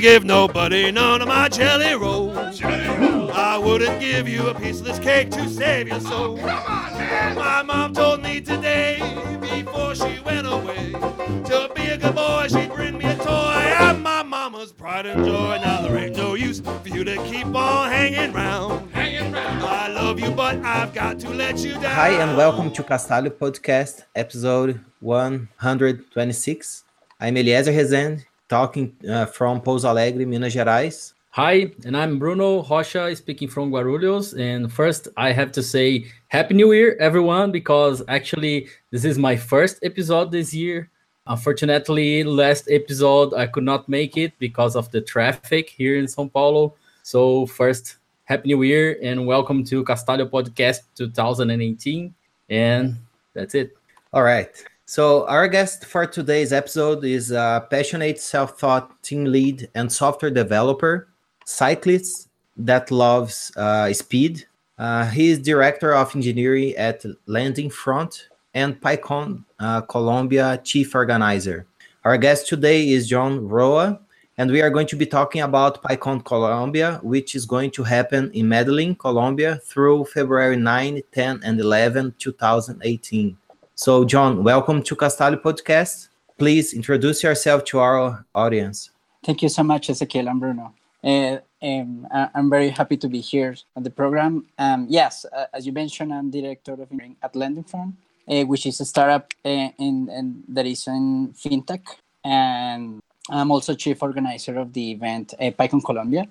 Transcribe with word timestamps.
gonna 0.00 0.12
give 0.12 0.24
nobody 0.24 0.90
none 0.90 1.20
of 1.20 1.28
my 1.28 1.48
jelly 1.48 1.94
rolls. 1.94 2.62
I 2.62 3.58
wouldn't 3.58 4.00
give 4.00 4.28
you 4.28 4.48
a 4.48 4.54
piece 4.54 4.80
of 4.80 4.86
this 4.86 4.98
cake 4.98 5.30
to 5.32 5.46
save 5.48 5.88
your 5.88 6.00
soul. 6.00 6.36
My 6.38 7.62
mom 7.62 7.92
told 7.92 8.22
me 8.22 8.40
today, 8.40 8.98
before 9.40 9.94
she 9.94 10.20
went 10.24 10.46
away, 10.46 10.92
to 10.92 11.70
be 11.74 11.88
a 11.88 11.98
good 11.98 12.14
boy, 12.14 12.46
she'd 12.48 12.72
bring 12.72 12.96
me 12.96 13.04
a 13.04 13.16
toy. 13.16 13.74
I'm 13.78 14.02
my 14.02 14.22
mama's 14.22 14.72
pride 14.72 15.04
and 15.04 15.24
joy. 15.24 15.58
Now 15.62 15.82
there 15.82 15.98
ain't 15.98 16.16
no 16.16 16.34
use 16.34 16.60
for 16.60 16.88
you 16.88 17.04
to 17.04 17.16
keep 17.24 17.54
on 17.54 17.90
hanging 17.90 18.32
round. 18.32 18.90
I 18.94 19.88
love 19.88 20.18
you, 20.18 20.30
but 20.30 20.64
I've 20.64 20.94
got 20.94 21.18
to 21.20 21.30
let 21.30 21.58
you 21.58 21.74
down. 21.74 21.94
Hi, 21.94 22.10
and 22.10 22.36
welcome 22.38 22.70
to 22.72 22.82
Castalio 22.82 23.30
Podcast, 23.30 24.04
episode 24.14 24.80
126. 25.00 26.84
I'm 27.20 27.36
Eliezer 27.36 27.72
Rezende, 27.72 28.24
talking 28.50 28.92
uh, 29.08 29.26
from 29.26 29.60
Pouso 29.60 29.88
Alegre, 29.88 30.26
Minas 30.26 30.52
Gerais. 30.52 31.14
Hi, 31.30 31.72
and 31.84 31.96
I'm 31.96 32.18
Bruno 32.18 32.64
Rocha 32.64 33.14
speaking 33.14 33.46
from 33.46 33.70
Guarulhos. 33.70 34.36
And 34.36 34.70
first, 34.70 35.06
I 35.16 35.30
have 35.30 35.52
to 35.52 35.62
say 35.62 36.06
Happy 36.26 36.54
New 36.54 36.72
Year, 36.72 36.96
everyone, 36.98 37.52
because 37.52 38.02
actually, 38.08 38.66
this 38.90 39.04
is 39.04 39.16
my 39.16 39.36
first 39.36 39.78
episode 39.84 40.32
this 40.32 40.52
year. 40.52 40.90
Unfortunately, 41.28 42.24
last 42.24 42.68
episode 42.68 43.32
I 43.34 43.46
could 43.46 43.62
not 43.62 43.88
make 43.88 44.16
it 44.16 44.32
because 44.40 44.74
of 44.74 44.90
the 44.90 45.00
traffic 45.00 45.70
here 45.70 45.96
in 45.96 46.06
São 46.06 46.30
Paulo. 46.30 46.74
So, 47.04 47.46
first, 47.46 47.98
Happy 48.24 48.48
New 48.48 48.64
Year 48.64 48.98
and 49.00 49.26
welcome 49.28 49.62
to 49.66 49.84
Castalio 49.84 50.28
Podcast 50.28 50.80
2018. 50.96 52.12
And 52.48 52.96
that's 53.32 53.54
it. 53.54 53.76
All 54.12 54.24
right. 54.24 54.50
So, 54.90 55.24
our 55.28 55.46
guest 55.46 55.84
for 55.84 56.04
today's 56.04 56.52
episode 56.52 57.04
is 57.04 57.30
a 57.30 57.64
passionate 57.70 58.18
self 58.18 58.58
taught 58.58 59.00
team 59.04 59.24
lead 59.24 59.68
and 59.76 59.86
software 59.86 60.32
developer, 60.32 61.06
cyclist 61.44 62.28
that 62.56 62.90
loves 62.90 63.52
uh, 63.56 63.92
speed. 63.92 64.46
Uh, 64.76 65.06
he 65.06 65.30
is 65.30 65.38
director 65.38 65.94
of 65.94 66.16
engineering 66.16 66.74
at 66.74 67.04
LendingFront 67.28 68.22
and 68.54 68.80
PyCon 68.80 69.44
uh, 69.60 69.82
Colombia 69.82 70.60
chief 70.64 70.92
organizer. 70.92 71.66
Our 72.04 72.18
guest 72.18 72.48
today 72.48 72.88
is 72.88 73.08
John 73.08 73.46
Roa, 73.46 74.00
and 74.38 74.50
we 74.50 74.60
are 74.60 74.70
going 74.70 74.88
to 74.88 74.96
be 74.96 75.06
talking 75.06 75.42
about 75.42 75.84
PyCon 75.84 76.24
Colombia, 76.24 76.98
which 77.04 77.36
is 77.36 77.46
going 77.46 77.70
to 77.78 77.84
happen 77.84 78.32
in 78.32 78.48
Medellin, 78.48 78.96
Colombia 78.96 79.60
through 79.62 80.06
February 80.06 80.56
9, 80.56 81.00
10, 81.12 81.40
and 81.44 81.60
11, 81.60 82.16
2018. 82.18 83.36
So, 83.82 84.04
John, 84.04 84.44
welcome 84.44 84.82
to 84.82 84.94
Castalio 84.94 85.40
Podcast. 85.40 86.08
Please 86.36 86.74
introduce 86.74 87.22
yourself 87.22 87.64
to 87.64 87.78
our 87.78 88.26
audience. 88.34 88.90
Thank 89.24 89.40
you 89.40 89.48
so 89.48 89.62
much, 89.62 89.88
Ezequiel 89.88 90.28
and 90.30 90.38
Bruno. 90.38 90.74
Uh, 91.02 91.38
um, 91.62 92.06
I'm 92.12 92.50
very 92.50 92.68
happy 92.68 92.98
to 92.98 93.08
be 93.08 93.20
here 93.20 93.56
on 93.74 93.82
the 93.82 93.88
program. 93.88 94.44
Um, 94.58 94.84
yes, 94.90 95.24
uh, 95.24 95.46
as 95.54 95.64
you 95.66 95.72
mentioned, 95.72 96.12
I'm 96.12 96.30
director 96.30 96.74
of 96.74 96.80
engineering 96.80 97.16
at 97.22 97.32
LendingFront, 97.32 97.94
uh, 98.28 98.44
which 98.44 98.66
is 98.66 98.82
a 98.82 98.84
startup 98.84 99.32
uh, 99.46 99.48
in, 99.48 100.10
in, 100.10 100.44
that 100.48 100.66
is 100.66 100.86
in 100.86 101.32
fintech, 101.32 101.86
and 102.22 103.00
I'm 103.30 103.50
also 103.50 103.74
chief 103.74 104.02
organizer 104.02 104.58
of 104.58 104.74
the 104.74 104.90
event 104.90 105.32
uh, 105.40 105.52
PyCon 105.52 105.82
Colombia. 105.82 106.28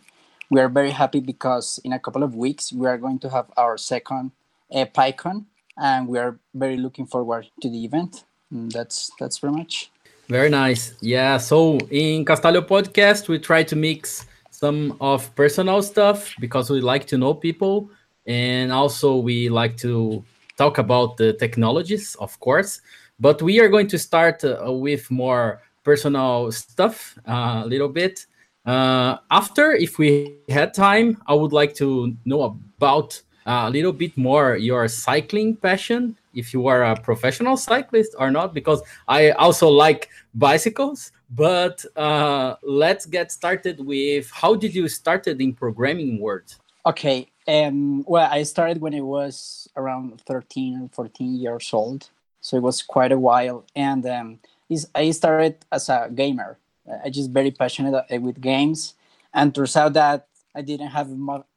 We 0.51 0.61
are 0.61 0.69
very 0.69 0.91
happy 0.91 1.19
because 1.19 1.79
in 1.83 1.93
a 1.93 1.99
couple 1.99 2.21
of 2.21 2.35
weeks 2.35 2.71
we 2.71 2.85
are 2.85 2.99
going 2.99 3.17
to 3.17 3.29
have 3.31 3.47
our 3.57 3.75
second 3.79 4.33
uh, 4.71 4.85
PyCon, 4.85 5.45
and 5.79 6.07
we 6.07 6.19
are 6.19 6.37
very 6.53 6.77
looking 6.77 7.05
forward 7.05 7.47
to 7.61 7.69
the 7.69 7.83
event. 7.83 8.25
And 8.51 8.71
that's 8.71 9.11
that's 9.19 9.37
very 9.37 9.53
much. 9.53 9.91
Very 10.27 10.49
nice. 10.49 10.93
Yeah. 11.01 11.37
So 11.37 11.77
in 11.89 12.25
Castalio 12.25 12.61
podcast, 12.61 13.27
we 13.27 13.39
try 13.39 13.63
to 13.63 13.75
mix 13.75 14.25
some 14.51 14.97
of 15.01 15.33
personal 15.35 15.81
stuff 15.81 16.33
because 16.39 16.69
we 16.69 16.81
like 16.81 17.07
to 17.07 17.17
know 17.17 17.33
people, 17.33 17.89
and 18.27 18.71
also 18.71 19.17
we 19.17 19.49
like 19.49 19.77
to 19.77 20.23
talk 20.57 20.77
about 20.77 21.17
the 21.17 21.33
technologies, 21.33 22.15
of 22.19 22.39
course. 22.39 22.81
But 23.19 23.41
we 23.41 23.59
are 23.59 23.69
going 23.69 23.87
to 23.87 23.97
start 23.97 24.43
uh, 24.43 24.71
with 24.71 25.09
more 25.09 25.61
personal 25.83 26.51
stuff 26.51 27.17
uh, 27.27 27.61
a 27.63 27.67
little 27.67 27.89
bit. 27.89 28.25
Uh, 28.65 29.17
after, 29.31 29.71
if 29.71 29.97
we 29.97 30.37
had 30.49 30.73
time, 30.73 31.17
I 31.27 31.33
would 31.33 31.53
like 31.53 31.73
to 31.75 32.15
know 32.25 32.43
about 32.77 33.21
a 33.45 33.69
little 33.69 33.93
bit 33.93 34.17
more 34.17 34.55
your 34.55 34.87
cycling 34.87 35.55
passion 35.55 36.15
if 36.33 36.53
you 36.53 36.67
are 36.67 36.83
a 36.83 36.95
professional 36.95 37.57
cyclist 37.57 38.15
or 38.19 38.29
not 38.31 38.53
because 38.53 38.81
i 39.07 39.31
also 39.31 39.67
like 39.67 40.09
bicycles. 40.33 41.11
But 41.31 41.85
uh, 41.95 42.55
let's 42.63 43.05
get 43.05 43.31
started 43.31 43.79
with 43.79 44.31
how 44.31 44.55
did 44.55 44.73
you 44.73 44.87
started 44.87 45.39
in 45.39 45.53
programming 45.53 46.19
world? 46.19 46.55
Okay 46.85 47.27
um, 47.49 48.03
well 48.07 48.29
i 48.31 48.43
started 48.43 48.79
when 48.79 48.93
i 48.93 49.01
was 49.01 49.67
around 49.75 50.21
13 50.21 50.83
or 50.83 50.89
14 50.89 51.35
years 51.35 51.69
old. 51.73 52.09
So 52.41 52.57
it 52.57 52.63
was 52.63 52.81
quite 52.81 53.11
a 53.11 53.19
while. 53.19 53.65
And 53.75 54.05
um, 54.05 54.39
i 54.95 55.11
started 55.11 55.65
as 55.71 55.89
a 55.89 56.09
gamer. 56.13 56.57
I 57.03 57.09
just 57.09 57.31
very 57.31 57.51
passionate 57.51 57.93
uh, 57.95 58.19
with 58.19 58.39
games. 58.39 58.95
And 59.33 59.53
turns 59.53 59.75
out 59.75 59.93
that 59.93 60.27
i 60.55 60.61
didn't 60.61 60.89
have 60.89 61.09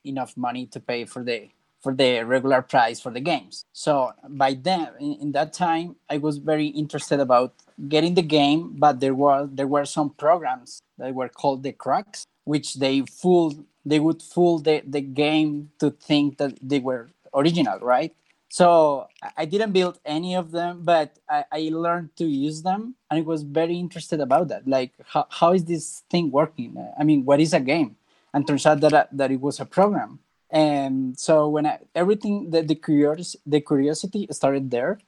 enough 0.05 0.37
money 0.37 0.67
to 0.67 0.81
pay 0.81 1.05
for 1.05 1.23
the 1.23 1.49
for 1.83 1.93
the 1.93 2.23
regular 2.23 2.63
price 2.63 3.01
for 3.01 3.11
the 3.11 3.21
games. 3.21 3.65
So 3.73 4.13
by 4.29 4.55
then, 4.55 4.89
in, 5.01 5.15
in, 5.21 5.33
that 5.33 5.53
time, 5.53 5.97
I 6.09 6.19
was 6.19 6.39
very 6.39 6.69
interested 6.69 7.19
about 7.21 7.55
getting 7.89 8.15
the 8.15 8.23
game, 8.23 8.75
but 8.79 9.01
there 9.01 9.15
were 9.15 9.49
there 9.51 9.67
were 9.67 9.85
some 9.85 10.11
programs 10.11 10.81
that 10.99 11.15
were 11.15 11.29
called 11.29 11.63
the 11.63 11.73
cracks, 11.73 12.25
which 12.45 12.75
they 12.75 13.03
fool 13.03 13.55
they 13.85 13.99
would 13.99 14.23
fool 14.23 14.61
the, 14.61 14.83
the 14.87 15.01
game 15.01 15.71
to 15.81 15.91
think 15.91 16.39
that 16.39 16.57
they 16.63 16.79
were 16.79 17.11
original, 17.35 17.81
right? 17.81 18.15
So 18.49 19.09
I 19.37 19.47
didn't 19.47 19.73
build 19.73 19.99
any 20.05 20.37
of 20.37 20.53
them, 20.53 20.83
but 20.85 21.19
I, 21.29 21.45
I 21.51 21.71
learned 21.73 22.15
to 22.17 22.27
use 22.27 22.63
them, 22.63 22.95
and 23.11 23.19
I 23.19 23.23
was 23.23 23.43
very 23.43 23.77
interested 23.77 24.21
about 24.21 24.49
that. 24.49 24.69
Like, 24.69 24.93
how, 25.07 25.27
how 25.31 25.53
is 25.53 25.65
this 25.65 26.05
thing 26.11 26.31
working? 26.31 26.77
I 26.99 27.03
mean, 27.03 27.25
what 27.25 27.41
is 27.41 27.55
a 27.55 27.61
game? 27.61 27.97
And 28.35 28.47
turns 28.47 28.67
out 28.67 28.81
that 28.81 29.09
that 29.13 29.31
it 29.31 29.41
was 29.41 29.59
a 29.59 29.65
program 29.65 30.21
and 30.53 31.19
so 31.19 31.49
when 31.49 31.67
I, 31.67 31.79
everything 31.95 32.51
the, 32.51 32.63
the 32.63 32.75
curiosity 32.75 33.41
the 33.47 33.61
curiosity 33.61 34.29
started 34.31 34.71
there. 34.71 35.01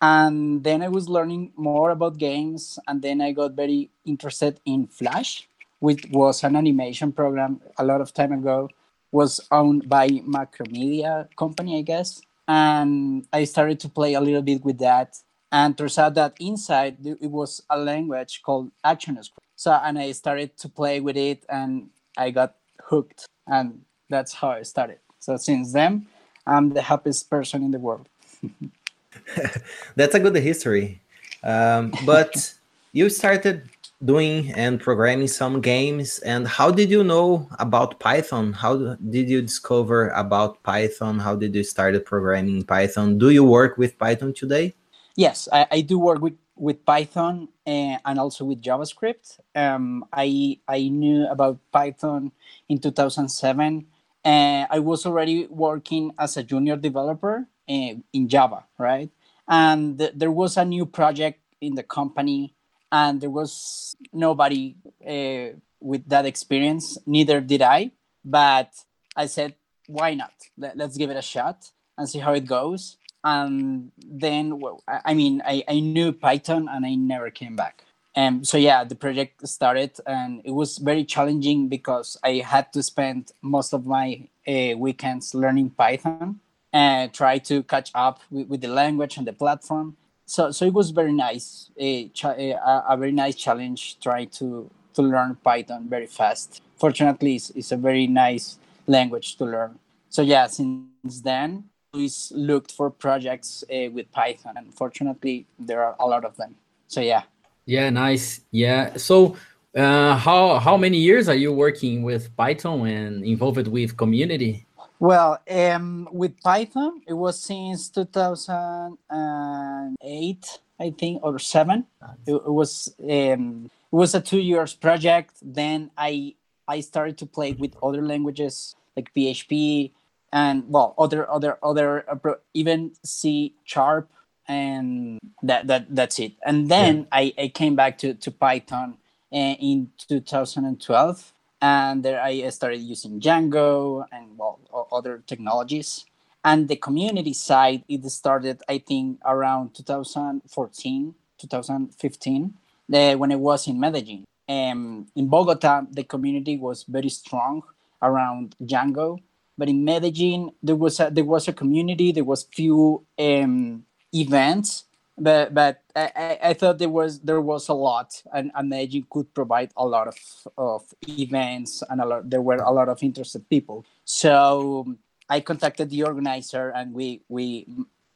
And 0.00 0.62
then 0.62 0.82
i 0.82 0.88
was 0.88 1.08
learning 1.08 1.52
more 1.56 1.90
about 1.90 2.18
games 2.18 2.78
and 2.86 3.00
then 3.00 3.20
i 3.20 3.32
got 3.32 3.52
very 3.52 3.90
interested 4.04 4.60
in 4.66 4.86
flash 4.86 5.48
which 5.78 6.04
was 6.10 6.44
an 6.44 6.56
animation 6.56 7.12
program 7.12 7.60
a 7.78 7.84
lot 7.84 8.00
of 8.00 8.12
time 8.12 8.32
ago 8.32 8.68
was 9.12 9.40
owned 9.50 9.88
by 9.88 10.08
macromedia 10.26 11.28
company 11.36 11.78
i 11.78 11.82
guess. 11.82 12.20
And 12.46 13.26
i 13.32 13.44
started 13.44 13.80
to 13.80 13.88
play 13.88 14.14
a 14.14 14.20
little 14.20 14.42
bit 14.42 14.64
with 14.64 14.78
that. 14.78 15.16
And 15.50 15.78
turns 15.78 15.98
out 15.98 16.14
that 16.14 16.34
inside 16.40 16.98
it 17.06 17.30
was 17.30 17.62
a 17.70 17.78
language 17.78 18.42
called 18.42 18.72
ActionScript 18.84 19.46
so 19.56 19.72
and 19.72 19.98
i 19.98 20.12
started 20.12 20.58
to 20.58 20.68
play 20.68 21.00
with 21.00 21.16
it 21.16 21.46
and 21.48 21.88
i 22.18 22.30
got 22.30 22.56
hooked. 22.82 23.26
And 23.46 23.82
that's 24.14 24.32
how 24.32 24.50
I 24.50 24.62
started. 24.62 24.98
So 25.18 25.36
since 25.36 25.72
then, 25.72 26.06
I'm 26.46 26.70
the 26.70 26.82
happiest 26.82 27.28
person 27.28 27.64
in 27.66 27.70
the 27.72 27.80
world. 27.80 28.08
that's 29.96 30.14
a 30.14 30.20
good 30.20 30.36
history. 30.36 31.00
Um, 31.42 31.92
but 32.06 32.54
you 32.92 33.10
started 33.10 33.68
doing 34.04 34.52
and 34.52 34.80
programming 34.80 35.26
some 35.26 35.60
games. 35.60 36.20
And 36.20 36.46
how 36.46 36.70
did 36.70 36.90
you 36.90 37.02
know 37.02 37.48
about 37.58 37.98
Python? 37.98 38.52
How 38.52 38.94
did 39.14 39.28
you 39.28 39.42
discover 39.42 40.10
about 40.10 40.62
Python? 40.62 41.18
How 41.18 41.34
did 41.34 41.54
you 41.54 41.64
start 41.64 41.92
programming 42.04 42.62
Python? 42.62 43.18
Do 43.18 43.30
you 43.30 43.42
work 43.42 43.78
with 43.78 43.98
Python 43.98 44.32
today? 44.32 44.74
Yes, 45.16 45.48
I, 45.52 45.66
I 45.70 45.80
do 45.80 45.98
work 45.98 46.20
with 46.20 46.38
with 46.56 46.84
Python 46.86 47.48
and, 47.66 47.98
and 48.04 48.18
also 48.18 48.44
with 48.44 48.62
JavaScript. 48.62 49.40
Um, 49.54 50.04
I 50.12 50.58
I 50.68 50.86
knew 50.88 51.26
about 51.26 51.58
Python 51.72 52.30
in 52.68 52.78
2007 52.78 53.86
and 54.24 54.66
I 54.70 54.78
was 54.78 55.04
already 55.04 55.46
working 55.46 56.12
as 56.18 56.36
a 56.36 56.42
junior 56.42 56.76
developer 56.76 57.46
in, 57.66 58.04
in 58.12 58.28
Java, 58.28 58.64
right? 58.78 59.10
And 59.46 59.98
th- 59.98 60.12
there 60.14 60.30
was 60.30 60.56
a 60.56 60.64
new 60.64 60.86
project 60.86 61.40
in 61.60 61.74
the 61.74 61.82
company, 61.82 62.54
and 62.90 63.20
there 63.20 63.30
was 63.30 63.96
nobody 64.12 64.76
uh, 65.06 65.56
with 65.80 66.08
that 66.08 66.24
experience. 66.24 66.96
Neither 67.06 67.40
did 67.40 67.62
I, 67.62 67.90
but 68.24 68.72
I 69.14 69.26
said, 69.26 69.54
why 69.86 70.14
not? 70.14 70.32
Let, 70.56 70.80
us 70.80 70.96
give 70.96 71.10
it 71.10 71.16
a 71.16 71.22
shot 71.22 71.70
and 71.98 72.08
see 72.08 72.18
how 72.18 72.32
it 72.32 72.46
goes. 72.46 72.96
And 73.22 73.90
then, 73.98 74.60
well, 74.60 74.82
I 74.86 75.14
mean, 75.14 75.42
I, 75.44 75.64
I 75.68 75.80
knew 75.80 76.12
Python 76.12 76.68
and 76.70 76.84
I 76.84 76.94
never 76.94 77.30
came 77.30 77.56
back. 77.56 77.83
And 78.16 78.46
so 78.46 78.56
yeah, 78.56 78.84
the 78.84 78.94
project 78.94 79.46
started, 79.48 79.98
and 80.06 80.40
it 80.44 80.52
was 80.52 80.78
very 80.78 81.04
challenging 81.04 81.68
because 81.68 82.16
I 82.22 82.44
had 82.46 82.72
to 82.74 82.82
spend 82.82 83.32
most 83.42 83.72
of 83.72 83.86
my 83.86 84.28
uh, 84.46 84.76
weekends 84.76 85.34
learning 85.34 85.70
Python 85.70 86.40
and 86.72 87.12
try 87.12 87.38
to 87.38 87.62
catch 87.64 87.90
up 87.94 88.20
with, 88.30 88.48
with, 88.48 88.60
the 88.60 88.68
language 88.68 89.16
and 89.16 89.26
the 89.26 89.32
platform. 89.32 89.96
So 90.26 90.52
so 90.52 90.64
it 90.64 90.72
was 90.72 90.90
very 90.90 91.12
nice, 91.12 91.70
a, 91.78 92.10
a, 92.24 92.84
a 92.90 92.96
very 92.96 93.12
nice 93.12 93.34
challenge 93.34 93.98
trying 94.00 94.28
to 94.38 94.70
to 94.94 95.02
learn 95.02 95.36
Python 95.42 95.88
very 95.88 96.06
fast. 96.06 96.62
Fortunately, 96.78 97.34
it's, 97.34 97.50
it's 97.50 97.72
a 97.72 97.76
very 97.76 98.06
nice 98.06 98.58
language 98.86 99.36
to 99.36 99.44
learn. 99.44 99.78
So 100.08 100.22
yeah, 100.22 100.46
since 100.46 101.20
then, 101.22 101.64
we 101.92 102.08
looked 102.30 102.70
for 102.70 102.90
projects 102.90 103.64
uh, 103.68 103.90
with 103.90 104.10
Python, 104.12 104.54
and 104.56 104.72
fortunately, 104.72 105.46
there 105.58 105.82
are 105.82 105.96
a 105.98 106.06
lot 106.06 106.24
of 106.24 106.36
them. 106.36 106.54
So 106.86 107.00
yeah. 107.00 107.22
Yeah, 107.66 107.90
nice. 107.90 108.40
Yeah. 108.50 108.96
So, 108.96 109.36
uh, 109.74 110.16
how 110.16 110.58
how 110.58 110.76
many 110.76 110.98
years 110.98 111.28
are 111.28 111.34
you 111.34 111.52
working 111.52 112.02
with 112.02 112.36
Python 112.36 112.86
and 112.86 113.24
involved 113.24 113.68
with 113.68 113.96
community? 113.96 114.66
Well, 115.00 115.40
um, 115.50 116.08
with 116.12 116.40
Python, 116.40 117.02
it 117.06 117.14
was 117.14 117.40
since 117.40 117.88
2008, 117.90 120.58
I 120.80 120.90
think, 120.90 121.22
or 121.22 121.38
seven. 121.38 121.86
It, 122.26 122.34
it 122.34 122.52
was 122.52 122.94
um, 123.02 123.66
it 123.66 123.96
was 123.96 124.14
a 124.14 124.20
two 124.20 124.40
years 124.40 124.74
project. 124.74 125.36
Then 125.42 125.90
I 125.96 126.34
I 126.68 126.80
started 126.80 127.16
to 127.18 127.26
play 127.26 127.52
with 127.52 127.76
other 127.82 128.02
languages 128.02 128.76
like 128.96 129.12
PHP 129.14 129.92
and 130.32 130.64
well 130.68 130.94
other 130.98 131.30
other 131.30 131.58
other 131.62 132.04
uh, 132.08 132.34
even 132.52 132.92
C 133.04 133.54
sharp 133.64 134.10
and 134.48 135.18
that 135.42 135.66
that 135.66 135.94
that's 135.94 136.18
it. 136.18 136.32
And 136.44 136.68
then 136.68 136.98
yeah. 136.98 137.04
I, 137.12 137.32
I 137.38 137.48
came 137.48 137.76
back 137.76 137.98
to 137.98 138.14
to 138.14 138.30
Python 138.30 138.98
uh, 139.32 139.36
in 139.36 139.90
2012 140.08 141.32
and 141.60 142.02
there 142.04 142.20
I 142.20 142.48
started 142.50 142.78
using 142.78 143.20
Django 143.20 144.04
and 144.12 144.36
well 144.38 144.60
other 144.92 145.22
technologies. 145.26 146.04
And 146.44 146.68
the 146.68 146.76
community 146.76 147.32
side 147.32 147.84
it 147.88 148.04
started 148.10 148.62
I 148.68 148.78
think 148.78 149.20
around 149.24 149.74
2014 149.74 151.14
2015 151.38 152.54
uh, 152.92 153.14
when 153.14 153.32
I 153.32 153.36
was 153.36 153.66
in 153.66 153.80
Medellin. 153.80 154.24
Um, 154.46 155.06
in 155.16 155.28
Bogota, 155.28 155.86
the 155.90 156.04
community 156.04 156.58
was 156.58 156.84
very 156.84 157.08
strong 157.08 157.62
around 158.02 158.54
Django, 158.62 159.18
but 159.56 159.70
in 159.70 159.84
Medellin 159.84 160.50
there 160.62 160.76
was 160.76 161.00
a, 161.00 161.08
there 161.10 161.24
was 161.24 161.48
a 161.48 161.52
community. 161.52 162.12
There 162.12 162.24
was 162.24 162.42
few 162.42 163.06
um, 163.18 163.84
events, 164.14 164.84
but 165.18 165.52
but 165.54 165.82
I, 165.94 166.38
I 166.42 166.52
thought 166.54 166.78
there 166.78 166.88
was 166.88 167.20
there 167.20 167.40
was 167.40 167.68
a 167.68 167.74
lot, 167.74 168.22
and, 168.32 168.50
imagine 168.54 169.04
could 169.10 169.32
provide 169.34 169.70
a 169.76 169.86
lot 169.86 170.08
of, 170.08 170.16
of 170.56 170.82
events, 171.08 171.82
and 171.88 172.00
a 172.00 172.06
lot 172.06 172.30
there 172.30 172.42
were 172.42 172.56
a 172.56 172.70
lot 172.70 172.88
of 172.88 173.02
interested 173.02 173.48
people. 173.48 173.84
So 174.04 174.96
I 175.28 175.40
contacted 175.40 175.90
the 175.90 176.04
organizer, 176.04 176.70
and 176.70 176.92
we 176.94 177.22
we 177.28 177.66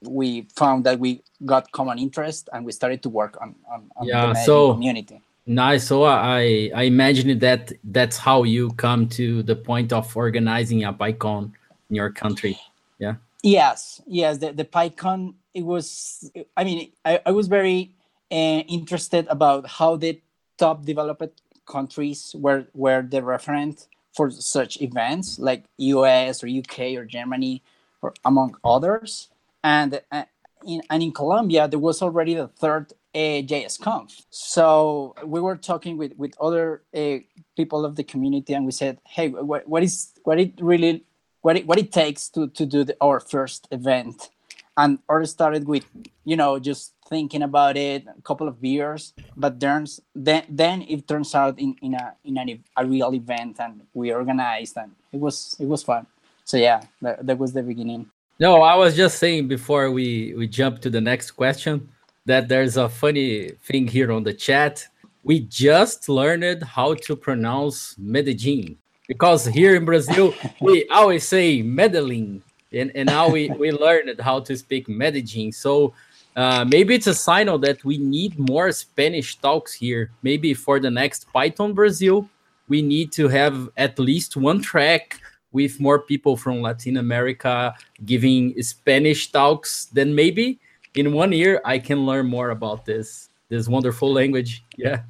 we 0.02 0.46
found 0.54 0.84
that 0.84 0.98
we 0.98 1.22
got 1.44 1.70
common 1.72 1.98
interest 1.98 2.48
and 2.52 2.64
we 2.64 2.72
started 2.72 3.02
to 3.02 3.08
work 3.08 3.36
on, 3.40 3.54
on, 3.70 3.90
on 3.96 4.06
yeah, 4.06 4.26
the 4.26 4.34
so, 4.34 4.72
community. 4.72 5.20
Nice. 5.46 5.86
So 5.86 6.04
I 6.04 6.70
I 6.74 6.82
imagine 6.82 7.38
that 7.38 7.72
that's 7.82 8.18
how 8.18 8.42
you 8.42 8.70
come 8.72 9.08
to 9.10 9.42
the 9.42 9.56
point 9.56 9.92
of 9.92 10.14
organizing 10.16 10.84
a 10.84 10.92
PyCon 10.92 11.52
in 11.88 11.96
your 11.96 12.10
country. 12.10 12.58
Yeah. 12.98 13.14
Yes. 13.42 14.02
Yes. 14.06 14.38
The 14.38 14.52
the 14.52 14.64
PyCon 14.64 15.34
it 15.58 15.64
was. 15.64 16.30
I 16.56 16.64
mean, 16.64 16.92
I, 17.04 17.20
I 17.26 17.32
was 17.32 17.48
very 17.48 17.94
uh, 18.30 18.62
interested 18.78 19.26
about 19.28 19.66
how 19.66 19.96
the 19.96 20.20
top 20.56 20.84
developed 20.84 21.42
countries 21.66 22.34
were 22.38 22.66
were 22.74 23.02
the 23.02 23.20
referent 23.20 23.86
for 24.16 24.30
such 24.30 24.80
events 24.80 25.38
like 25.38 25.64
US 25.76 26.42
or 26.42 26.48
UK 26.48 26.96
or 26.98 27.04
Germany 27.04 27.62
or 28.02 28.14
among 28.24 28.56
others 28.64 29.28
and 29.62 30.00
uh, 30.10 30.24
in, 30.66 30.82
and 30.90 31.02
in 31.02 31.12
Colombia 31.12 31.68
there 31.68 31.78
was 31.78 32.02
already 32.02 32.34
the 32.34 32.48
third 32.48 32.92
uh, 33.14 33.42
JSConf. 33.50 34.24
So 34.30 35.14
we 35.24 35.40
were 35.40 35.56
talking 35.56 35.96
with 35.96 36.12
with 36.16 36.34
other 36.40 36.82
uh, 36.94 37.18
people 37.56 37.84
of 37.84 37.96
the 37.96 38.04
community, 38.04 38.54
and 38.54 38.64
we 38.64 38.72
said, 38.72 38.98
"Hey, 39.06 39.28
what, 39.28 39.68
what 39.68 39.82
is 39.82 40.12
what 40.24 40.38
it 40.38 40.52
really 40.60 41.04
what 41.42 41.56
it, 41.56 41.66
what 41.66 41.78
it 41.78 41.92
takes 41.92 42.28
to 42.30 42.48
to 42.48 42.66
do 42.66 42.84
the, 42.84 42.96
our 43.00 43.20
first 43.20 43.68
event?" 43.70 44.30
And 44.78 45.00
or 45.08 45.26
started 45.26 45.66
with 45.66 45.84
you 46.24 46.36
know 46.36 46.58
just 46.58 46.94
thinking 47.08 47.42
about 47.42 47.76
it, 47.76 48.06
a 48.06 48.22
couple 48.22 48.46
of 48.46 48.62
beers, 48.62 49.12
but 49.36 49.58
then 49.58 49.86
then 50.14 50.82
it 50.82 51.08
turns 51.08 51.34
out 51.34 51.58
in 51.58 51.74
in 51.82 51.94
a 51.94 52.14
in 52.24 52.38
a 52.38 52.86
real 52.86 53.12
event, 53.12 53.58
and 53.58 53.82
we 53.92 54.12
organized, 54.12 54.76
and 54.78 54.92
it 55.12 55.18
was 55.18 55.56
it 55.58 55.66
was 55.66 55.82
fun. 55.82 56.06
So 56.44 56.56
yeah, 56.56 56.80
that, 57.02 57.26
that 57.26 57.38
was 57.38 57.52
the 57.52 57.62
beginning. 57.62 58.06
No, 58.40 58.62
I 58.62 58.76
was 58.76 58.94
just 58.94 59.18
saying 59.18 59.48
before 59.48 59.90
we 59.90 60.32
we 60.34 60.46
jump 60.46 60.80
to 60.82 60.90
the 60.90 61.00
next 61.00 61.32
question 61.32 61.88
that 62.24 62.46
there's 62.48 62.76
a 62.76 62.88
funny 62.88 63.50
thing 63.64 63.88
here 63.88 64.12
on 64.12 64.22
the 64.22 64.32
chat. 64.32 64.86
We 65.24 65.40
just 65.40 66.08
learned 66.08 66.62
how 66.62 66.94
to 66.94 67.16
pronounce 67.16 67.96
Medellin 67.98 68.76
because 69.08 69.46
here 69.46 69.74
in 69.74 69.84
Brazil 69.84 70.34
we 70.60 70.86
always 70.88 71.26
say 71.26 71.62
Medellin, 71.62 72.42
and, 72.72 72.92
and 72.94 73.06
now 73.06 73.28
we 73.28 73.48
we 73.50 73.70
learned 73.70 74.20
how 74.20 74.40
to 74.40 74.56
speak 74.56 74.88
Medellin. 74.88 75.52
So 75.52 75.94
uh, 76.36 76.64
maybe 76.64 76.94
it's 76.94 77.06
a 77.06 77.14
signal 77.14 77.58
that 77.58 77.84
we 77.84 77.98
need 77.98 78.38
more 78.38 78.70
Spanish 78.72 79.36
talks 79.36 79.72
here. 79.72 80.10
Maybe 80.22 80.54
for 80.54 80.78
the 80.78 80.90
next 80.90 81.32
Python 81.32 81.72
Brazil, 81.72 82.28
we 82.68 82.82
need 82.82 83.12
to 83.12 83.28
have 83.28 83.68
at 83.76 83.98
least 83.98 84.36
one 84.36 84.60
track 84.60 85.20
with 85.52 85.80
more 85.80 85.98
people 85.98 86.36
from 86.36 86.60
Latin 86.60 86.98
America 86.98 87.74
giving 88.04 88.60
Spanish 88.62 89.32
talks, 89.32 89.86
then 89.86 90.14
maybe 90.14 90.60
in 90.94 91.12
one 91.12 91.32
year 91.32 91.60
I 91.64 91.78
can 91.78 92.04
learn 92.04 92.26
more 92.26 92.50
about 92.50 92.84
this 92.84 93.27
this 93.48 93.68
wonderful 93.68 94.12
language. 94.12 94.64
Yeah, 94.76 95.02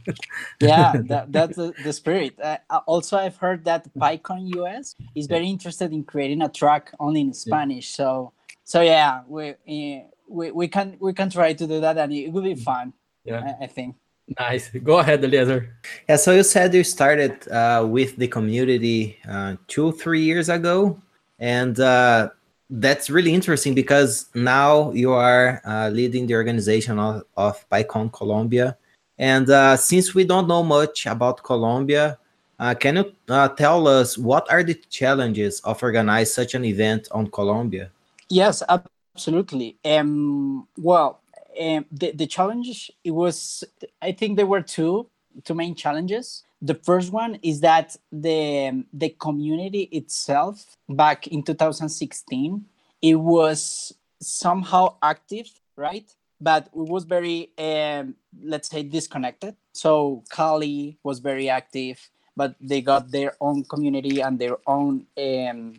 yeah, 0.61 0.93
that, 1.09 1.33
that's 1.33 1.57
the, 1.57 1.75
the 1.85 1.93
spirit. 1.93 2.39
Uh, 2.41 2.59
also, 2.87 3.17
I've 3.17 3.37
heard 3.37 3.65
that 3.65 3.93
PyCon 3.95 4.55
US 4.57 4.95
is 5.15 5.27
very 5.27 5.49
interested 5.49 5.93
in 5.93 6.05
creating 6.05 6.43
a 6.43 6.49
track 6.49 6.93
only 7.01 7.21
in 7.21 7.33
Spanish. 7.35 7.91
Yeah. 7.91 8.05
So, 8.05 8.33
so 8.65 8.81
yeah, 8.81 9.23
we, 9.27 9.51
uh, 9.51 10.07
we 10.29 10.51
we 10.51 10.69
can 10.69 10.97
we 11.01 11.13
can 11.13 11.31
try 11.31 11.53
to 11.53 11.67
do 11.67 11.81
that, 11.81 11.99
and 11.99 12.13
it 12.13 12.33
will 12.33 12.43
be 12.43 12.55
fun. 12.55 12.93
Yeah, 13.25 13.55
I, 13.61 13.65
I 13.65 13.67
think. 13.67 13.97
Nice. 14.39 14.69
Go 14.71 14.99
ahead, 14.99 15.25
Eliezer. 15.25 15.75
Yeah, 16.09 16.17
so 16.17 16.33
you 16.33 16.43
said 16.43 16.75
you 16.75 16.85
started 16.85 17.49
uh, 17.49 17.87
with 17.89 18.17
the 18.17 18.29
community 18.29 19.17
uh, 19.29 19.57
two, 19.69 19.93
three 19.93 20.23
years 20.23 20.51
ago. 20.51 21.01
And 21.39 21.79
uh, 21.79 22.31
that's 22.71 23.09
really 23.11 23.33
interesting 23.33 23.75
because 23.75 24.29
now 24.35 24.91
you 24.93 25.13
are 25.13 25.61
uh, 25.65 25.89
leading 25.89 26.27
the 26.27 26.35
organization 26.35 26.99
of, 26.99 27.23
of 27.37 27.69
PyCon 27.71 28.13
Colombia. 28.13 28.77
And 29.19 29.49
uh, 29.51 29.77
since 29.77 30.15
we 30.15 30.25
don't 30.25 30.47
know 30.47 30.63
much 30.63 31.07
about 31.07 31.43
Colombia, 31.43 32.19
uh, 32.59 32.75
can 32.75 32.97
you 32.97 33.13
tell 33.57 33.89
us 33.89 34.19
what 34.19 34.51
are 34.51 34.63
the 34.63 34.75
challenges 34.75 35.61
of 35.61 35.83
organizing 35.83 36.33
such 36.33 36.55
an 36.55 36.65
event 36.65 37.09
on 37.11 37.31
Colombia? 37.31 37.91
Yes, 38.29 38.63
absolutely. 38.69 39.77
Um, 39.85 40.69
well, 40.77 41.21
um, 41.61 41.87
the, 41.91 42.13
the 42.13 42.27
challenge 42.27 42.91
it 43.03 43.11
was 43.11 43.65
i 44.01 44.13
think 44.13 44.37
there 44.37 44.47
were 44.47 44.63
two 44.63 45.09
two 45.45 45.55
main 45.55 45.75
challenges 45.75 46.45
the 46.61 46.75
first 46.75 47.13
one 47.13 47.37
is 47.43 47.61
that 47.61 47.97
the 48.11 48.85
the 48.93 49.11
community 49.11 49.83
itself 49.93 50.77
back 50.89 51.27
in 51.29 51.43
2016 51.43 52.65
it 53.01 53.15
was 53.15 53.95
somehow 54.21 54.97
active 55.03 55.49
right? 55.77 56.13
But 56.41 56.67
it 56.67 56.89
was 56.95 57.05
very 57.05 57.51
um, 57.59 58.15
let's 58.43 58.69
say 58.69 58.83
disconnected. 58.83 59.55
So 59.73 60.25
cali 60.31 60.99
was 61.03 61.21
very 61.21 61.49
active 61.49 61.99
but 62.39 62.55
they 62.61 62.81
got 62.81 63.11
their 63.11 63.33
own 63.41 63.65
community 63.65 64.21
and 64.21 64.39
their 64.39 64.59
own 64.65 65.05
um, 65.19 65.75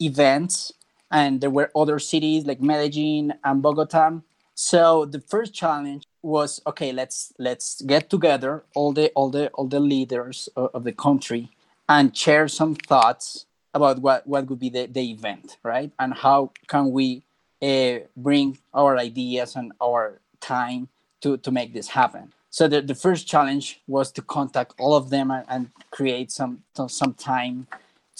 events. 0.00 0.72
And 1.10 1.40
there 1.40 1.50
were 1.50 1.72
other 1.74 1.98
cities 1.98 2.46
like 2.46 2.60
medellin 2.60 3.34
and 3.42 3.60
bogota. 3.60 4.20
So 4.54 5.04
the 5.04 5.20
first 5.20 5.52
challenge 5.52 6.04
was 6.22 6.60
okay. 6.66 6.92
Let's 6.92 7.32
let's 7.38 7.82
get 7.82 8.10
together 8.10 8.64
all 8.74 8.92
the 8.92 9.10
all 9.14 9.30
the 9.30 9.48
all 9.50 9.68
the 9.68 9.80
leaders 9.80 10.48
of, 10.56 10.70
of 10.74 10.84
the 10.84 10.92
country 10.92 11.50
and 11.88 12.16
share 12.16 12.48
some 12.48 12.74
thoughts 12.74 13.46
about 13.74 14.00
what 14.00 14.26
what 14.26 14.48
would 14.48 14.58
be 14.58 14.70
the, 14.70 14.86
the 14.86 15.10
event, 15.10 15.58
right? 15.62 15.92
And 15.98 16.14
how 16.14 16.50
can 16.66 16.90
we 16.92 17.22
uh, 17.62 18.00
bring 18.16 18.58
our 18.74 18.98
ideas 18.98 19.56
and 19.56 19.72
our 19.80 20.20
time 20.40 20.88
to 21.22 21.36
to 21.38 21.50
make 21.50 21.72
this 21.72 21.88
happen. 21.88 22.32
So 22.50 22.68
the, 22.68 22.80
the 22.80 22.94
first 22.94 23.26
challenge 23.26 23.80
was 23.86 24.10
to 24.12 24.22
contact 24.22 24.74
all 24.78 24.94
of 24.94 25.10
them 25.10 25.30
and, 25.30 25.44
and 25.48 25.70
create 25.90 26.30
some 26.30 26.62
some 26.88 27.14
time 27.14 27.66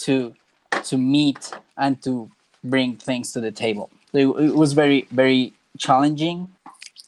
to 0.05 0.33
to 0.83 0.97
meet 0.97 1.51
and 1.77 2.01
to 2.03 2.29
bring 2.63 2.97
things 2.97 3.31
to 3.33 3.39
the 3.41 3.51
table. 3.51 3.89
It, 4.13 4.27
it 4.27 4.55
was 4.55 4.73
very 4.73 5.07
very 5.11 5.53
challenging. 5.77 6.49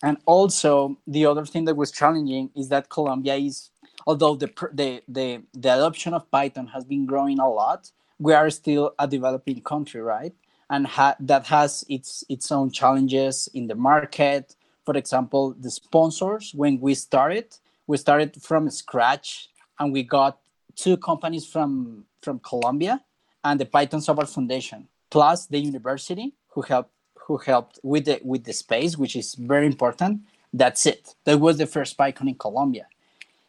And 0.02 0.18
also, 0.26 0.98
the 1.06 1.26
other 1.26 1.46
thing 1.46 1.66
that 1.66 1.76
was 1.76 1.92
challenging 1.92 2.52
is 2.56 2.70
that 2.70 2.90
Colombia 2.90 3.36
is, 3.36 3.70
although 4.08 4.36
the 4.36 4.50
the 4.74 5.02
the, 5.08 5.42
the 5.54 5.74
adoption 5.74 6.14
of 6.14 6.30
Python 6.32 6.68
has 6.68 6.86
been 6.86 7.06
growing 7.06 7.40
a 7.40 7.50
lot, 7.50 7.92
we 8.18 8.34
are 8.34 8.50
still 8.50 8.94
a 8.98 9.08
developing 9.08 9.62
country, 9.62 10.02
right? 10.02 10.34
And 10.70 10.88
ha- 10.88 11.18
that 11.20 11.48
has 11.48 11.84
its 11.90 12.24
its 12.30 12.52
own 12.52 12.72
challenges 12.72 13.50
in 13.54 13.68
the 13.68 13.76
market. 13.76 14.56
For 14.86 14.96
example, 14.96 15.56
the 15.60 15.70
sponsors. 15.70 16.54
When 16.56 16.80
we 16.80 16.96
started, 16.96 17.58
we 17.86 17.98
started 17.98 18.42
from 18.42 18.70
scratch, 18.70 19.50
and 19.80 19.92
we 19.92 20.04
got 20.04 20.40
two 20.76 20.96
companies 20.98 21.46
from 21.46 22.06
from 22.22 22.40
Colombia 22.40 23.04
and 23.44 23.60
the 23.60 23.66
Python 23.66 24.02
Software 24.02 24.28
Foundation, 24.28 24.88
plus 25.10 25.48
the 25.48 25.60
university 25.60 26.36
who 26.50 26.62
helped 26.62 26.92
who 27.30 27.38
helped 27.38 27.80
with 27.84 28.06
the 28.06 28.20
with 28.24 28.44
the 28.44 28.54
space, 28.54 28.98
which 28.98 29.16
is 29.16 29.36
very 29.36 29.68
important. 29.68 30.22
That's 30.52 30.88
it. 30.88 31.14
That 31.26 31.40
was 31.40 31.60
the 31.60 31.68
first 31.68 31.96
PyCon 31.96 32.28
in 32.28 32.36
Colombia. 32.36 32.88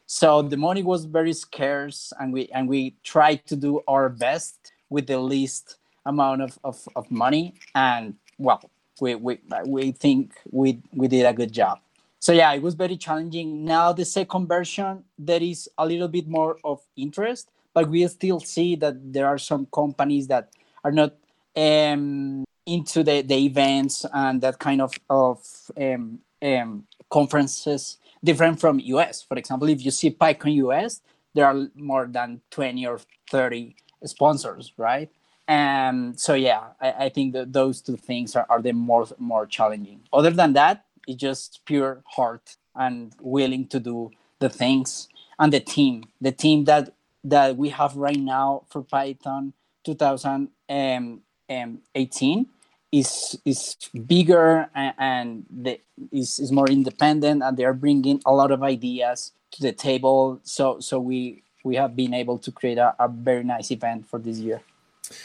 So 0.04 0.42
the 0.42 0.58
money 0.58 0.82
was 0.82 1.06
very 1.06 1.32
scarce, 1.32 2.12
and 2.20 2.30
we 2.30 2.42
and 2.54 2.68
we 2.68 2.94
tried 3.02 3.40
to 3.46 3.56
do 3.56 3.80
our 3.88 4.10
best 4.10 4.72
with 4.90 5.06
the 5.06 5.18
least 5.18 5.78
amount 6.04 6.42
of, 6.42 6.58
of, 6.62 6.76
of 6.94 7.10
money. 7.10 7.54
And 7.74 8.16
well, 8.36 8.60
we, 9.00 9.14
we 9.14 9.38
we 9.64 9.92
think 9.92 10.34
we 10.50 10.82
we 10.92 11.08
did 11.08 11.24
a 11.24 11.32
good 11.32 11.52
job. 11.52 11.80
So 12.18 12.32
yeah, 12.32 12.52
it 12.52 12.60
was 12.60 12.74
very 12.74 12.98
challenging. 12.98 13.64
Now 13.64 13.94
the 13.94 14.04
second 14.04 14.46
version, 14.46 15.04
there 15.18 15.42
is 15.42 15.70
a 15.78 15.86
little 15.86 16.08
bit 16.08 16.28
more 16.28 16.58
of 16.64 16.80
interest, 16.96 17.48
but 17.72 17.88
we 17.88 18.06
still 18.08 18.40
see 18.40 18.76
that 18.76 18.96
there 19.14 19.26
are 19.26 19.38
some 19.38 19.66
companies 19.72 20.26
that 20.26 20.50
are 20.84 20.92
not 20.92 21.14
um, 21.56 22.44
into 22.70 23.02
the, 23.02 23.22
the 23.22 23.34
events 23.34 24.06
and 24.12 24.40
that 24.42 24.58
kind 24.58 24.80
of 24.80 24.92
of 25.08 25.44
um, 25.76 26.20
um, 26.42 26.84
conferences 27.10 27.98
different 28.22 28.60
from 28.60 28.78
US. 28.80 29.22
For 29.22 29.36
example, 29.36 29.68
if 29.68 29.84
you 29.84 29.90
see 29.90 30.10
PyCon 30.10 30.54
US, 30.66 31.00
there 31.34 31.46
are 31.46 31.68
more 31.74 32.06
than 32.06 32.40
20 32.50 32.86
or 32.86 33.00
30 33.30 33.74
sponsors, 34.04 34.72
right? 34.76 35.10
And 35.48 36.18
so 36.18 36.34
yeah, 36.34 36.68
I, 36.80 37.06
I 37.06 37.08
think 37.08 37.32
that 37.32 37.52
those 37.52 37.80
two 37.80 37.96
things 37.96 38.36
are, 38.36 38.46
are 38.48 38.62
the 38.62 38.72
more 38.72 39.06
more 39.18 39.46
challenging. 39.46 40.02
Other 40.12 40.30
than 40.30 40.52
that, 40.52 40.84
it's 41.08 41.20
just 41.20 41.62
pure 41.64 42.02
heart 42.06 42.56
and 42.74 43.12
willing 43.20 43.66
to 43.68 43.80
do 43.80 44.10
the 44.38 44.48
things 44.48 45.08
and 45.38 45.52
the 45.52 45.60
team, 45.60 46.04
the 46.20 46.30
team 46.30 46.64
that 46.64 46.94
that 47.24 47.56
we 47.56 47.70
have 47.70 47.96
right 47.96 48.20
now 48.20 48.62
for 48.68 48.82
Python 48.82 49.54
2018 49.84 52.46
is 52.92 53.38
is 53.44 53.76
bigger 54.06 54.68
and, 54.74 54.94
and 54.98 55.46
the, 55.50 55.80
is, 56.12 56.38
is 56.38 56.50
more 56.50 56.68
independent 56.68 57.42
and 57.42 57.56
they 57.56 57.64
are 57.64 57.74
bringing 57.74 58.20
a 58.26 58.32
lot 58.32 58.50
of 58.50 58.62
ideas 58.62 59.32
to 59.52 59.62
the 59.62 59.72
table. 59.72 60.40
So 60.42 60.80
so 60.80 60.98
we 60.98 61.42
we 61.64 61.76
have 61.76 61.94
been 61.94 62.14
able 62.14 62.38
to 62.38 62.50
create 62.50 62.78
a, 62.78 62.94
a 62.98 63.08
very 63.08 63.44
nice 63.44 63.70
event 63.70 64.06
for 64.06 64.18
this 64.18 64.38
year. 64.38 64.60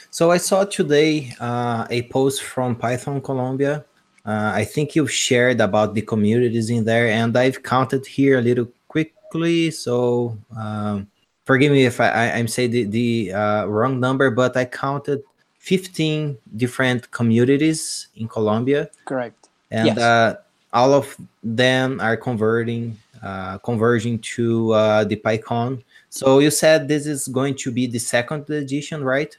So 0.10 0.32
i 0.32 0.38
saw 0.38 0.66
today 0.66 1.34
uh, 1.40 1.86
a 1.90 2.04
post 2.04 2.44
from 2.44 2.76
python 2.76 3.22
colombia. 3.22 3.86
Uh, 4.26 4.52
i 4.56 4.64
think 4.64 4.96
you've 4.96 5.12
shared 5.12 5.62
about 5.62 5.94
the 5.94 6.02
communities 6.02 6.72
in 6.72 6.84
there 6.84 7.08
and 7.08 7.38
i've 7.38 7.62
counted 7.62 8.06
here 8.06 8.40
a 8.40 8.42
little 8.42 8.68
quickly. 8.88 9.70
So 9.70 10.38
um, 10.58 11.08
forgive 11.46 11.72
me 11.72 11.86
if 11.86 12.00
i, 12.00 12.10
I 12.10 12.26
am 12.40 12.48
saying 12.48 12.72
the, 12.72 12.84
the 12.86 13.34
uh, 13.34 13.66
wrong 13.66 14.00
number 14.00 14.32
but 14.32 14.58
i 14.58 14.66
counted 14.66 15.22
15 15.66 16.38
different 16.56 17.10
communities 17.10 18.08
in 18.16 18.28
Colombia. 18.28 18.88
Correct. 19.06 19.50
And 19.72 19.88
yes. 19.88 19.98
uh, 19.98 20.36
all 20.72 20.94
of 20.94 21.18
them 21.44 22.00
are 22.00 22.16
converting, 22.16 23.00
uh, 23.24 23.58
converging 23.58 24.20
to 24.36 24.72
uh, 24.74 25.04
the 25.06 25.16
PyCon. 25.16 25.82
So 26.10 26.38
you 26.38 26.52
said 26.52 26.88
this 26.88 27.08
is 27.08 27.28
going 27.28 27.56
to 27.56 27.72
be 27.72 27.88
the 27.88 27.98
second 27.98 28.48
edition, 28.48 29.04
right? 29.04 29.36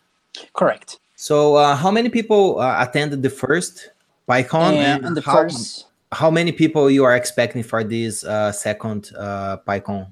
Correct. 0.52 0.98
So 1.14 1.54
uh, 1.54 1.76
how 1.76 1.92
many 1.92 2.08
people 2.08 2.58
uh, 2.58 2.84
attended 2.84 3.22
the 3.22 3.30
first 3.30 3.90
PyCon? 4.28 4.72
And, 4.74 5.06
and 5.06 5.16
the 5.16 5.20
how, 5.20 5.42
first... 5.42 5.86
how 6.10 6.28
many 6.28 6.50
people 6.50 6.90
you 6.90 7.04
are 7.04 7.14
expecting 7.14 7.62
for 7.62 7.84
this 7.84 8.24
uh, 8.24 8.50
second 8.50 9.12
PyCon? 9.14 10.08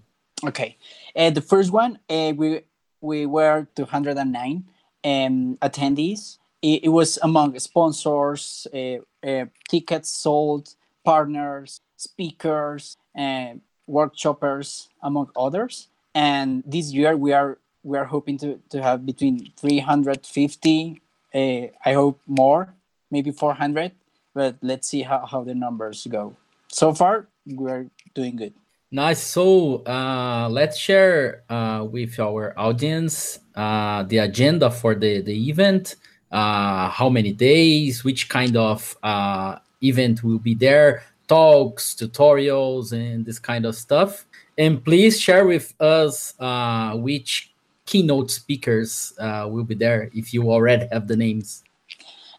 Okay. 0.47 0.77
the 1.17 1.41
first 1.45 1.73
one, 1.73 1.99
we, 2.09 2.61
we 3.01 3.27
were 3.27 3.67
209 3.75 4.65
um, 5.05 5.59
attendees. 5.61 6.39
It, 6.63 6.85
it, 6.85 6.89
was 6.89 7.19
among 7.23 7.59
sponsors, 7.59 8.67
uh, 8.73 8.97
uh, 9.27 9.47
tickets 9.69 10.09
sold, 10.09 10.75
partners, 11.05 11.81
speakers, 11.97 12.97
and 13.15 13.61
workshoppers, 13.89 14.89
among 15.03 15.31
others. 15.37 15.89
And 16.15 16.63
this 16.67 16.93
year 16.93 17.17
we 17.17 17.33
are 17.33 17.59
we 17.83 17.99
are 17.99 18.07
hoping 18.07 18.39
to, 18.39 18.59
to 18.71 18.83
have 18.83 19.05
between 19.05 19.53
350, 19.59 21.03
uh, 21.35 21.39
I 21.39 21.93
hope 21.93 22.21
more, 22.27 22.75
maybe 23.11 23.31
400. 23.31 23.93
But 24.33 24.57
let's 24.63 24.89
see 24.89 25.03
how, 25.03 25.27
how 25.27 25.45
the 25.45 25.55
numbers 25.55 26.07
go. 26.11 26.35
So 26.69 26.93
far, 26.95 27.29
we're 27.47 27.91
doing 28.15 28.37
good. 28.37 28.55
Nice. 28.91 29.23
So 29.23 29.85
uh, 29.85 30.49
let's 30.51 30.79
share 30.79 31.45
uh, 31.49 31.87
with 31.89 32.19
our 32.19 32.55
audience 32.59 33.39
uh, 33.55 34.03
the 34.05 34.19
agenda 34.19 34.71
for 34.71 34.95
the, 34.95 35.21
the 35.21 35.49
event, 35.49 35.97
uh, 36.31 36.89
how 36.89 37.09
many 37.09 37.33
days, 37.33 38.05
which 38.05 38.29
kind 38.29 38.57
of 38.57 38.97
uh, 39.03 39.59
event 39.83 40.25
will 40.25 40.39
be 40.39 40.55
there, 40.55 41.05
talks, 41.29 41.95
tutorials, 41.95 42.93
and 42.93 43.25
this 43.25 43.39
kind 43.39 43.65
of 43.65 43.75
stuff. 43.75 44.27
And 44.57 44.85
please 44.85 45.21
share 45.21 45.47
with 45.47 45.75
us 45.81 46.35
uh, 46.39 46.97
which 46.97 47.53
keynote 47.87 48.31
speakers 48.31 49.13
will 49.19 49.65
be 49.65 49.75
there 49.75 50.11
if 50.15 50.33
you 50.33 50.51
already 50.51 50.87
have 50.93 51.09
the 51.09 51.17
names. 51.17 51.65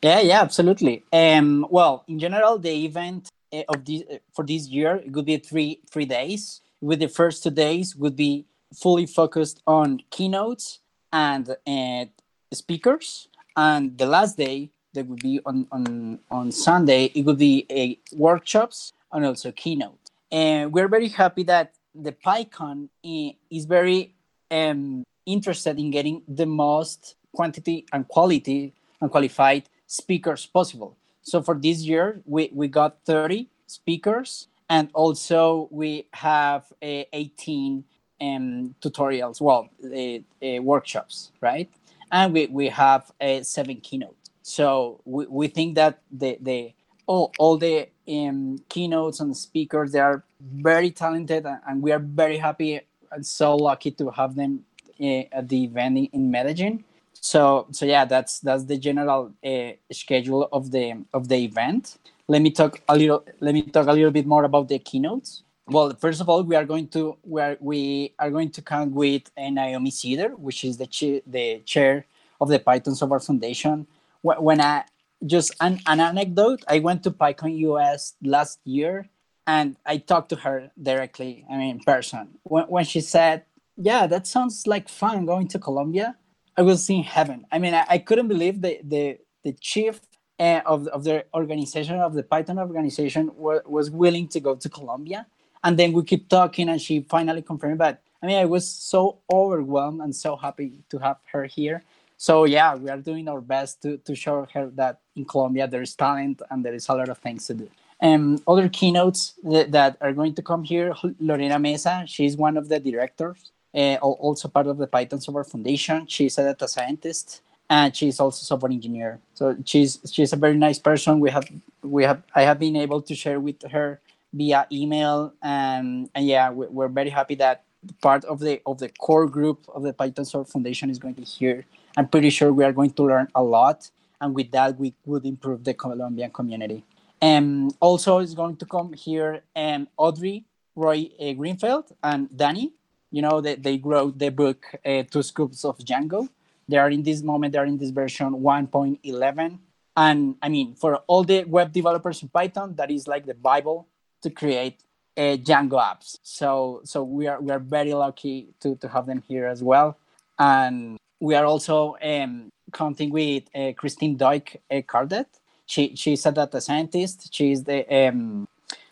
Yeah, 0.02 0.22
yeah, 0.22 0.42
absolutely. 0.42 1.04
Um, 1.12 1.66
well, 1.70 2.04
in 2.08 2.20
general, 2.20 2.58
the 2.60 2.86
event 2.86 3.30
Eh, 3.56 3.64
of 3.70 3.86
this 3.86 4.04
eh, 4.10 4.18
for 4.34 4.44
this 4.46 4.68
year 4.68 4.98
it 4.98 5.12
would 5.14 5.26
be 5.26 5.38
three 5.38 5.80
three 5.90 6.06
days 6.06 6.62
with 6.82 7.00
the 7.00 7.08
first 7.08 7.44
two 7.44 7.52
days 7.52 7.96
would 7.96 8.16
be 8.16 8.46
fully 8.74 9.06
focused 9.06 9.62
on 9.66 10.02
keynotes 10.10 10.80
and 11.24 11.46
uh, 11.50 12.06
speakers 12.54 13.08
and 13.56 13.98
the 13.98 14.06
last 14.06 14.34
day 14.38 14.58
that 14.94 15.06
would 15.08 15.24
be 15.30 15.36
on 15.46 15.58
on 15.72 16.20
on 16.30 16.46
sunday 16.52 17.04
it 17.18 17.24
would 17.26 17.38
be 17.38 17.66
a 17.70 17.98
workshops 18.28 18.94
and 19.16 19.26
also 19.26 19.52
keynote. 19.52 20.12
And 20.32 20.74
we're 20.74 20.90
very 20.90 21.08
happy 21.08 21.44
that 21.44 21.74
the 21.96 22.12
pycon 22.12 22.90
is 23.04 23.66
very 23.66 24.14
um, 24.52 25.04
interested 25.26 25.80
in 25.80 25.90
getting 25.90 26.22
the 26.28 26.46
most 26.46 27.16
quantity 27.34 27.86
and 27.94 28.08
quality 28.08 28.74
and 29.02 29.10
qualified 29.10 29.70
speakers 29.88 30.46
possible. 30.46 30.98
So 31.22 31.42
for 31.42 31.56
this 31.56 31.82
year, 31.82 32.22
we, 32.26 32.52
we 32.54 32.68
got 32.68 32.98
30 33.06 33.48
speakers 33.68 34.48
and 34.70 34.90
also 34.94 35.70
we 35.72 36.08
have 36.14 36.66
uh, 36.84 37.04
18 37.14 37.86
um, 38.22 38.76
tutorials, 38.82 39.42
well, 39.42 39.70
uh, 39.84 40.46
uh, 40.46 40.62
workshops, 40.62 41.32
right? 41.42 41.70
And 42.12 42.34
we, 42.34 42.48
we 42.48 42.70
have 42.70 43.12
a 43.20 43.44
seven 43.44 43.78
keynote. 43.78 44.16
So 44.42 45.02
we, 45.06 45.26
we 45.26 45.48
think 45.48 45.76
that 45.76 46.00
the, 46.12 46.38
the 46.42 46.74
all, 47.08 47.34
all 47.40 47.58
the 47.58 47.88
um, 48.08 48.60
keynotes 48.70 49.20
and 49.20 49.36
speakers, 49.36 49.92
they 49.92 50.00
are 50.00 50.24
very 50.40 50.92
talented 50.92 51.46
and 51.68 51.82
we 51.82 51.92
are 51.92 52.00
very 52.00 52.38
happy 52.38 52.82
and 53.12 53.26
so 53.26 53.56
lucky 53.56 53.92
to 53.92 54.10
have 54.10 54.36
them 54.36 54.66
uh, 55.02 55.24
at 55.32 55.50
the 55.50 55.64
event 55.64 56.10
in 56.14 56.32
Medellin 56.32 56.84
so 57.26 57.66
so 57.72 57.86
yeah 57.86 58.06
that's 58.06 58.40
that's 58.40 58.66
the 58.66 58.78
general 58.78 59.34
uh, 59.44 59.72
schedule 59.92 60.48
of 60.52 60.70
the 60.70 60.94
of 61.12 61.28
the 61.28 61.38
event 61.38 61.98
let 62.28 62.40
me 62.40 62.52
talk 62.52 62.82
a 62.88 62.96
little 62.96 63.26
let 63.40 63.54
me 63.54 63.64
talk 63.64 63.88
a 63.88 63.92
little 63.92 64.12
bit 64.12 64.28
more 64.28 64.44
about 64.44 64.68
the 64.68 64.78
keynotes 64.78 65.42
well 65.68 65.94
first 66.00 66.22
of 66.22 66.30
all 66.30 66.44
we 66.44 66.56
are 66.56 66.66
going 66.66 66.88
to 66.88 67.18
we 67.24 67.42
are, 67.42 67.58
we 67.60 68.14
are 68.20 68.30
going 68.30 68.50
to 68.50 68.62
come 68.62 68.94
with 68.94 69.32
naomi 69.38 69.92
ceder 69.92 70.38
which 70.38 70.64
is 70.64 70.78
the 70.78 70.88
chair 70.88 71.22
the 71.28 71.60
chair 71.66 72.06
of 72.40 72.50
the 72.50 72.60
python 72.60 72.96
software 72.96 73.20
foundation. 73.20 73.88
When 74.22 74.62
i 74.62 74.84
just 75.26 75.56
an, 75.62 75.80
an 75.88 76.00
anecdote 76.00 76.64
i 76.68 76.80
went 76.80 77.04
to 77.04 77.12
pycon 77.12 77.52
us 77.78 78.14
last 78.22 78.60
year 78.66 79.10
and 79.48 79.78
i 79.86 79.98
talked 79.98 80.30
to 80.30 80.36
her 80.36 80.72
directly 80.82 81.46
i 81.50 81.58
mean 81.58 81.78
in 81.78 81.80
person. 81.80 82.38
When, 82.44 82.66
when 82.66 82.86
she 82.86 83.02
said 83.02 83.46
yeah 83.78 84.08
that 84.08 84.28
sounds 84.28 84.68
like 84.68 84.90
fun 84.90 85.26
going 85.26 85.48
to 85.50 85.60
colombia 85.60 86.18
I 86.58 86.62
was 86.62 86.90
in 86.90 87.04
heaven. 87.04 87.46
I 87.52 87.60
mean, 87.60 87.74
I, 87.74 87.86
I 87.90 87.98
couldn't 87.98 88.28
believe 88.28 88.62
the 88.62 88.80
the 88.84 89.18
the 89.44 89.54
chief 89.54 90.00
uh, 90.40 90.62
of 90.66 90.88
of 90.88 91.04
the 91.04 91.26
organization 91.34 92.00
of 92.00 92.14
the 92.14 92.24
Python 92.24 92.60
organization 92.60 93.32
was, 93.36 93.62
was 93.66 93.90
willing 93.90 94.28
to 94.30 94.40
go 94.40 94.56
to 94.56 94.70
Colombia, 94.70 95.28
and 95.66 95.78
then 95.78 95.92
we 95.92 96.04
keep 96.04 96.30
talking, 96.30 96.70
and 96.70 96.82
she 96.82 97.02
finally 97.02 97.42
confirmed. 97.42 97.80
But 97.80 98.02
I 98.22 98.28
mean, 98.28 98.38
I 98.38 98.46
was 98.46 98.66
so 98.68 99.18
overwhelmed 99.30 100.00
and 100.02 100.16
so 100.16 100.38
happy 100.38 100.72
to 100.92 100.98
have 101.00 101.18
her 101.34 101.44
here. 101.46 101.84
So 102.18 102.46
yeah, 102.46 102.76
we 102.76 102.90
are 102.90 102.98
doing 102.98 103.28
our 103.28 103.42
best 103.42 103.82
to 103.82 103.98
to 103.98 104.16
show 104.16 104.48
her 104.54 104.72
that 104.76 105.00
in 105.18 105.26
Colombia 105.26 105.68
there 105.68 105.82
is 105.82 105.94
talent 105.96 106.42
and 106.50 106.64
there 106.64 106.74
is 106.74 106.88
a 106.88 106.94
lot 106.94 107.10
of 107.10 107.18
things 107.18 107.48
to 107.48 107.54
do. 107.56 107.70
Um, 108.02 108.42
other 108.48 108.70
keynotes 108.70 109.34
that, 109.44 109.72
that 109.72 109.98
are 110.02 110.14
going 110.14 110.36
to 110.36 110.42
come 110.42 110.64
here, 110.64 110.94
Lorena 111.20 111.58
Mesa, 111.60 112.04
she's 112.06 112.36
one 112.36 112.58
of 112.58 112.68
the 112.68 112.80
directors 112.80 113.52
uh, 113.76 113.96
also 114.02 114.48
part 114.48 114.68
of 114.68 114.78
the 114.78 114.88
Python 114.88 115.20
Software 115.20 115.44
Foundation. 115.44 116.08
She's 116.08 116.38
a 116.38 116.44
data 116.44 116.68
scientist 116.68 117.42
and 117.70 117.96
she's 117.96 118.20
also 118.20 118.44
software 118.44 118.72
engineer. 118.72 119.20
So 119.34 119.58
she's 119.66 120.00
she's 120.12 120.34
a 120.34 120.38
very 120.38 120.58
nice 120.58 120.80
person. 120.80 121.20
We 121.20 121.32
have 121.32 121.48
we 121.82 122.04
have 122.04 122.22
I 122.34 122.44
have 122.44 122.60
been 122.60 122.76
able 122.76 123.02
to 123.02 123.16
share 123.16 123.40
with 123.40 123.62
her 123.72 124.00
via 124.34 124.68
email 124.72 125.34
and 125.42 126.10
and 126.16 126.28
yeah, 126.28 126.50
we're 126.50 126.88
very 126.88 127.10
happy 127.10 127.36
that 127.36 127.64
part 128.02 128.26
of 128.26 128.40
the 128.40 128.62
of 128.66 128.80
the 128.80 128.90
core 128.90 129.28
group 129.28 129.66
of 129.74 129.84
the 129.84 129.94
Python 129.94 130.26
Software 130.26 130.52
Foundation 130.52 130.90
is 130.90 131.00
going 131.00 131.16
to 131.16 131.24
hear. 131.24 131.66
I'm 131.98 132.08
pretty 132.08 132.30
sure 132.30 132.52
we 132.52 132.64
are 132.64 132.74
going 132.74 132.92
to 132.92 133.04
learn 133.04 133.28
a 133.36 133.44
lot, 133.44 133.90
and 134.20 134.36
with 134.36 134.52
that, 134.52 134.78
we 134.78 134.94
would 135.06 135.26
improve 135.26 135.64
the 135.64 135.74
Colombian 135.74 136.32
community. 136.32 136.84
And 137.22 137.72
um, 137.72 137.78
also, 137.80 138.20
is 138.20 138.34
going 138.34 138.58
to 138.58 138.66
come 138.66 138.94
here 138.94 139.44
and 139.56 139.84
um, 139.84 139.88
Audrey 139.98 140.46
Roy 140.76 141.10
uh, 141.20 141.34
Greenfeld 141.34 141.92
and 142.04 142.30
Danny. 142.36 142.74
You 143.12 143.22
know, 143.22 143.40
they, 143.40 143.56
they 143.56 143.78
wrote 143.78 144.20
the 144.20 144.30
book 144.30 144.66
uh, 144.86 145.04
Two 145.10 145.24
Scoops 145.24 145.64
of 145.64 145.78
Django. 145.78 146.28
They 146.68 146.78
are 146.78 146.90
in 146.90 147.04
this 147.04 147.22
moment, 147.22 147.54
they 147.54 147.60
are 147.60 147.66
in 147.66 147.78
this 147.78 147.92
version 147.92 148.34
1.11. 148.34 149.60
And 149.96 150.36
I 150.42 150.50
mean, 150.50 150.76
for 150.76 150.98
all 151.08 151.24
the 151.24 151.46
web 151.46 151.72
developers 151.72 152.22
in 152.22 152.28
Python, 152.28 152.76
that 152.76 152.92
is 152.92 153.08
like 153.08 153.26
the 153.26 153.34
Bible 153.34 153.88
to 154.26 154.30
create 154.32 154.78
uh, 155.18 155.38
Django 155.48 155.78
apps. 155.92 156.18
So 156.24 156.82
so 156.84 156.98
we 157.04 157.28
are 157.32 157.40
we 157.46 157.52
are 157.56 157.64
very 157.78 157.94
lucky 157.94 158.38
to, 158.62 158.76
to 158.82 158.88
have 158.90 159.06
them 159.06 159.22
here 159.30 159.46
as 159.56 159.62
well. 159.64 159.98
And 160.40 160.98
we 161.20 161.36
are 161.36 161.46
also 161.46 161.96
um, 162.04 162.50
counting 162.74 163.12
with 163.12 163.44
uh, 163.56 163.72
Christine 163.80 164.18
Doig 164.18 164.46
uh, 164.72 164.82
Cardet. 164.92 165.28
She 165.66 165.96
she's 165.96 166.26
a 166.26 166.32
data 166.32 166.60
scientist. 166.60 167.34
She's 167.34 167.64
the 167.64 167.80
um, 168.00 168.48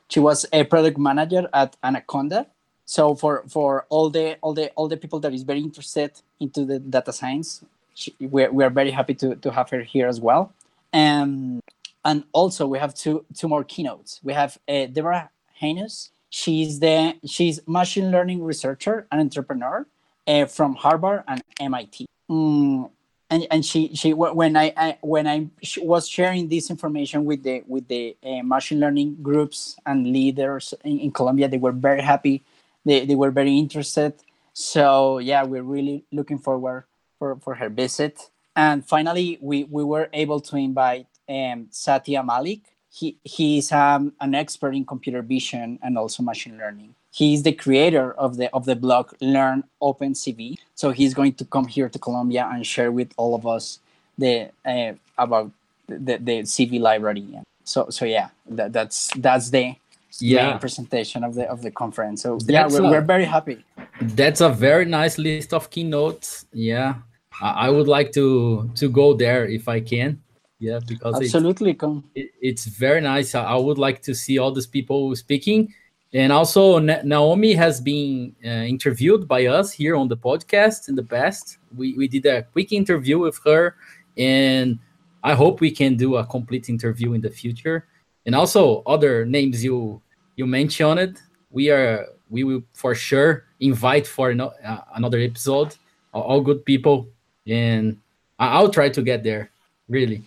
she 0.08 0.20
was 0.20 0.46
a 0.54 0.64
product 0.64 0.98
manager 0.98 1.44
at 1.54 1.76
Anaconda. 1.84 2.46
So 2.86 3.16
for 3.16 3.44
for 3.48 3.86
all 3.90 4.10
the 4.10 4.38
all 4.42 4.54
the 4.54 4.70
all 4.78 4.88
the 4.88 4.98
people 4.98 5.20
that 5.22 5.34
is 5.34 5.44
very 5.44 5.62
interested 5.70 6.12
into 6.40 6.66
the 6.66 6.80
data 6.80 7.12
science, 7.12 7.66
she, 7.96 8.14
we 8.20 8.48
we 8.48 8.64
are 8.64 8.74
very 8.82 8.92
happy 8.92 9.16
to 9.16 9.36
to 9.36 9.52
have 9.52 9.70
her 9.72 9.82
here 9.82 10.08
as 10.08 10.20
well. 10.22 10.54
Um, 10.94 11.60
and 12.06 12.24
also 12.32 12.68
we 12.68 12.80
have 12.80 12.94
two 12.94 13.26
two 13.34 13.48
more 13.48 13.64
keynotes. 13.64 14.20
We 14.24 14.34
have 14.34 14.58
uh, 14.68 14.86
Deborah 14.88 15.30
Hanus. 15.62 16.10
She's 16.30 16.80
the 16.80 17.16
she's 17.26 17.60
machine 17.68 18.12
learning 18.12 18.44
researcher 18.44 19.08
and 19.12 19.22
entrepreneur 19.22 19.86
uh, 20.28 20.46
from 20.46 20.76
Harvard 20.76 21.24
and 21.28 21.44
MIT. 21.60 22.06
Mm, 22.30 22.90
and, 23.30 23.48
and 23.50 23.66
she 23.66 23.96
she 23.96 24.14
when 24.14 24.56
I, 24.56 24.74
I 24.76 24.98
when 25.02 25.28
I 25.28 25.48
she 25.62 25.80
was 25.82 26.08
sharing 26.08 26.50
this 26.50 26.70
information 26.70 27.26
with 27.26 27.44
the 27.44 27.64
with 27.68 27.88
the 27.88 28.18
uh, 28.24 28.44
machine 28.44 28.80
learning 28.80 29.18
groups 29.22 29.78
and 29.86 30.08
leaders 30.08 30.74
in, 30.84 31.00
in 31.00 31.12
Colombia, 31.12 31.48
they 31.48 31.58
were 31.58 31.72
very 31.72 32.02
happy. 32.02 32.44
They, 32.86 33.06
they 33.06 33.16
were 33.16 33.32
very 33.32 33.58
interested. 33.58 34.14
So 34.54 35.18
yeah, 35.20 35.44
we're 35.44 35.64
really 35.64 36.06
looking 36.12 36.38
forward 36.38 36.86
for, 37.18 37.38
for 37.38 37.56
her 37.56 37.70
visit. 37.70 38.30
And 38.56 38.86
finally, 38.86 39.40
we, 39.42 39.64
we 39.64 39.84
were 39.84 40.10
able 40.14 40.40
to 40.42 40.58
invite 40.58 41.08
um, 41.30 41.68
Satya 41.70 42.24
Mallick, 42.24 42.62
he 42.90 43.18
he's 43.24 43.72
um, 43.72 44.14
an 44.22 44.36
expert 44.36 44.76
in 44.76 44.86
computer 44.86 45.22
vision 45.22 45.80
and 45.82 45.98
also 45.98 46.22
machine 46.22 46.58
learning. 46.58 46.94
He 47.12 47.34
is 47.34 47.44
the 47.44 47.52
creator 47.52 48.14
of 48.14 48.38
the 48.38 48.54
of 48.54 48.66
the 48.66 48.76
blog 48.76 49.14
Learn 49.20 49.64
OpenCV. 49.82 50.58
So 50.76 50.92
he's 50.92 51.14
going 51.14 51.34
to 51.36 51.46
come 51.46 51.68
here 51.68 51.90
to 51.90 52.00
Colombia 52.00 52.50
and 52.52 52.66
share 52.66 52.92
with 52.92 53.12
all 53.18 53.34
of 53.36 53.48
us 53.48 53.80
the 54.18 54.50
uh, 54.66 54.94
about 55.18 55.52
the, 55.88 56.18
the 56.18 56.44
CV 56.44 56.80
library. 56.80 57.26
So 57.64 57.90
so 57.90 58.06
yeah, 58.06 58.30
that, 58.50 58.74
that's 58.74 59.12
that's 59.16 59.50
the 59.50 59.76
yeah. 60.20 60.52
main 60.52 60.60
presentation 60.60 61.24
of 61.24 61.34
the 61.34 61.50
of 61.50 61.64
the 61.64 61.72
conference. 61.72 62.22
So 62.22 62.38
that's 62.38 62.50
yeah, 62.50 62.68
we're, 62.68 62.88
a, 62.88 62.92
we're 62.92 63.02
very 63.02 63.26
happy. 63.26 63.64
That's 64.02 64.42
a 64.42 64.50
very 64.50 64.86
nice 64.86 65.18
list 65.18 65.54
of 65.54 65.72
keynotes. 65.72 66.46
Yeah, 66.54 66.96
I, 67.42 67.68
I 67.68 67.70
would 67.70 67.88
like 67.88 68.12
to 68.14 68.70
to 68.76 68.90
go 68.90 69.14
there 69.16 69.46
if 69.46 69.68
I 69.68 69.80
can 69.80 70.22
yeah 70.60 70.80
because 70.88 71.16
absolutely 71.16 71.72
it's, 71.72 71.84
it, 72.16 72.32
it's 72.42 72.66
very 72.66 73.02
nice. 73.02 73.36
I, 73.36 73.56
would 73.56 73.78
like 73.78 74.02
to 74.04 74.16
see 74.16 74.38
all 74.38 74.52
these 74.52 74.68
people 74.68 75.16
speaking. 75.16 75.74
And 76.14 76.32
also 76.32 76.78
naomi 76.78 77.54
has 77.54 77.82
been 77.82 78.36
uh, 78.46 78.50
interviewed 78.50 79.28
by 79.28 79.48
us 79.48 79.72
here 79.72 79.96
on 79.96 80.08
the 80.08 80.18
podcast 80.18 80.88
in 80.88 80.96
the 80.96 81.04
past. 81.04 81.58
We, 81.76 81.96
we 81.96 82.08
did 82.08 82.26
a 82.28 82.44
quick 82.44 82.72
interview 82.72 83.18
with 83.18 83.40
her 83.46 83.76
and 84.16 84.78
i 85.24 85.34
hope 85.34 85.60
we 85.60 85.72
can 85.72 85.98
do 85.98 86.18
a 86.18 86.26
complete 86.26 86.70
interview 86.70 87.14
in 87.14 87.22
the 87.22 87.32
future. 87.32 87.88
And 88.26 88.36
also 88.36 88.84
other 88.86 89.26
names 89.26 89.64
you 89.64 90.02
you 90.36 90.46
mentioned 90.46 91.20
we 91.50 91.70
are 91.72 92.08
we 92.30 92.44
will 92.44 92.64
for 92.74 92.96
sure 92.96 93.46
invite 93.60 94.08
for 94.08 94.34
no, 94.34 94.52
uh, 94.64 94.82
another 94.96 95.20
episode. 95.20 95.76
All 96.14 96.42
good 96.42 96.64
people. 96.64 97.08
And 97.48 97.98
i'll 98.40 98.70
try 98.70 98.90
to 98.90 99.02
get 99.02 99.24
there 99.24 99.50
really 99.88 100.24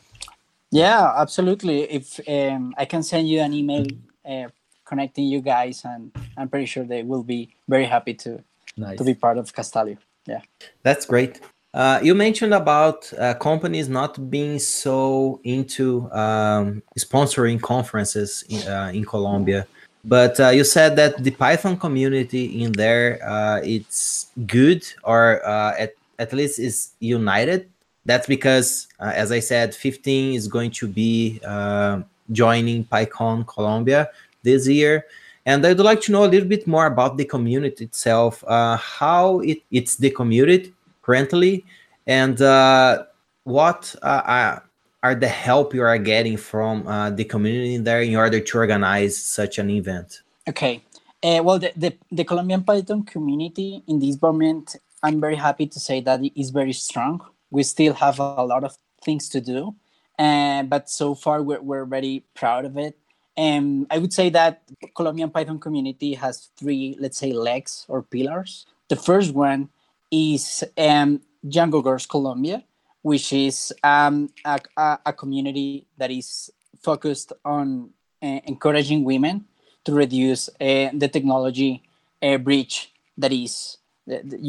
yeah, 0.77 1.13
absolutely. 1.17 1.83
If 1.83 2.21
um, 2.29 2.75
I 2.77 2.85
can 2.85 3.03
send 3.03 3.29
you 3.29 3.41
an 3.41 3.53
email 3.53 3.87
uh, 4.29 4.49
connecting 4.85 5.25
you 5.25 5.41
guys, 5.41 5.83
and 5.85 6.13
I'm 6.37 6.49
pretty 6.49 6.67
sure 6.67 6.85
they 6.85 7.03
will 7.03 7.23
be 7.23 7.55
very 7.69 7.87
happy 7.87 8.15
to 8.15 8.43
nice. 8.77 8.99
to 8.99 9.05
be 9.05 9.15
part 9.15 9.39
of 9.39 9.53
Castalio. 9.53 9.99
Yeah, 10.27 10.41
that's 10.83 11.07
great. 11.07 11.41
Uh, 11.73 12.01
you 12.03 12.15
mentioned 12.15 12.55
about 12.55 13.13
uh, 13.19 13.35
companies 13.35 13.89
not 13.89 14.31
being 14.31 14.59
so 14.59 15.41
into 15.45 16.11
um, 16.13 16.83
sponsoring 16.99 17.61
conferences 17.61 18.45
in, 18.49 18.67
uh, 18.67 18.91
in 18.95 19.05
Colombia, 19.05 19.67
but 20.05 20.39
uh, 20.41 20.49
you 20.49 20.65
said 20.65 20.97
that 20.97 21.23
the 21.23 21.31
Python 21.31 21.77
community 21.77 22.63
in 22.63 22.73
there 22.73 23.21
uh, 23.23 23.61
it's 23.63 24.29
good 24.47 24.87
or 25.05 25.45
at 25.47 25.93
at 26.19 26.33
least 26.33 26.59
is 26.59 26.93
united 27.01 27.69
that's 28.07 28.27
because, 28.27 28.87
uh, 29.01 29.13
as 29.15 29.33
I 29.33 29.41
said, 29.41 29.75
15 29.75 30.35
is 30.35 30.49
going 30.49 30.71
to 30.71 30.87
be 30.87 31.41
uh, 31.45 32.03
joining 32.31 32.85
PyCon 32.85 33.47
Colombia 33.47 34.09
this 34.43 34.69
year. 34.69 35.07
And 35.45 35.67
I'd 35.67 35.79
like 35.79 36.01
to 36.03 36.13
know 36.13 36.25
a 36.25 36.31
little 36.31 36.49
bit 36.49 36.67
more 36.67 36.87
about 36.87 37.19
the 37.19 37.25
community 37.25 37.85
itself, 37.85 38.43
uh, 38.47 38.77
how 38.77 39.41
it, 39.41 39.59
it's 39.71 39.97
the 39.97 40.11
community 40.11 40.73
currently, 41.03 41.65
and 42.07 42.41
uh, 42.41 43.05
what 43.45 43.95
uh, 44.03 44.61
are 45.03 45.15
the 45.15 45.29
help 45.29 45.75
you 45.75 45.83
are 45.83 45.99
getting 45.99 46.37
from 46.37 46.87
uh, 46.87 47.11
the 47.11 47.25
community 47.25 47.77
there 47.79 48.03
in 48.03 48.17
order 48.17 48.41
to 48.41 48.59
organize 48.59 49.17
such 49.17 49.59
an 49.59 49.71
event. 49.71 50.23
Okay. 50.49 50.83
well, 51.23 51.59
the, 51.59 51.73
the, 51.77 51.97
the 52.11 52.25
Colombian 52.25 52.63
Python 52.63 53.05
community 53.05 53.83
in 53.87 53.99
this 54.01 54.21
moment, 54.21 54.77
I'm 55.03 55.21
very 55.21 55.37
happy 55.37 55.67
to 55.67 55.79
say 55.79 56.01
that 56.03 56.23
it 56.25 56.33
is 56.41 56.51
very 56.51 56.73
strong 56.73 57.21
we 57.57 57.63
still 57.63 57.95
have 57.95 58.21
a 58.21 58.45
lot 58.53 58.63
of 58.69 58.77
things 59.03 59.25
to 59.35 59.41
do 59.41 59.75
and 60.19 60.69
but 60.69 60.89
so 61.01 61.15
far 61.15 61.43
we're, 61.43 61.61
we're 61.61 61.85
very 61.85 62.25
proud 62.35 62.65
of 62.65 62.77
it. 62.87 62.95
And 63.37 63.87
i 63.95 63.97
would 63.99 64.13
say 64.19 64.27
that 64.39 64.53
colombian 64.99 65.31
python 65.31 65.59
community 65.67 66.15
has 66.15 66.35
three 66.59 66.97
let's 67.03 67.19
say 67.19 67.33
legs 67.33 67.73
or 67.89 68.03
pillars. 68.03 68.67
The 68.93 68.97
first 69.09 69.35
one 69.35 69.69
is 70.11 70.65
um, 70.89 71.21
django 71.53 71.81
girls 71.83 72.07
colombia 72.07 72.59
which 73.03 73.33
is 73.33 73.73
um, 73.85 74.31
a, 74.45 74.59
a, 75.07 75.13
community 75.13 75.87
that 75.97 76.11
is 76.11 76.51
focused 76.83 77.33
on 77.45 77.91
uh, 78.21 78.41
encouraging 78.51 79.05
women 79.05 79.45
to 79.85 79.93
reduce 79.95 80.49
uh, 80.61 80.91
the 80.93 81.09
technology 81.17 81.73
uh, 82.21 82.37
breach 82.37 82.91
that 83.17 83.33
is 83.33 83.79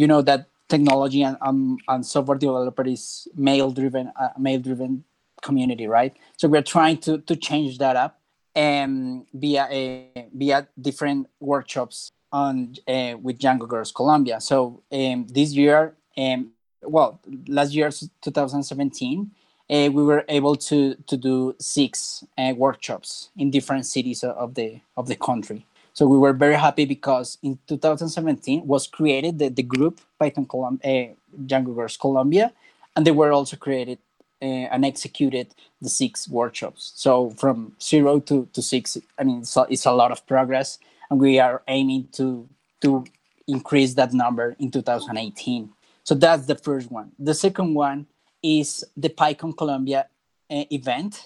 you 0.02 0.08
know 0.08 0.22
that 0.22 0.48
technology 0.68 1.24
and 1.24 1.38
um, 1.42 1.78
and 1.88 2.06
software 2.06 2.38
developer 2.38 2.84
is 2.84 3.28
male 3.36 3.72
driven 3.72 4.12
uh, 4.20 4.30
male 4.38 4.60
driven 4.60 5.04
community 5.42 5.88
right? 5.88 6.16
So 6.38 6.48
we're 6.48 6.64
trying 6.64 6.98
to 7.00 7.20
to 7.20 7.36
change 7.36 7.78
that 7.78 7.96
up 7.96 8.20
and 8.56 9.26
via 9.34 9.68
a 9.72 10.30
via 10.34 10.68
different 10.80 11.28
workshops 11.40 12.12
on 12.32 12.76
uh, 12.88 13.16
with 13.22 13.40
Django 13.40 13.68
Girls 13.68 13.92
Colombia. 13.92 14.42
So 14.42 14.82
um, 14.92 15.28
this 15.28 15.54
year 15.54 15.96
um, 16.18 16.52
well 16.82 17.20
last 17.48 17.74
year 17.74 17.90
2017 18.22 19.32
uh, 19.70 19.90
we 19.92 20.04
were 20.04 20.26
able 20.28 20.56
to 20.56 20.96
to 20.96 21.18
do 21.18 21.56
six 21.60 22.24
uh, 22.38 22.54
workshops 22.56 23.30
in 23.38 23.52
different 23.52 23.86
cities 23.86 24.24
of 24.24 24.56
the 24.56 24.80
of 24.96 25.08
the 25.08 25.16
country 25.16 25.66
so 25.98 26.06
we 26.06 26.20
were 26.20 26.34
very 26.34 26.54
happy 26.54 26.86
because 26.86 27.40
in 27.42 27.58
2017 27.66 28.68
was 28.68 28.86
created 28.86 29.40
the, 29.40 29.50
the 29.50 29.64
group 29.64 30.00
Python 30.20 30.46
Colum- 30.46 30.80
uh, 30.84 31.16
Django 31.48 31.74
Girls 31.76 31.98
Colombia, 31.98 32.54
and 32.96 33.04
they 33.04 33.10
were 33.10 33.32
also 33.32 33.58
created 33.58 33.98
uh, 34.40 34.46
and 34.46 34.86
executed 34.86 35.56
the 35.82 35.90
six 35.90 36.30
workshops. 36.30 36.92
So 36.94 37.32
from 37.32 37.76
zero 37.82 38.20
to, 38.20 38.48
to 38.54 38.62
six, 38.62 39.00
I 39.18 39.24
mean, 39.24 39.40
it's 39.40 39.58
a, 39.58 39.66
it's 39.72 39.88
a 39.88 39.92
lot 39.92 40.12
of 40.12 40.24
progress, 40.28 40.78
and 41.10 41.20
we 41.20 41.40
are 41.40 41.64
aiming 41.68 42.10
to 42.12 42.48
to 42.82 43.04
increase 43.48 43.96
that 43.96 44.14
number 44.14 44.56
in 44.60 44.70
2018. 44.70 45.72
So 46.04 46.14
that's 46.14 46.46
the 46.46 46.54
first 46.54 46.92
one. 46.92 47.14
The 47.18 47.34
second 47.34 47.74
one 47.74 48.06
is 48.44 48.86
the 48.96 49.10
PyCon 49.10 49.58
Colombia 49.58 50.06
uh, 50.52 50.64
event 50.70 51.24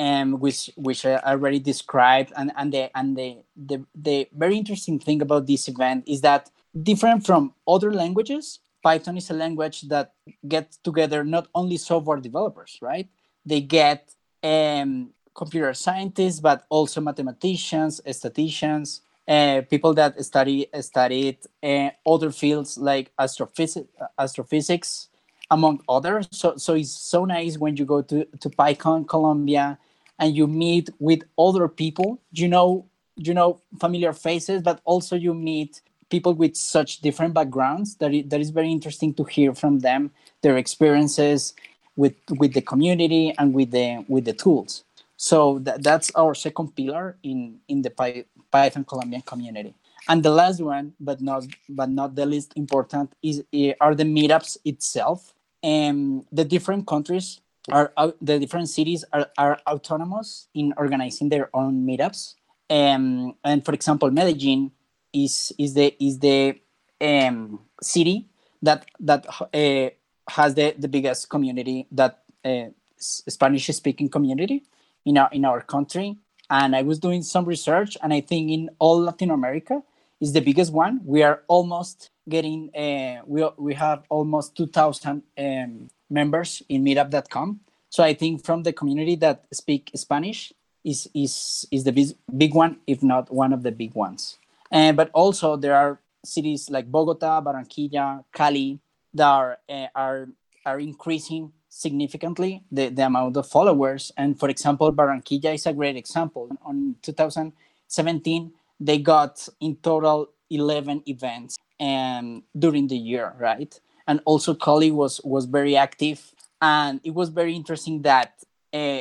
um, 0.00 0.40
which 0.40 0.70
which 0.76 1.04
I 1.04 1.16
already 1.18 1.58
described, 1.58 2.32
and 2.34 2.50
and 2.56 2.72
the 2.72 2.90
and 2.96 3.14
the, 3.14 3.36
the 3.54 3.84
the 3.94 4.28
very 4.32 4.56
interesting 4.56 4.98
thing 4.98 5.20
about 5.20 5.46
this 5.46 5.68
event 5.68 6.04
is 6.06 6.22
that 6.22 6.50
different 6.82 7.26
from 7.26 7.52
other 7.68 7.92
languages, 7.92 8.60
Python 8.82 9.18
is 9.18 9.28
a 9.28 9.34
language 9.34 9.82
that 9.92 10.14
gets 10.48 10.78
together 10.78 11.22
not 11.22 11.48
only 11.54 11.76
software 11.76 12.18
developers, 12.18 12.78
right? 12.80 13.08
They 13.44 13.60
get 13.60 14.14
um, 14.42 15.10
computer 15.34 15.74
scientists, 15.74 16.40
but 16.40 16.64
also 16.70 17.02
mathematicians, 17.02 18.00
statisticians, 18.10 19.02
uh, 19.28 19.60
people 19.68 19.92
that 19.94 20.18
study 20.24 20.66
studied 20.80 21.38
uh, 21.62 21.90
other 22.06 22.30
fields 22.30 22.78
like 22.78 23.12
astrophysics, 23.18 23.90
astrophysics, 24.18 25.08
among 25.50 25.82
others. 25.86 26.26
So 26.30 26.56
so 26.56 26.72
it's 26.72 26.90
so 26.90 27.26
nice 27.26 27.58
when 27.58 27.76
you 27.76 27.84
go 27.84 28.00
to 28.00 28.24
to 28.24 28.48
PyCon 28.48 29.06
Colombia 29.06 29.78
and 30.20 30.36
you 30.36 30.46
meet 30.46 30.90
with 31.00 31.22
other 31.36 31.66
people. 31.66 32.20
You 32.32 32.48
know 32.48 32.86
you 33.16 33.34
know 33.34 33.60
familiar 33.78 34.12
faces, 34.12 34.62
but 34.62 34.80
also 34.84 35.16
you 35.16 35.34
meet 35.34 35.80
people 36.10 36.34
with 36.34 36.56
such 36.56 37.00
different 37.00 37.32
backgrounds 37.32 37.96
that 37.96 38.12
it, 38.12 38.28
that 38.30 38.40
is 38.40 38.50
very 38.50 38.70
interesting 38.70 39.14
to 39.14 39.24
hear 39.24 39.54
from 39.54 39.78
them 39.78 40.10
their 40.42 40.58
experiences 40.58 41.54
with 41.96 42.14
with 42.38 42.52
the 42.52 42.60
community 42.60 43.34
and 43.38 43.54
with 43.54 43.70
the 43.70 44.04
with 44.08 44.24
the 44.24 44.32
tools 44.32 44.84
so 45.16 45.58
that, 45.60 45.82
that's 45.82 46.10
our 46.14 46.34
second 46.34 46.74
pillar 46.76 47.16
in 47.22 47.58
in 47.68 47.82
the 47.82 47.90
Py, 47.90 48.24
python 48.50 48.84
colombian 48.84 49.22
community 49.22 49.74
and 50.08 50.22
the 50.22 50.30
last 50.30 50.60
one 50.60 50.92
but 51.00 51.20
not 51.20 51.44
but 51.68 51.88
not 51.88 52.14
the 52.14 52.26
least 52.26 52.52
important 52.56 53.12
is 53.22 53.42
eh, 53.52 53.72
are 53.80 53.94
the 53.94 54.04
meetups 54.04 54.58
itself 54.64 55.34
and 55.62 56.24
the 56.32 56.44
different 56.44 56.86
countries 56.86 57.40
are 57.68 57.92
the 58.20 58.38
different 58.38 58.68
cities 58.68 59.04
are, 59.12 59.26
are 59.36 59.58
autonomous 59.66 60.48
in 60.54 60.72
organizing 60.76 61.28
their 61.28 61.50
own 61.54 61.86
meetups 61.86 62.34
um, 62.70 63.34
and 63.44 63.64
for 63.64 63.74
example 63.74 64.10
medellin 64.10 64.70
is 65.12 65.52
is 65.58 65.74
the 65.74 65.94
is 66.02 66.18
the 66.18 66.58
um, 67.00 67.60
city 67.82 68.28
that 68.62 68.86
that 69.00 69.26
uh, 69.28 69.90
has 70.30 70.54
the, 70.54 70.74
the 70.78 70.88
biggest 70.88 71.28
community 71.28 71.86
that 71.92 72.22
uh, 72.44 72.66
Spanish 72.98 73.66
speaking 73.68 74.08
community 74.08 74.64
in 75.04 75.18
our 75.18 75.28
in 75.32 75.44
our 75.44 75.60
country. 75.60 76.16
And 76.50 76.74
I 76.74 76.82
was 76.82 76.98
doing 76.98 77.22
some 77.22 77.44
research, 77.44 77.96
and 78.02 78.12
I 78.12 78.20
think 78.20 78.50
in 78.50 78.70
all 78.78 79.00
Latin 79.00 79.30
America 79.30 79.82
is 80.20 80.32
the 80.32 80.40
biggest 80.40 80.72
one. 80.72 81.00
We 81.04 81.22
are 81.22 81.42
almost 81.48 82.10
getting 82.28 82.74
uh, 82.74 83.22
we 83.26 83.48
we 83.56 83.74
have 83.74 84.04
almost 84.08 84.56
two 84.56 84.66
thousand 84.66 85.22
um, 85.38 85.90
members 86.10 86.62
in 86.68 86.84
Meetup.com. 86.84 87.60
So 87.88 88.02
I 88.02 88.14
think 88.14 88.44
from 88.44 88.62
the 88.62 88.72
community 88.72 89.16
that 89.16 89.44
speak 89.52 89.90
Spanish 89.94 90.52
is 90.84 91.08
is 91.14 91.66
is 91.70 91.84
the 91.84 91.92
big, 92.36 92.54
one, 92.54 92.78
if 92.86 93.02
not 93.02 93.32
one 93.32 93.52
of 93.52 93.62
the 93.62 93.72
big 93.72 93.94
ones. 93.94 94.38
And 94.70 94.96
but 94.96 95.10
also 95.12 95.56
there 95.56 95.74
are 95.74 96.00
cities 96.24 96.70
like 96.70 96.90
Bogota, 96.90 97.40
Barranquilla, 97.42 98.24
Cali 98.32 98.78
that 99.14 99.26
are 99.26 99.58
uh, 99.68 99.86
are 99.94 100.28
are 100.64 100.80
increasing 100.80 101.52
significantly 101.68 102.62
the, 102.70 102.88
the 102.88 103.06
amount 103.06 103.36
of 103.36 103.46
followers. 103.46 104.12
And 104.16 104.38
for 104.38 104.48
example, 104.48 104.92
Barranquilla 104.92 105.54
is 105.54 105.66
a 105.66 105.72
great 105.72 105.96
example. 105.96 106.48
On 106.62 106.96
2017, 107.02 108.52
they 108.78 108.98
got 108.98 109.48
in 109.60 109.76
total 109.76 110.30
11 110.50 111.04
events 111.06 111.56
and 111.78 112.42
during 112.58 112.88
the 112.88 112.96
year, 112.96 113.34
right? 113.38 113.78
And 114.06 114.20
also 114.24 114.54
Cali 114.54 114.90
was 114.90 115.20
was 115.24 115.44
very 115.44 115.76
active, 115.76 116.32
and 116.60 117.00
it 117.04 117.14
was 117.14 117.28
very 117.28 117.54
interesting 117.54 118.02
that 118.02 118.34
uh, 118.72 119.00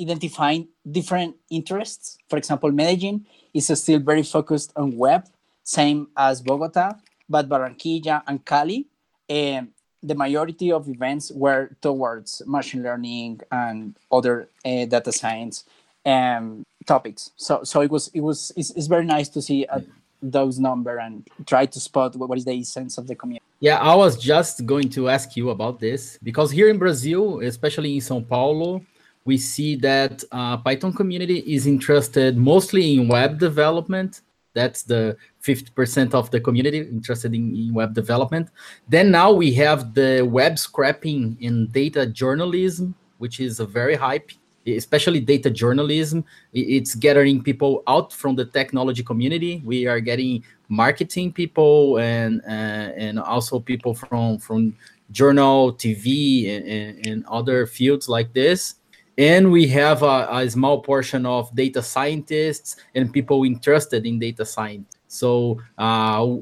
identifying 0.00 0.68
different 0.90 1.36
interests. 1.50 2.18
For 2.28 2.36
example, 2.38 2.72
Medellin 2.72 3.26
is 3.52 3.66
still 3.78 3.98
very 3.98 4.22
focused 4.22 4.72
on 4.76 4.96
web, 4.96 5.26
same 5.62 6.08
as 6.16 6.40
Bogota, 6.40 6.94
but 7.28 7.48
Barranquilla 7.48 8.22
and 8.26 8.44
Cali 8.44 8.86
um, 9.30 9.68
the 10.02 10.14
majority 10.14 10.72
of 10.72 10.88
events 10.88 11.30
were 11.30 11.70
towards 11.80 12.42
machine 12.46 12.82
learning 12.82 13.40
and 13.52 13.96
other 14.10 14.48
uh, 14.64 14.86
data 14.86 15.12
science 15.12 15.64
um, 16.04 16.64
topics. 16.86 17.30
So, 17.36 17.62
so 17.62 17.82
it 17.82 17.90
was 17.90 18.08
it 18.08 18.20
was 18.20 18.52
it's, 18.56 18.70
it's 18.70 18.86
very 18.86 19.04
nice 19.04 19.28
to 19.30 19.42
see 19.42 19.66
uh, 19.66 19.80
those 20.22 20.58
number 20.58 20.98
and 20.98 21.28
try 21.46 21.66
to 21.66 21.80
spot 21.80 22.16
what 22.16 22.36
is 22.38 22.44
the 22.44 22.52
essence 22.52 22.98
of 22.98 23.06
the 23.06 23.14
community. 23.14 23.44
Yeah, 23.60 23.78
I 23.78 23.94
was 23.94 24.16
just 24.18 24.66
going 24.66 24.88
to 24.90 25.08
ask 25.08 25.36
you 25.36 25.50
about 25.50 25.80
this 25.80 26.18
because 26.22 26.50
here 26.50 26.68
in 26.68 26.78
Brazil, 26.78 27.40
especially 27.40 27.94
in 27.94 28.00
São 28.00 28.26
Paulo, 28.26 28.82
we 29.24 29.36
see 29.36 29.76
that 29.76 30.24
uh, 30.32 30.56
Python 30.58 30.92
community 30.92 31.38
is 31.40 31.66
interested 31.66 32.36
mostly 32.36 32.94
in 32.94 33.08
web 33.08 33.38
development 33.38 34.22
that's 34.52 34.82
the 34.82 35.16
50% 35.44 36.14
of 36.14 36.30
the 36.30 36.40
community 36.40 36.78
interested 36.78 37.34
in, 37.34 37.54
in, 37.54 37.72
web 37.72 37.94
development. 37.94 38.48
Then 38.88 39.10
now 39.10 39.32
we 39.32 39.52
have 39.54 39.94
the 39.94 40.22
web 40.22 40.58
scraping 40.58 41.36
in 41.40 41.68
data 41.68 42.06
journalism, 42.06 42.94
which 43.18 43.38
is 43.40 43.60
a 43.60 43.66
very 43.66 43.94
hype, 43.94 44.30
especially 44.76 45.20
data 45.20 45.50
journalism. 45.50 46.24
It's 46.52 46.94
gathering 46.94 47.42
people 47.42 47.82
out 47.86 48.12
from 48.12 48.36
the 48.36 48.44
technology 48.44 49.02
community. 49.02 49.62
We 49.64 49.86
are 49.86 50.00
getting 50.00 50.44
marketing 50.68 51.32
people 51.32 51.98
and 51.98 52.40
uh, 52.46 52.94
and 52.96 53.18
also 53.18 53.60
people 53.60 53.94
from 53.94 54.38
from 54.38 54.76
journal, 55.10 55.72
TV, 55.72 56.56
and, 56.56 57.04
and, 57.04 57.24
other 57.26 57.66
fields 57.66 58.08
like 58.08 58.32
this 58.32 58.76
and 59.20 59.52
we 59.52 59.66
have 59.66 60.02
a, 60.02 60.28
a, 60.30 60.48
small 60.48 60.80
portion 60.80 61.26
of 61.26 61.54
data 61.54 61.82
scientists 61.82 62.76
and 62.94 63.12
people 63.12 63.44
interested 63.44 64.06
in 64.06 64.18
data 64.18 64.44
science 64.44 64.96
so 65.08 65.60
uh, 65.78 66.36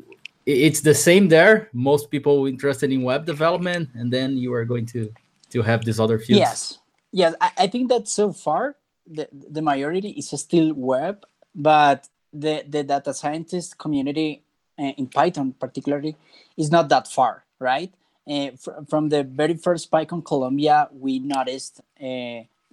it's 0.47 0.81
the 0.81 0.95
same 0.95 1.29
there 1.29 1.69
most 1.73 2.11
people 2.11 2.47
interested 2.47 2.93
in 2.93 3.03
web 3.03 3.27
development 3.27 3.88
and 3.95 4.12
then 4.12 4.37
you 4.37 4.53
are 4.53 4.64
going 4.64 4.87
to 4.87 5.12
to 5.51 5.61
have 5.62 5.85
these 5.85 5.99
other 5.99 6.19
fields 6.19 6.41
yes 6.41 6.79
yes 7.12 7.35
i, 7.40 7.51
I 7.59 7.66
think 7.66 7.88
that 7.88 8.09
so 8.09 8.33
far 8.33 8.77
the, 9.07 9.29
the 9.33 9.62
majority 9.62 10.11
is 10.11 10.29
still 10.31 10.73
web 10.75 11.25
but 11.55 12.09
the, 12.33 12.64
the 12.68 12.85
data 12.85 13.14
scientist 13.14 13.79
community 13.79 14.42
uh, 14.79 14.92
in 14.97 15.07
python 15.07 15.55
particularly 15.59 16.16
is 16.57 16.71
not 16.71 16.88
that 16.88 17.09
far 17.09 17.44
right 17.59 17.92
uh, 18.29 18.51
fr- 18.59 18.85
from 18.88 19.09
the 19.09 19.25
very 19.25 19.55
first 19.55 19.90
PyCon 19.90 20.23
Colombia, 20.23 20.87
we 20.92 21.18
noticed 21.18 21.81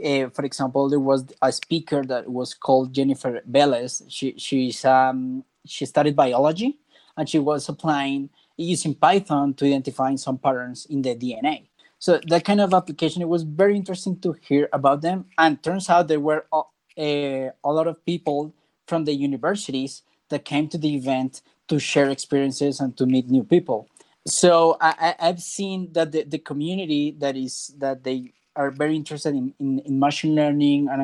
uh, 0.04 0.30
for 0.34 0.44
example, 0.44 0.90
there 0.90 1.00
was 1.00 1.26
a 1.42 1.52
speaker 1.52 2.04
that 2.04 2.30
was 2.30 2.54
called 2.54 2.94
Jennifer 2.94 3.42
Velez. 3.50 4.04
She 4.10 4.36
she's 4.38 4.84
um, 4.84 5.44
she 5.66 5.86
studied 5.86 6.16
biology, 6.16 6.78
and 7.16 7.30
she 7.30 7.40
was 7.40 7.70
applying 7.70 8.30
using 8.58 8.94
Python 8.94 9.54
to 9.54 9.66
identifying 9.66 10.18
some 10.18 10.38
patterns 10.38 10.86
in 10.90 11.02
the 11.02 11.16
DNA. 11.16 11.68
So 12.06 12.20
that 12.28 12.46
kind 12.46 12.62
of 12.62 12.72
application, 12.72 13.24
it 13.24 13.30
was 13.30 13.42
very 13.42 13.76
interesting 13.76 14.20
to 14.20 14.36
hear 14.48 14.70
about 14.72 15.02
them. 15.02 15.26
And 15.40 15.64
turns 15.64 15.90
out 15.90 16.08
there 16.08 16.20
were 16.20 16.46
a, 16.54 16.62
a, 17.00 17.52
a 17.64 17.72
lot 17.74 17.88
of 17.88 18.06
people 18.06 18.54
from 18.86 19.06
the 19.06 19.14
universities 19.16 20.04
that 20.30 20.46
came 20.46 20.68
to 20.68 20.78
the 20.78 20.94
event 20.94 21.42
to 21.68 21.80
share 21.80 22.12
experiences 22.12 22.80
and 22.80 22.96
to 22.98 23.08
meet 23.08 23.32
new 23.32 23.44
people. 23.44 23.90
So 24.28 24.78
I, 24.80 25.16
have 25.18 25.42
seen 25.42 25.94
that 25.94 26.12
the, 26.12 26.22
the 26.22 26.38
community 26.38 27.16
that 27.18 27.36
is 27.36 27.74
that 27.80 28.04
they 28.04 28.34
are 28.56 28.70
very 28.70 28.96
interested 28.96 29.34
in, 29.34 29.56
in, 29.60 29.80
in 29.80 29.98
machine 29.98 30.36
learning 30.36 30.90
and 30.90 31.02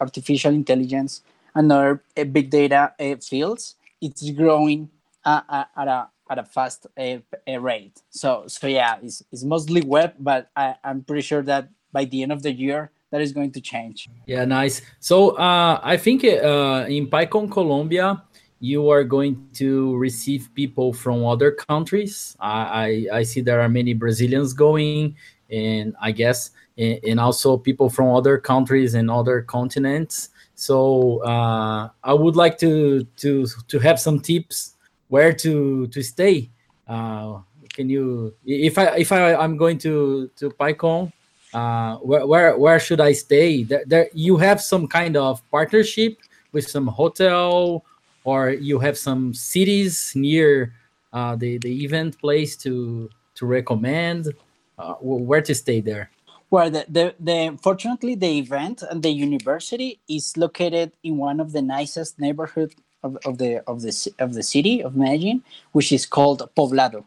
artificial 0.00 0.52
intelligence 0.52 1.22
and 1.54 1.70
other 1.70 2.02
uh, 2.16 2.24
big 2.24 2.50
data 2.50 2.92
uh, 2.98 3.14
fields, 3.22 3.76
it's 4.00 4.28
growing 4.30 4.90
uh, 5.24 5.42
uh, 5.48 5.64
at 5.76 5.86
a 5.86 6.08
at 6.30 6.38
a 6.38 6.44
fast 6.44 6.86
uh, 6.98 7.60
rate. 7.60 8.02
So 8.10 8.44
so 8.46 8.66
yeah, 8.66 8.96
it's, 9.02 9.22
it's 9.32 9.44
mostly 9.44 9.82
web, 9.82 10.14
but 10.18 10.50
I, 10.56 10.74
I'm 10.84 11.02
pretty 11.02 11.22
sure 11.22 11.42
that 11.42 11.68
by 11.92 12.04
the 12.04 12.22
end 12.22 12.32
of 12.32 12.42
the 12.42 12.52
year, 12.52 12.90
that 13.10 13.20
is 13.20 13.32
going 13.32 13.52
to 13.52 13.60
change. 13.60 14.08
Yeah, 14.26 14.44
nice. 14.44 14.82
So 15.00 15.36
uh, 15.36 15.80
I 15.82 15.96
think 15.96 16.24
uh, 16.24 16.86
in 16.88 17.06
PyCon 17.06 17.50
Colombia, 17.50 18.22
you 18.58 18.90
are 18.90 19.04
going 19.04 19.48
to 19.54 19.96
receive 19.96 20.48
people 20.54 20.92
from 20.92 21.24
other 21.24 21.52
countries. 21.52 22.36
I, 22.40 23.06
I, 23.12 23.18
I 23.18 23.22
see 23.22 23.40
there 23.40 23.60
are 23.60 23.68
many 23.68 23.94
Brazilians 23.94 24.52
going, 24.52 25.16
and 25.50 25.94
I 26.00 26.10
guess 26.12 26.50
and, 26.76 27.20
also 27.20 27.56
people 27.56 27.88
from 27.88 28.14
other 28.14 28.38
countries 28.38 28.94
and 28.94 29.10
other 29.10 29.42
continents. 29.42 30.30
So 30.54 31.22
uh, 31.24 31.90
I 32.02 32.14
would 32.14 32.36
like 32.36 32.58
to 32.58 33.04
to 33.18 33.46
to 33.68 33.78
have 33.78 34.00
some 34.00 34.20
tips 34.20 34.74
where 35.08 35.32
to 35.32 35.86
to 35.88 36.02
stay. 36.02 36.50
Uh, 36.88 37.40
can 37.72 37.88
you 37.88 38.34
if 38.44 38.78
I 38.78 38.96
if 38.96 39.12
I 39.12 39.34
I'm 39.34 39.56
going 39.56 39.78
to 39.78 40.30
to 40.36 40.50
PyCon, 40.50 41.12
uh, 41.52 41.96
where, 41.96 42.26
where 42.26 42.58
where 42.58 42.80
should 42.80 43.00
I 43.00 43.12
stay? 43.12 43.64
There, 43.64 43.84
there 43.86 44.08
you 44.12 44.36
have 44.36 44.60
some 44.60 44.86
kind 44.86 45.16
of 45.16 45.42
partnership 45.50 46.18
with 46.52 46.68
some 46.68 46.86
hotel, 46.86 47.84
or 48.24 48.50
you 48.50 48.78
have 48.78 48.96
some 48.96 49.34
cities 49.34 50.12
near 50.14 50.72
uh, 51.12 51.36
the 51.36 51.58
the 51.58 51.84
event 51.84 52.18
place 52.18 52.56
to 52.58 53.10
to 53.34 53.46
recommend. 53.46 54.32
Uh, 54.76 54.94
where 55.00 55.40
to 55.40 55.54
stay 55.54 55.80
there? 55.80 56.10
Well, 56.50 56.70
the, 56.70 56.84
the, 56.88 57.14
the 57.20 57.58
fortunately 57.62 58.16
the 58.16 58.38
event 58.38 58.82
and 58.82 59.02
the 59.02 59.10
university 59.10 60.00
is 60.08 60.36
located 60.36 60.92
in 61.02 61.16
one 61.16 61.38
of 61.38 61.52
the 61.52 61.62
nicest 61.62 62.18
neighborhood 62.18 62.74
of, 63.04 63.18
of 63.24 63.38
the 63.38 63.62
of 63.70 63.82
the 63.82 63.92
of 64.18 64.34
the 64.34 64.42
city 64.42 64.82
of 64.82 64.96
Medellin, 64.96 65.42
which 65.72 65.92
is 65.92 66.06
called 66.06 66.42
Poblado, 66.56 67.04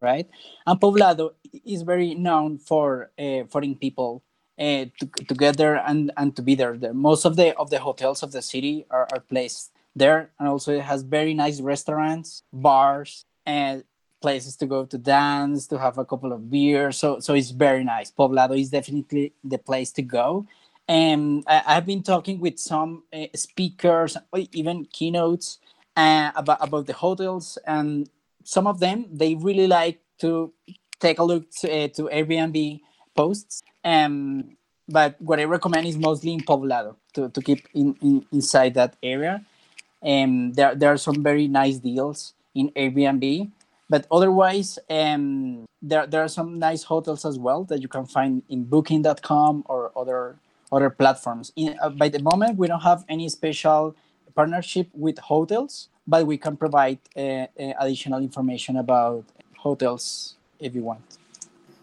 right? 0.00 0.28
And 0.66 0.80
Poblado 0.80 1.32
is 1.74 1.82
very 1.82 2.14
known 2.14 2.58
for 2.58 3.10
uh, 3.18 3.44
foreign 3.52 3.74
people 3.74 4.22
uh, 4.58 4.86
to, 4.98 5.06
together 5.28 5.76
and 5.76 6.12
and 6.16 6.34
to 6.36 6.42
be 6.42 6.54
there. 6.54 6.78
The, 6.78 6.94
most 6.94 7.24
of 7.24 7.36
the 7.36 7.48
of 7.56 7.68
the 7.70 7.80
hotels 7.80 8.22
of 8.22 8.30
the 8.32 8.42
city 8.42 8.86
are, 8.90 9.06
are 9.12 9.20
placed 9.20 9.72
there, 9.96 10.30
and 10.38 10.48
also 10.48 10.72
it 10.72 10.82
has 10.82 11.02
very 11.02 11.34
nice 11.34 11.60
restaurants, 11.60 12.42
bars, 12.52 13.26
and 13.44 13.84
places 14.22 14.56
to 14.56 14.66
go 14.66 14.86
to 14.86 14.96
dance, 14.96 15.66
to 15.66 15.78
have 15.78 15.98
a 15.98 16.04
couple 16.04 16.32
of 16.32 16.50
beers. 16.50 16.96
So 16.96 17.20
so 17.20 17.34
it's 17.34 17.50
very 17.50 17.84
nice. 17.84 18.10
Poblado 18.10 18.58
is 18.58 18.70
definitely 18.70 19.32
the 19.42 19.58
place 19.58 19.90
to 19.92 20.02
go. 20.02 20.46
And 20.86 21.44
I, 21.46 21.74
have 21.74 21.86
been 21.86 22.02
talking 22.02 22.40
with 22.40 22.58
some 22.58 23.04
uh, 23.12 23.26
speakers, 23.34 24.16
even 24.52 24.84
keynotes, 24.92 25.58
uh, 25.96 26.32
about 26.36 26.58
about 26.60 26.86
the 26.86 26.92
hotels, 26.92 27.56
and 27.66 28.08
some 28.44 28.66
of 28.66 28.80
them 28.80 29.06
they 29.10 29.34
really 29.34 29.66
like 29.66 30.00
to 30.18 30.52
take 31.00 31.18
a 31.18 31.24
look 31.24 31.50
to, 31.60 31.70
uh, 31.70 31.88
to 31.88 32.02
Airbnb 32.12 32.80
posts. 33.14 33.62
Um, 33.84 34.56
but 34.88 35.20
what 35.20 35.40
I 35.40 35.44
recommend 35.44 35.86
is 35.86 35.96
mostly 35.96 36.34
in 36.34 36.40
Poblado 36.40 36.96
to, 37.14 37.30
to 37.30 37.40
keep 37.40 37.66
in, 37.74 37.96
in 38.02 38.26
inside 38.32 38.74
that 38.74 38.96
area. 39.02 39.44
Um, 40.02 40.52
there, 40.52 40.74
there 40.74 40.92
are 40.92 40.98
some 40.98 41.22
very 41.22 41.48
nice 41.48 41.78
deals 41.78 42.34
in 42.54 42.70
Airbnb. 42.70 43.50
But 43.88 44.06
otherwise, 44.10 44.78
um, 44.90 45.66
there, 45.80 46.06
there 46.06 46.22
are 46.22 46.28
some 46.28 46.58
nice 46.58 46.82
hotels 46.82 47.24
as 47.24 47.38
well 47.38 47.64
that 47.64 47.80
you 47.80 47.88
can 47.88 48.06
find 48.06 48.42
in 48.48 48.64
booking.com 48.64 49.64
or 49.66 49.92
other 49.96 50.36
other 50.72 50.90
platforms. 50.90 51.52
In, 51.56 51.76
uh, 51.80 51.90
by 51.90 52.08
the 52.08 52.20
moment, 52.20 52.58
we 52.58 52.66
don't 52.66 52.82
have 52.82 53.04
any 53.08 53.28
special 53.28 53.94
partnership 54.34 54.88
with 54.92 55.18
hotels, 55.18 55.88
but 56.06 56.26
we 56.26 56.36
can 56.36 56.56
provide 56.56 56.98
uh, 57.16 57.20
uh, 57.20 57.46
additional 57.80 58.20
information 58.20 58.76
about 58.76 59.24
hotels 59.56 60.34
if 60.58 60.74
you 60.74 60.82
want. 60.82 61.02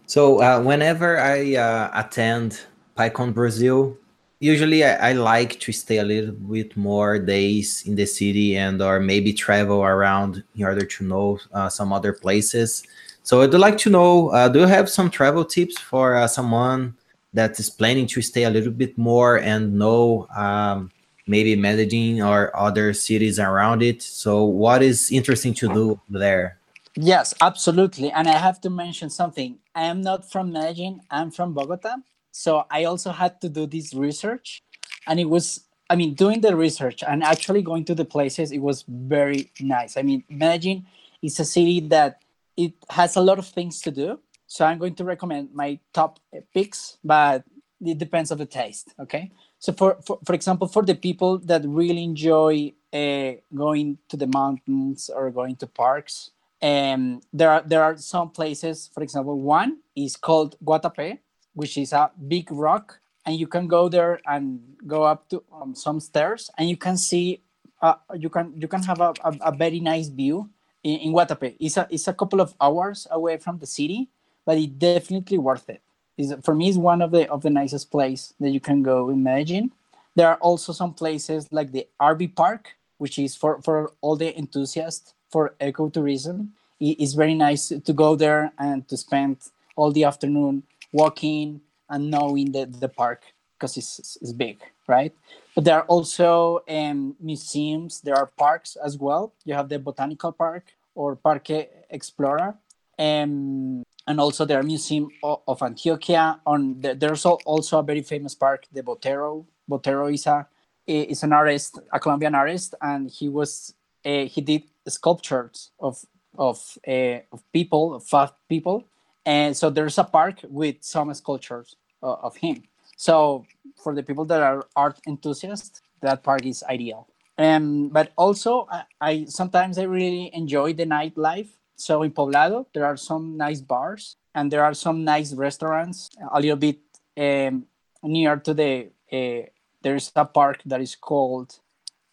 So 0.06 0.42
uh, 0.42 0.60
whenever 0.60 1.18
I 1.18 1.56
uh, 1.56 1.90
attend 1.94 2.60
PyCon 2.98 3.32
Brazil, 3.32 3.96
usually 4.40 4.84
I, 4.84 5.10
I, 5.10 5.12
like 5.12 5.58
to 5.60 5.72
stay 5.72 5.98
a 5.98 6.04
little 6.04 6.32
bit 6.32 6.76
more 6.76 7.18
days 7.18 7.84
in 7.86 7.94
the 7.94 8.06
city 8.06 8.56
and 8.56 8.82
or 8.82 9.00
maybe 9.00 9.32
travel 9.32 9.82
around 9.82 10.42
in 10.56 10.64
order 10.64 10.84
to 10.84 11.04
know 11.04 11.38
uh, 11.52 11.68
some 11.68 11.92
other 11.92 12.12
places. 12.12 12.82
So 13.22 13.40
I'd 13.42 13.54
like 13.54 13.78
to 13.78 13.90
know, 13.90 14.30
uh, 14.30 14.48
do 14.48 14.60
you 14.60 14.66
have 14.66 14.90
some 14.90 15.08
travel 15.08 15.44
tips 15.44 15.78
for 15.78 16.16
uh, 16.16 16.26
someone 16.26 16.94
that 17.32 17.58
is 17.58 17.70
planning 17.70 18.06
to 18.08 18.22
stay 18.22 18.44
a 18.44 18.50
little 18.50 18.72
bit 18.72 18.96
more 18.98 19.36
and 19.38 19.78
know 19.78 20.26
um, 20.36 20.90
maybe 21.26 21.56
Medellin 21.56 22.20
or 22.20 22.54
other 22.56 22.92
cities 22.92 23.38
around 23.38 23.82
it? 23.82 24.02
So 24.02 24.44
what 24.44 24.82
is 24.82 25.10
interesting 25.10 25.54
to 25.54 25.68
do 25.68 26.00
there? 26.08 26.58
Yes, 26.94 27.32
absolutely. 27.40 28.10
And 28.10 28.28
I 28.28 28.36
have 28.36 28.60
to 28.62 28.70
mention 28.70 29.08
something. 29.08 29.58
I 29.74 29.84
am 29.84 30.02
not 30.02 30.30
from 30.30 30.52
Medellin, 30.52 31.00
I'm 31.10 31.30
from 31.30 31.54
Bogota. 31.54 31.96
So 32.32 32.64
I 32.70 32.84
also 32.84 33.10
had 33.12 33.40
to 33.42 33.48
do 33.48 33.66
this 33.66 33.94
research. 33.94 34.62
And 35.06 35.18
it 35.18 35.28
was, 35.28 35.64
I 35.88 35.96
mean, 35.96 36.14
doing 36.14 36.40
the 36.40 36.54
research 36.54 37.02
and 37.06 37.22
actually 37.22 37.62
going 37.62 37.84
to 37.86 37.94
the 37.94 38.04
places, 38.04 38.52
it 38.52 38.58
was 38.58 38.84
very 38.88 39.50
nice. 39.60 39.96
I 39.96 40.02
mean, 40.02 40.24
Medellin 40.28 40.86
is 41.22 41.40
a 41.40 41.44
city 41.44 41.80
that 41.80 42.22
it 42.56 42.74
has 42.90 43.16
a 43.16 43.20
lot 43.20 43.38
of 43.38 43.46
things 43.46 43.80
to 43.82 43.90
do. 43.90 44.18
So 44.52 44.66
I'm 44.66 44.76
going 44.76 44.94
to 44.96 45.04
recommend 45.04 45.54
my 45.54 45.80
top 45.94 46.20
picks, 46.52 46.98
but 47.02 47.42
it 47.80 47.96
depends 47.96 48.30
on 48.30 48.36
the 48.36 48.44
taste. 48.44 48.92
Okay. 49.00 49.32
So 49.58 49.72
for, 49.72 49.96
for, 50.04 50.18
for 50.26 50.34
example, 50.34 50.68
for 50.68 50.82
the 50.82 50.94
people 50.94 51.38
that 51.48 51.64
really 51.64 52.04
enjoy 52.04 52.74
uh, 52.92 53.40
going 53.54 53.96
to 54.10 54.16
the 54.18 54.26
mountains 54.26 55.08
or 55.08 55.30
going 55.30 55.56
to 55.56 55.66
parks, 55.66 56.32
um, 56.60 57.22
there 57.32 57.48
are 57.48 57.62
there 57.64 57.82
are 57.82 57.96
some 57.96 58.28
places. 58.28 58.90
For 58.92 59.02
example, 59.02 59.40
one 59.40 59.78
is 59.96 60.18
called 60.20 60.60
Guatapé, 60.62 61.20
which 61.54 61.78
is 61.78 61.94
a 61.94 62.10
big 62.28 62.52
rock, 62.52 63.00
and 63.24 63.40
you 63.40 63.46
can 63.46 63.66
go 63.66 63.88
there 63.88 64.20
and 64.26 64.60
go 64.86 65.04
up 65.04 65.30
to 65.30 65.42
um, 65.48 65.74
some 65.74 65.98
stairs, 65.98 66.50
and 66.58 66.68
you 66.68 66.76
can 66.76 66.98
see. 66.98 67.40
Uh, 67.80 67.94
you 68.14 68.28
can 68.28 68.52
you 68.60 68.68
can 68.68 68.82
have 68.82 69.00
a, 69.00 69.14
a, 69.24 69.32
a 69.48 69.52
very 69.56 69.80
nice 69.80 70.08
view 70.08 70.50
in, 70.84 71.08
in 71.08 71.12
Guatapé. 71.12 71.56
It's 71.58 71.78
a 71.78 71.88
it's 71.88 72.06
a 72.06 72.12
couple 72.12 72.42
of 72.42 72.52
hours 72.60 73.08
away 73.10 73.38
from 73.38 73.58
the 73.58 73.66
city, 73.66 74.11
but 74.44 74.58
it's 74.58 74.72
definitely 74.72 75.38
worth 75.38 75.68
it. 75.68 75.80
It's, 76.18 76.32
for 76.44 76.54
me, 76.54 76.68
it's 76.68 76.78
one 76.78 77.02
of 77.02 77.10
the 77.10 77.28
of 77.30 77.42
the 77.42 77.50
nicest 77.50 77.90
place 77.90 78.34
that 78.40 78.50
you 78.50 78.60
can 78.60 78.82
go 78.82 79.10
in 79.10 79.22
Medellin. 79.22 79.72
There 80.14 80.28
are 80.28 80.36
also 80.36 80.72
some 80.72 80.92
places 80.92 81.48
like 81.50 81.72
the 81.72 81.86
Arví 82.00 82.34
Park, 82.34 82.76
which 82.98 83.18
is 83.18 83.34
for 83.34 83.60
for 83.62 83.92
all 84.00 84.16
the 84.16 84.36
enthusiasts 84.36 85.14
for 85.30 85.54
ecotourism. 85.60 86.48
It's 86.78 87.14
very 87.14 87.34
nice 87.34 87.68
to 87.68 87.92
go 87.92 88.16
there 88.16 88.52
and 88.58 88.86
to 88.88 88.96
spend 88.96 89.36
all 89.76 89.92
the 89.92 90.04
afternoon 90.04 90.64
walking 90.92 91.60
and 91.88 92.10
knowing 92.10 92.52
the, 92.52 92.66
the 92.66 92.88
park 92.88 93.22
because 93.54 93.76
it's, 93.76 94.18
it's 94.20 94.32
big, 94.32 94.60
right? 94.88 95.14
But 95.54 95.64
there 95.64 95.76
are 95.76 95.84
also 95.84 96.64
um, 96.68 97.14
museums, 97.20 98.00
there 98.00 98.16
are 98.16 98.26
parks 98.26 98.76
as 98.76 98.98
well. 98.98 99.32
You 99.44 99.54
have 99.54 99.68
the 99.68 99.78
Botanical 99.78 100.32
Park 100.32 100.64
or 100.94 101.14
Parque 101.14 101.68
Explora. 101.92 102.56
Um, 102.98 103.84
and 104.06 104.20
also 104.20 104.44
there 104.44 104.58
are 104.58 104.62
Museum 104.62 105.08
of, 105.22 105.58
Antioquia. 105.60 106.40
On 106.46 106.80
the, 106.80 106.94
there's 106.94 107.24
also 107.24 107.78
a 107.78 107.82
very 107.82 108.02
famous 108.02 108.34
park, 108.34 108.66
the 108.72 108.82
Botero. 108.82 109.44
Botero 109.70 110.12
is 110.12 110.26
a 110.26 110.46
is 110.86 111.22
an 111.22 111.32
artist, 111.32 111.78
a 111.92 112.00
Colombian 112.00 112.34
artist, 112.34 112.74
and 112.80 113.08
he 113.08 113.28
was 113.28 113.74
uh, 114.04 114.24
he 114.24 114.40
did 114.40 114.64
sculptures 114.88 115.70
of 115.78 116.04
of 116.36 116.78
uh, 116.88 117.20
of 117.32 117.42
people, 117.52 117.94
of 117.94 118.04
fat 118.04 118.34
people, 118.48 118.84
and 119.24 119.56
so 119.56 119.70
there's 119.70 119.98
a 119.98 120.04
park 120.04 120.40
with 120.48 120.76
some 120.80 121.12
sculptures 121.14 121.76
uh, 122.02 122.14
of 122.14 122.36
him. 122.36 122.64
So 122.96 123.44
for 123.82 123.94
the 123.94 124.02
people 124.02 124.24
that 124.26 124.42
are 124.42 124.66
art 124.74 125.00
enthusiasts, 125.06 125.82
that 126.00 126.22
park 126.22 126.44
is 126.44 126.62
ideal. 126.68 127.08
Um, 127.38 127.88
but 127.88 128.12
also, 128.16 128.66
I, 128.70 128.84
I 129.00 129.24
sometimes 129.24 129.78
I 129.78 129.84
really 129.84 130.30
enjoy 130.34 130.74
the 130.74 130.84
nightlife. 130.84 131.48
So 131.82 132.04
in 132.04 132.12
Poblado, 132.12 132.66
there 132.72 132.86
are 132.86 132.96
some 132.96 133.36
nice 133.36 133.60
bars 133.60 134.16
and 134.36 134.52
there 134.52 134.62
are 134.62 134.72
some 134.72 135.02
nice 135.02 135.34
restaurants. 135.34 136.10
A 136.32 136.40
little 136.40 136.56
bit 136.56 136.78
um, 137.16 137.66
near 138.04 138.36
to 138.36 138.54
the 138.54 138.90
uh, 139.12 139.48
there's 139.82 140.12
a 140.14 140.24
park 140.24 140.62
that 140.64 140.80
is 140.80 140.94
called 140.94 141.58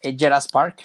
uh, 0.04 0.08
Lleras 0.08 0.50
Park, 0.50 0.82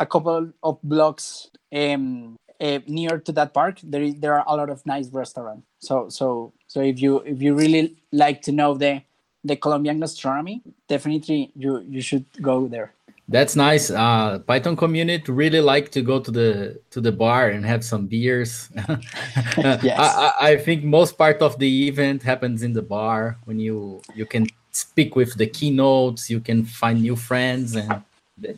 a 0.00 0.06
couple 0.06 0.50
of 0.62 0.78
blocks 0.82 1.50
um, 1.70 2.36
uh, 2.58 2.78
near 2.86 3.18
to 3.18 3.32
that 3.32 3.52
park. 3.52 3.80
There 3.82 4.10
there 4.14 4.32
are 4.32 4.44
a 4.46 4.56
lot 4.56 4.70
of 4.70 4.86
nice 4.86 5.08
restaurants. 5.12 5.66
So 5.78 6.08
so 6.08 6.54
so 6.66 6.80
if 6.80 6.98
you 6.98 7.18
if 7.18 7.42
you 7.42 7.54
really 7.54 7.98
like 8.12 8.40
to 8.48 8.52
know 8.52 8.72
the 8.72 9.02
the 9.44 9.56
Colombian 9.56 10.00
gastronomy, 10.00 10.62
definitely 10.88 11.52
you 11.54 11.84
you 11.86 12.00
should 12.00 12.24
go 12.40 12.66
there. 12.66 12.95
That's 13.28 13.56
nice. 13.56 13.90
Uh, 13.90 14.38
Python 14.46 14.76
community 14.76 15.32
really 15.32 15.60
like 15.60 15.90
to 15.92 16.02
go 16.02 16.20
to 16.20 16.30
the 16.30 16.80
to 16.90 17.00
the 17.00 17.10
bar 17.10 17.50
and 17.50 17.64
have 17.66 17.84
some 17.84 18.06
beers. 18.06 18.70
yes. 19.58 19.98
I, 19.98 20.32
I 20.40 20.56
think 20.56 20.84
most 20.84 21.18
part 21.18 21.42
of 21.42 21.58
the 21.58 21.88
event 21.88 22.22
happens 22.22 22.62
in 22.62 22.72
the 22.72 22.82
bar 22.82 23.38
when 23.44 23.58
you 23.58 24.00
you 24.14 24.26
can 24.26 24.46
speak 24.70 25.16
with 25.16 25.34
the 25.34 25.46
keynotes, 25.46 26.30
you 26.30 26.38
can 26.38 26.64
find 26.64 27.02
new 27.02 27.16
friends 27.16 27.74
and 27.74 28.02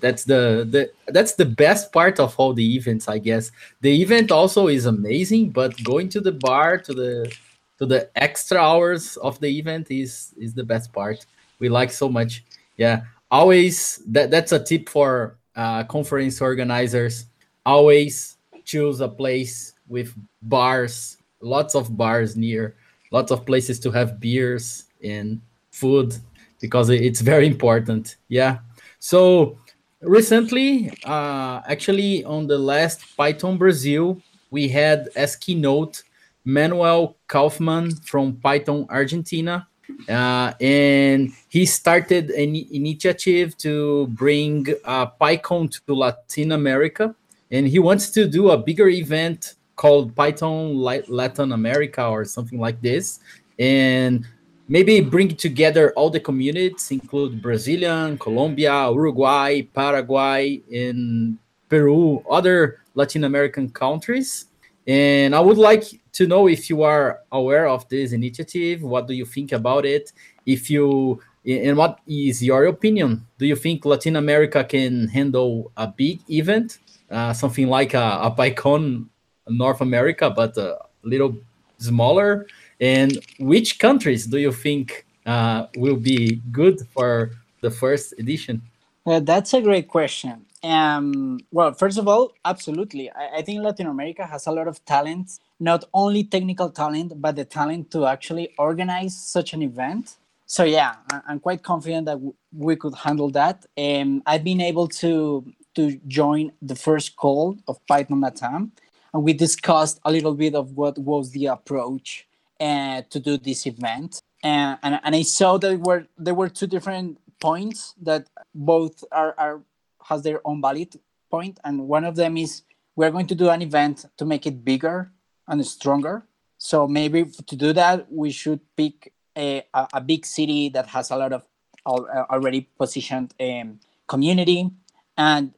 that's 0.01 0.25
the, 0.25 0.67
the 0.69 0.91
that's 1.13 1.35
the 1.35 1.45
best 1.45 1.93
part 1.93 2.19
of 2.19 2.35
all 2.37 2.53
the 2.53 2.75
events 2.75 3.07
i 3.07 3.17
guess 3.17 3.53
the 3.81 4.03
event 4.03 4.33
also 4.33 4.67
is 4.67 4.87
amazing 4.87 5.51
but 5.51 5.73
going 5.85 6.09
to 6.09 6.21
the 6.21 6.33
bar 6.33 6.79
to 6.79 6.93
the 6.93 7.33
to 7.79 7.87
the 7.87 8.11
extra 8.17 8.59
hours 8.59 9.17
of 9.19 9.39
the 9.39 9.47
event 9.47 9.89
is 9.91 10.35
is 10.37 10.53
the 10.53 10.65
best 10.65 10.93
part 10.93 11.25
we 11.61 11.69
like 11.69 11.93
so 11.93 12.09
much 12.09 12.43
yeah 12.77 13.03
always 13.31 14.03
that 14.09 14.31
that's 14.31 14.53
a 14.53 14.63
tip 14.63 14.89
for 14.89 15.39
uh, 15.57 15.85
conference 15.85 16.41
organizers. 16.41 17.27
Always 17.67 18.37
choose 18.65 19.01
a 19.01 19.09
place 19.09 19.75
with 19.89 20.15
bars 20.43 21.19
lots 21.41 21.75
of 21.75 21.97
bars 21.97 22.37
near 22.37 22.75
lots 23.11 23.31
of 23.31 23.47
places 23.47 23.79
to 23.81 23.91
have 23.91 24.21
beers 24.21 24.85
and 25.03 25.41
food 25.71 26.15
because 26.61 26.91
it's 26.91 27.21
very 27.21 27.47
important. 27.47 28.17
Yeah. 28.29 28.59
So 28.99 29.59
recently 30.01 30.91
uh, 31.05 31.61
actually 31.69 32.25
on 32.25 32.47
the 32.47 32.59
last 32.59 33.17
python 33.17 33.59
brazil 33.59 34.21
we 34.51 34.69
had 34.69 35.09
as 35.17 35.35
keynote 35.35 36.03
manuel 36.45 37.17
kaufmann 37.27 37.91
from 38.07 38.37
python 38.37 38.87
argentina 38.91 39.67
uh, 40.09 40.53
and 40.61 41.33
he 41.49 41.67
started 41.67 42.31
an 42.31 42.55
initiative 42.73 43.57
to 43.59 44.07
bring 44.09 44.67
uh, 44.85 45.07
python 45.07 45.69
to 45.69 45.95
latin 45.95 46.53
america 46.53 47.15
and 47.51 47.67
he 47.67 47.79
wants 47.79 48.11
to 48.11 48.27
do 48.29 48.51
a 48.51 48.57
bigger 48.57 48.89
event 48.89 49.55
called 49.77 50.15
python 50.15 50.77
latin 50.77 51.53
america 51.53 52.07
or 52.07 52.25
something 52.25 52.61
like 52.61 52.81
this 52.81 53.21
and 53.59 54.27
maybe 54.69 55.01
bring 55.01 55.35
together 55.35 55.93
all 55.97 56.11
the 56.11 56.21
communities, 56.21 56.91
include 56.91 57.43
Brazilian, 57.43 58.19
Colombia, 58.19 58.91
Uruguay, 58.93 59.63
Paraguay, 59.63 60.61
and 60.73 61.39
Peru, 61.69 62.23
other 62.31 62.81
Latin 62.95 63.25
American 63.25 63.71
countries. 63.71 64.47
And 64.89 65.35
I 65.35 65.41
would 65.41 65.59
like 65.59 65.85
to 66.13 66.27
know 66.27 66.49
if 66.49 66.71
you 66.71 66.83
are 66.83 67.21
aware 67.31 67.69
of 67.69 67.87
this 67.91 68.13
initiative. 68.13 68.83
What 68.83 69.07
do 69.07 69.13
you 69.13 69.27
think 69.27 69.53
about 69.53 69.85
it? 69.85 70.13
If 70.47 70.71
you 70.71 71.21
and 71.47 71.77
what 71.77 72.01
is 72.07 72.43
your 72.43 72.65
opinion? 72.67 73.27
Do 73.39 73.47
you 73.47 73.55
think 73.55 73.85
Latin 73.85 74.17
America 74.17 74.65
can 74.65 75.09
handle 75.09 75.71
a 75.77 75.87
big 75.87 76.21
event, 76.31 76.79
uh, 77.11 77.33
something 77.35 77.69
like 77.69 77.95
a, 77.95 78.19
a 78.23 78.31
PyCon 78.31 79.07
North 79.49 79.81
America, 79.81 80.31
but 80.31 80.57
a 80.57 80.79
little 81.03 81.37
smaller? 81.77 82.47
And 82.81 83.19
which 83.39 83.79
countries 83.79 84.27
do 84.27 84.39
you 84.39 84.53
think 84.53 85.07
uh, 85.27 85.67
will 85.77 85.97
be 85.97 86.41
good 86.51 86.81
for 86.95 87.33
the 87.61 87.71
first 87.71 88.15
edition? 88.19 88.63
Uh, 89.07 89.21
that's 89.21 89.53
a 89.55 89.61
great 89.61 89.89
question. 89.89 90.45
Um, 90.63 91.39
well, 91.53 91.73
first 91.73 91.99
of 91.99 92.09
all, 92.09 92.33
absolutely. 92.45 93.11
I, 93.11 93.37
I, 93.37 93.43
think 93.43 93.63
Latin 93.63 93.87
America 93.87 94.27
has 94.27 94.47
a 94.49 94.51
lot 94.51 94.67
of 94.67 94.85
talent, 94.85 95.39
not 95.61 95.85
only 95.95 96.25
technical 96.25 96.71
talent, 96.71 97.13
but 97.21 97.37
the 97.37 97.45
talent 97.45 97.93
to 97.93 98.07
actually 98.07 98.55
organize 98.59 99.17
such 99.17 99.53
an 99.53 99.63
event. 99.63 100.17
So 100.47 100.65
yeah, 100.65 100.97
I, 101.13 101.21
am 101.29 101.39
quite 101.39 101.63
confident 101.63 102.07
that 102.07 102.15
w- 102.15 102.35
we 102.53 102.75
could 102.75 102.95
handle 102.97 103.31
that. 103.31 103.67
Um, 103.77 104.23
I've 104.27 104.43
been 104.43 104.61
able 104.61 104.89
to 104.89 105.45
to 105.77 106.01
join 106.09 106.51
the 106.61 106.75
first 106.75 107.15
call 107.15 107.57
of 107.69 107.79
Python 107.87 108.21
Latam, 108.21 108.71
and 109.15 109.23
we 109.23 109.35
discussed 109.35 110.01
a 110.05 110.11
little 110.11 110.35
bit 110.35 110.57
of 110.57 110.73
what 110.73 110.99
was 110.99 111.31
the 111.31 111.47
approach 111.47 112.27
uh, 112.59 113.03
to 113.11 113.21
do 113.21 113.39
this 113.39 113.65
event. 113.67 114.21
Uh, 114.43 114.77
and, 114.83 115.01
and 115.05 115.15
I 115.15 115.23
saw 115.23 115.57
that 115.59 115.79
were 115.81 116.07
there 116.17 116.35
were 116.35 116.49
two 116.49 116.67
different 116.67 117.19
points 117.41 117.95
that 118.03 118.27
both 118.55 119.05
are, 119.13 119.35
are 119.39 119.61
has 120.09 120.23
their 120.23 120.41
own 120.47 120.61
valid 120.61 120.99
point, 121.31 121.59
and 121.65 121.87
one 121.89 122.05
of 122.05 122.17
them 122.17 122.37
is 122.37 122.63
we're 122.97 123.11
going 123.11 123.27
to 123.29 123.35
do 123.35 123.49
an 123.49 123.63
event 123.63 124.05
to 124.17 124.25
make 124.25 124.47
it 124.47 124.65
bigger 124.65 125.13
and 125.47 125.65
stronger. 125.67 126.27
So 126.59 126.89
maybe 126.89 127.25
to 127.25 127.57
do 127.57 127.73
that, 127.73 128.11
we 128.11 128.31
should 128.31 128.61
pick 128.77 129.13
a, 129.37 129.63
a, 129.73 130.01
big 130.01 130.27
city 130.27 130.69
that 130.71 130.87
has 130.89 131.11
a 131.11 131.17
lot 131.17 131.33
of 131.33 131.45
already 131.87 132.69
positioned 132.77 133.33
um, 133.41 133.79
community 134.09 134.71
and 135.17 135.55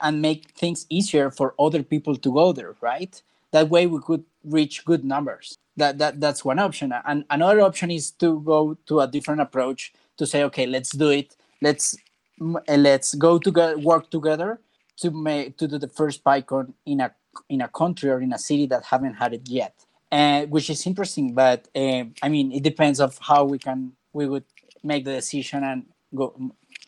and 0.00 0.22
make 0.22 0.50
things 0.52 0.86
easier 0.88 1.30
for 1.30 1.54
other 1.58 1.82
people 1.82 2.14
to 2.16 2.32
go 2.32 2.52
there 2.52 2.76
right? 2.80 3.22
That 3.50 3.68
way 3.68 3.86
we 3.86 4.00
could 4.00 4.24
reach 4.44 4.84
good 4.84 5.04
numbers. 5.04 5.58
That, 5.76 5.98
that 5.98 6.20
that's 6.20 6.44
one 6.44 6.58
option. 6.58 6.92
And 7.06 7.24
another 7.30 7.60
option 7.62 7.90
is 7.90 8.10
to 8.22 8.40
go 8.40 8.76
to 8.86 9.00
a 9.00 9.08
different 9.08 9.40
approach 9.40 9.92
to 10.18 10.26
say 10.26 10.42
okay 10.44 10.66
let's 10.66 10.90
do 10.90 11.10
it. 11.10 11.34
Let's 11.60 11.96
let's 12.38 13.14
go 13.14 13.38
to 13.38 13.50
work 13.82 14.10
together 14.10 14.60
to 14.98 15.10
make 15.10 15.56
to 15.58 15.68
do 15.68 15.78
the 15.78 15.88
first 15.88 16.22
PyCon 16.24 16.72
in 16.86 17.00
a 17.00 17.12
in 17.48 17.60
a 17.60 17.68
country 17.68 18.10
or 18.10 18.20
in 18.20 18.32
a 18.32 18.38
city 18.38 18.66
that 18.66 18.84
haven't 18.84 19.14
had 19.14 19.32
it 19.34 19.48
yet, 19.48 19.74
uh, 20.10 20.42
which 20.46 20.68
is 20.70 20.86
interesting. 20.86 21.34
But 21.34 21.68
uh, 21.74 22.04
I 22.22 22.28
mean, 22.28 22.52
it 22.52 22.62
depends 22.62 23.00
of 23.00 23.18
how 23.18 23.44
we 23.44 23.58
can 23.58 23.92
we 24.12 24.26
would 24.28 24.44
make 24.82 25.04
the 25.04 25.12
decision 25.12 25.64
and 25.64 25.86
go 26.14 26.34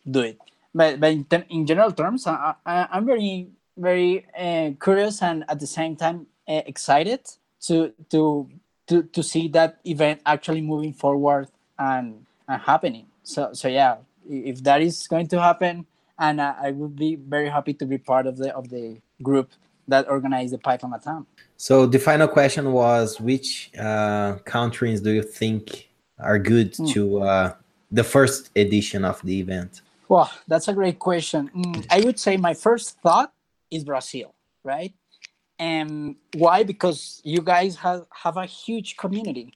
do 0.09 0.21
it. 0.21 0.39
But 0.73 0.99
but 0.99 1.11
in, 1.11 1.25
in 1.49 1.65
general 1.65 1.91
terms, 1.91 2.27
I, 2.27 2.55
I, 2.65 2.97
am 2.97 3.05
very 3.05 3.47
very 3.77 4.25
uh, 4.37 4.71
curious 4.81 5.21
and 5.21 5.43
at 5.49 5.59
the 5.59 5.67
same 5.67 5.95
time 5.95 6.27
uh, 6.47 6.61
excited 6.65 7.21
to 7.61 7.93
to 8.11 8.49
to 8.87 9.03
to 9.03 9.23
see 9.23 9.47
that 9.49 9.79
event 9.85 10.21
actually 10.25 10.61
moving 10.61 10.93
forward 10.93 11.47
and 11.79 12.25
and 12.47 12.61
happening. 12.61 13.07
So 13.23 13.53
so 13.53 13.67
yeah, 13.67 13.97
if 14.29 14.63
that 14.63 14.81
is 14.81 15.07
going 15.07 15.27
to 15.27 15.41
happen, 15.41 15.85
and 16.19 16.39
uh, 16.39 16.53
I 16.61 16.71
would 16.71 16.95
be 16.95 17.15
very 17.15 17.49
happy 17.49 17.73
to 17.73 17.85
be 17.85 17.97
part 17.97 18.27
of 18.27 18.37
the 18.37 18.55
of 18.55 18.69
the 18.69 19.01
group 19.21 19.51
that 19.87 20.07
organized 20.09 20.53
the 20.53 20.57
Python 20.57 20.91
Latam. 20.91 21.25
So 21.57 21.85
the 21.85 21.99
final 21.99 22.27
question 22.27 22.71
was, 22.71 23.19
which 23.21 23.71
uh, 23.77 24.35
countries 24.45 25.01
do 25.01 25.11
you 25.11 25.23
think 25.23 25.89
are 26.19 26.39
good 26.39 26.73
mm. 26.73 26.91
to 26.93 27.21
uh, 27.21 27.53
the 27.91 28.03
first 28.03 28.51
edition 28.55 29.05
of 29.05 29.21
the 29.21 29.39
event? 29.39 29.81
Well, 30.07 30.31
that's 30.47 30.67
a 30.67 30.73
great 30.73 30.99
question. 30.99 31.49
Mm, 31.55 31.85
I 31.89 32.01
would 32.01 32.19
say 32.19 32.37
my 32.37 32.53
first 32.53 32.99
thought 33.01 33.33
is 33.71 33.83
Brazil, 33.83 34.33
right? 34.63 34.93
And 35.57 36.15
why? 36.35 36.63
Because 36.63 37.21
you 37.23 37.41
guys 37.41 37.77
have, 37.77 38.05
have 38.11 38.37
a 38.37 38.45
huge 38.45 38.97
community. 38.97 39.53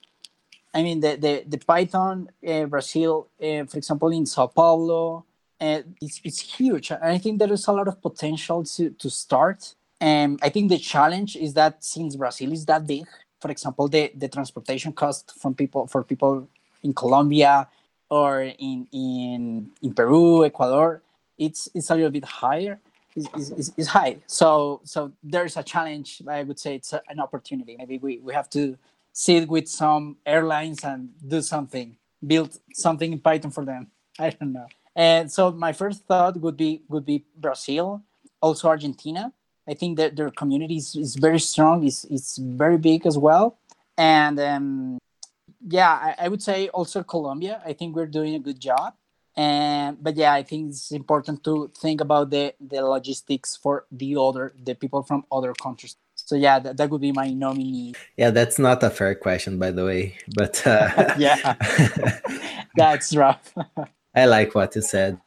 I 0.74 0.84
mean, 0.84 1.00
the 1.00 1.18
the, 1.18 1.44
the 1.48 1.58
Python 1.58 2.30
uh, 2.48 2.66
Brazil, 2.66 3.28
uh, 3.42 3.66
for 3.66 3.78
example, 3.78 4.10
in 4.10 4.26
Sao 4.26 4.48
Paulo, 4.48 5.26
uh, 5.60 5.82
it's, 6.02 6.22
it's 6.24 6.40
huge. 6.40 6.92
And 6.92 7.04
I 7.04 7.18
think 7.18 7.40
there 7.40 7.52
is 7.52 7.68
a 7.68 7.74
lot 7.74 7.88
of 7.88 8.02
potential 8.02 8.64
to, 8.64 8.92
to 8.92 9.10
start. 9.10 9.76
And 10.00 10.40
I 10.42 10.50
think 10.50 10.70
the 10.70 10.78
challenge 10.78 11.36
is 11.36 11.54
that 11.56 11.84
since 11.84 12.16
Brazil 12.16 12.54
is 12.54 12.66
that 12.66 12.88
big, 12.88 13.06
for 13.42 13.52
example, 13.52 13.88
the, 13.88 14.12
the 14.16 14.30
transportation 14.30 14.94
cost 14.94 15.34
from 15.42 15.56
people 15.56 15.88
for 15.88 16.04
people 16.04 16.48
in 16.84 16.94
Colombia 16.94 17.68
or 18.10 18.42
in 18.42 18.88
in, 18.92 19.72
in 19.82 19.94
Peru, 19.94 20.46
Ecuador, 20.46 21.02
it's 21.38 21.68
it's 21.74 21.90
a 21.90 21.96
little 21.96 22.12
bit 22.12 22.26
higher. 22.26 22.80
Is, 23.16 23.52
is, 23.52 23.74
is 23.76 23.88
high. 23.88 24.18
So 24.28 24.82
so 24.84 25.12
there's 25.24 25.58
a 25.58 25.64
challenge. 25.64 26.22
I 26.28 26.44
would 26.44 26.60
say 26.60 26.76
it's 26.76 26.94
a, 26.94 27.02
an 27.10 27.20
opportunity. 27.20 27.76
Maybe 27.76 27.98
we, 27.98 28.20
we 28.20 28.34
have 28.34 28.50
to 28.52 28.78
sit 29.14 29.48
with 29.48 29.68
some 29.68 30.18
airlines 30.26 30.84
and 30.84 31.10
do 31.26 31.42
something, 31.42 31.98
build 32.26 32.58
something 32.74 33.14
in 33.14 33.20
Python 33.20 33.52
for 33.52 33.66
them. 33.66 33.88
I 34.20 34.30
don't 34.32 34.54
know. 34.54 34.68
And 34.96 35.32
so 35.32 35.52
my 35.52 35.74
first 35.74 36.06
thought 36.06 36.38
would 36.38 36.58
be 36.58 36.82
would 36.90 37.06
be 37.06 37.26
Brazil, 37.36 38.04
also 38.42 38.68
Argentina. 38.68 39.34
I 39.68 39.74
think 39.74 39.98
that 39.98 40.16
their 40.16 40.32
community 40.32 40.78
is, 40.78 40.96
is 40.96 41.16
very 41.16 41.40
strong. 41.40 41.86
It's 41.86 42.04
it's 42.06 42.38
very 42.38 42.78
big 42.78 43.06
as 43.06 43.18
well. 43.18 43.60
And 43.98 44.40
um, 44.40 44.98
yeah, 45.68 45.92
I, 45.92 46.26
I 46.26 46.28
would 46.28 46.42
say 46.42 46.70
also 46.70 47.04
Colombia. 47.04 47.62
I 47.66 47.74
think 47.74 47.96
we're 47.96 48.08
doing 48.08 48.36
a 48.36 48.40
good 48.40 48.60
job. 48.60 48.94
And 49.36 50.02
but 50.04 50.18
yeah, 50.18 50.34
I 50.34 50.44
think 50.44 50.72
it's 50.72 50.92
important 50.92 51.44
to 51.44 51.72
think 51.78 52.02
about 52.02 52.30
the 52.30 52.56
the 52.60 52.82
logistics 52.82 53.56
for 53.56 53.86
the 53.92 54.18
other 54.18 54.54
the 54.62 54.74
people 54.74 55.04
from 55.04 55.24
other 55.32 55.54
countries 55.54 55.96
so 56.30 56.36
yeah 56.36 56.60
that, 56.60 56.78
that 56.78 56.92
would 56.92 57.02
be 57.02 57.12
my 57.12 57.30
nominee. 57.32 57.96
Yeah 58.16 58.30
that's 58.30 58.60
not 58.60 58.84
a 58.84 58.92
fair 58.92 59.16
question 59.16 59.58
by 59.58 59.72
the 59.72 59.84
way 59.84 60.16
but 60.36 60.56
uh, 60.68 61.16
yeah. 61.18 61.56
That's 62.76 63.16
rough. 63.16 63.54
I 64.16 64.26
like 64.26 64.54
what 64.54 64.76
you 64.76 64.84
said. 64.84 65.18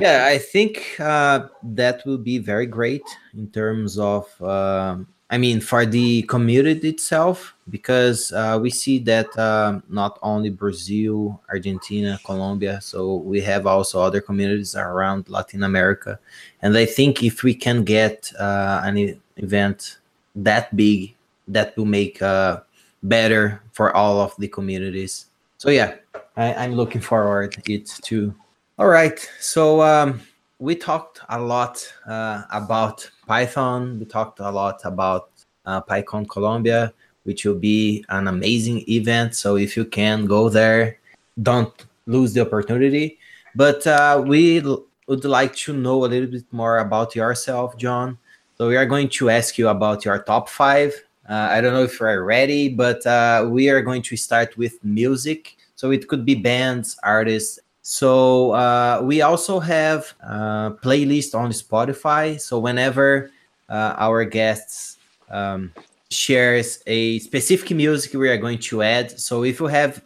Yeah 0.00 0.24
i 0.26 0.38
think 0.38 0.96
uh, 0.98 1.48
that 1.62 2.04
will 2.06 2.18
be 2.18 2.38
very 2.38 2.66
great 2.66 3.06
in 3.34 3.46
terms 3.50 3.98
of 3.98 4.24
um, 4.42 5.06
i 5.30 5.36
mean 5.36 5.60
for 5.60 5.84
the 5.84 6.22
community 6.22 6.88
itself 6.88 7.54
because 7.68 8.32
uh, 8.32 8.58
we 8.60 8.70
see 8.70 8.98
that 8.98 9.30
um, 9.38 9.82
not 9.88 10.18
only 10.22 10.50
brazil 10.50 11.40
argentina 11.48 12.18
colombia 12.24 12.80
so 12.80 13.16
we 13.16 13.40
have 13.40 13.66
also 13.66 14.00
other 14.00 14.22
communities 14.22 14.74
around 14.74 15.28
latin 15.28 15.62
america. 15.62 16.18
And 16.62 16.76
i 16.76 16.86
think 16.86 17.22
if 17.22 17.44
we 17.44 17.54
can 17.54 17.84
get 17.84 18.32
uh, 18.40 18.80
an 18.82 18.96
event 19.36 19.98
that 20.44 20.74
big 20.76 21.14
that 21.48 21.76
will 21.76 21.84
make 21.84 22.20
uh, 22.22 22.60
better 23.02 23.62
for 23.72 23.94
all 23.94 24.20
of 24.20 24.34
the 24.38 24.48
communities. 24.48 25.26
So 25.58 25.70
yeah, 25.70 25.94
I, 26.36 26.64
am 26.64 26.72
looking 26.72 27.00
forward 27.00 27.56
it 27.66 27.86
too. 28.02 28.34
All 28.78 28.86
right, 28.86 29.18
so 29.40 29.82
um, 29.82 30.20
we 30.58 30.76
talked 30.76 31.20
a 31.28 31.40
lot 31.40 31.84
uh, 32.06 32.42
about 32.52 33.10
Python. 33.26 33.98
We 33.98 34.06
talked 34.06 34.38
a 34.40 34.50
lot 34.50 34.80
about 34.84 35.30
uh, 35.66 35.80
PyCon 35.82 36.28
Colombia, 36.28 36.92
which 37.24 37.44
will 37.44 37.58
be 37.58 38.04
an 38.08 38.28
amazing 38.28 38.84
event. 38.88 39.34
So 39.34 39.56
if 39.56 39.76
you 39.76 39.84
can 39.84 40.26
go 40.26 40.48
there, 40.48 40.98
don't 41.42 41.74
lose 42.06 42.34
the 42.34 42.42
opportunity. 42.42 43.18
But 43.54 43.84
uh, 43.86 44.22
we 44.24 44.60
would 45.08 45.24
like 45.24 45.56
to 45.56 45.72
know 45.72 46.04
a 46.04 46.06
little 46.06 46.30
bit 46.30 46.44
more 46.52 46.78
about 46.78 47.16
yourself, 47.16 47.76
John. 47.76 48.18
So 48.58 48.66
we 48.66 48.76
are 48.76 48.86
going 48.86 49.08
to 49.10 49.30
ask 49.30 49.56
you 49.56 49.68
about 49.68 50.04
your 50.04 50.18
top 50.18 50.48
five. 50.48 50.92
Uh, 51.28 51.46
I 51.48 51.60
don't 51.60 51.72
know 51.72 51.84
if 51.84 52.00
you're 52.00 52.24
ready, 52.24 52.68
but 52.68 53.06
uh, 53.06 53.46
we 53.48 53.70
are 53.70 53.80
going 53.80 54.02
to 54.02 54.16
start 54.16 54.56
with 54.58 54.82
music. 54.82 55.56
So 55.76 55.92
it 55.92 56.08
could 56.08 56.24
be 56.24 56.34
bands, 56.34 56.98
artists. 57.04 57.60
So 57.82 58.50
uh, 58.50 59.00
we 59.04 59.22
also 59.22 59.60
have 59.60 60.12
a 60.20 60.72
playlist 60.82 61.38
on 61.38 61.52
Spotify. 61.52 62.40
So 62.40 62.58
whenever 62.58 63.30
uh, 63.68 63.94
our 63.96 64.24
guests 64.24 64.98
um, 65.30 65.72
shares 66.10 66.82
a 66.88 67.20
specific 67.20 67.76
music, 67.76 68.12
we 68.14 68.28
are 68.28 68.38
going 68.38 68.58
to 68.58 68.82
add. 68.82 69.20
So 69.20 69.44
if 69.44 69.60
you 69.60 69.66
have 69.66 70.02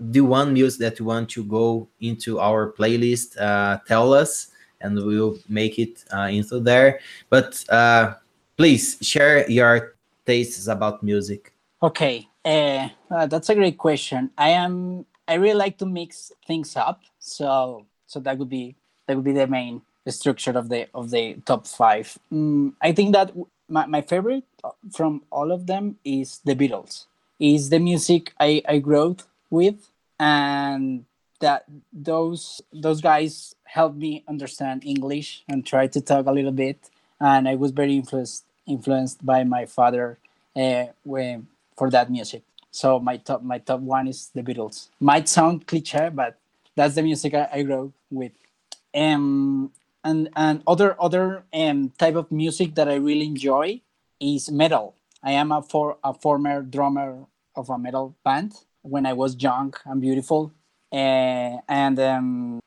the 0.00 0.22
one 0.22 0.52
music 0.54 0.80
that 0.80 0.98
you 0.98 1.04
want 1.04 1.28
to 1.30 1.44
go 1.44 1.86
into 2.00 2.40
our 2.40 2.72
playlist, 2.72 3.40
uh, 3.40 3.78
tell 3.86 4.12
us 4.12 4.48
and 4.82 4.96
we'll 5.04 5.38
make 5.48 5.78
it 5.78 6.04
uh, 6.12 6.28
into 6.30 6.60
there. 6.60 7.00
But 7.30 7.64
uh, 7.68 8.14
please 8.56 8.98
share 9.00 9.48
your 9.50 9.94
tastes 10.26 10.66
about 10.66 11.02
music. 11.02 11.52
Okay, 11.82 12.28
uh, 12.44 12.88
uh, 13.10 13.26
that's 13.26 13.48
a 13.48 13.54
great 13.54 13.78
question. 13.78 14.30
I 14.38 14.50
am. 14.50 15.06
I 15.26 15.34
really 15.34 15.58
like 15.58 15.78
to 15.78 15.86
mix 15.86 16.32
things 16.46 16.76
up. 16.76 17.02
So 17.18 17.86
so 18.06 18.20
that 18.20 18.38
would 18.38 18.50
be 18.50 18.76
that 19.06 19.16
would 19.16 19.24
be 19.24 19.32
the 19.32 19.46
main 19.46 19.82
structure 20.08 20.52
of 20.52 20.68
the 20.68 20.88
of 20.94 21.10
the 21.10 21.34
top 21.46 21.66
five. 21.66 22.18
Mm, 22.32 22.74
I 22.80 22.92
think 22.92 23.12
that 23.12 23.32
my, 23.68 23.86
my 23.86 24.02
favorite 24.02 24.44
from 24.92 25.22
all 25.30 25.52
of 25.52 25.66
them 25.66 25.96
is 26.04 26.40
the 26.44 26.54
Beatles. 26.54 27.06
Is 27.38 27.70
the 27.70 27.78
music 27.78 28.32
I 28.38 28.62
I 28.68 28.78
grew 28.78 29.16
with 29.50 29.90
and 30.18 31.04
that 31.40 31.64
those 31.92 32.62
those 32.72 33.00
guys 33.00 33.54
helped 33.72 33.96
me 33.96 34.22
understand 34.28 34.84
English 34.84 35.44
and 35.48 35.64
try 35.64 35.86
to 35.86 36.00
talk 36.00 36.26
a 36.26 36.32
little 36.32 36.52
bit. 36.52 36.90
And 37.18 37.48
I 37.48 37.54
was 37.54 37.70
very 37.70 37.96
influenced 37.96 38.44
influenced 38.66 39.24
by 39.24 39.44
my 39.44 39.64
father 39.66 40.18
uh, 40.54 40.84
when, 41.02 41.48
for 41.76 41.90
that 41.90 42.10
music. 42.10 42.42
So 42.70 43.00
my 43.00 43.16
top 43.16 43.42
my 43.42 43.58
top 43.58 43.80
one 43.80 44.08
is 44.08 44.30
the 44.34 44.42
Beatles. 44.42 44.88
Might 45.00 45.28
sound 45.28 45.66
cliche, 45.66 46.10
but 46.12 46.38
that's 46.76 46.94
the 46.94 47.02
music 47.02 47.34
I, 47.34 47.48
I 47.52 47.62
grew 47.62 47.92
with. 48.10 48.32
Um, 48.94 49.72
and 50.04 50.28
and 50.36 50.62
other 50.66 50.90
other 51.00 51.44
um, 51.54 51.90
type 51.96 52.16
of 52.16 52.30
music 52.30 52.74
that 52.74 52.88
I 52.88 52.96
really 52.96 53.26
enjoy 53.26 53.80
is 54.20 54.50
metal. 54.50 54.94
I 55.22 55.32
am 55.32 55.50
a 55.50 55.62
for 55.62 55.96
a 56.04 56.12
former 56.12 56.60
drummer 56.62 57.24
of 57.56 57.70
a 57.70 57.78
metal 57.78 58.14
band 58.24 58.52
when 58.82 59.06
I 59.06 59.12
was 59.12 59.40
young 59.40 59.72
and 59.86 60.00
beautiful, 60.00 60.52
uh, 60.92 61.56
and 61.68 61.98
um, 62.00 62.60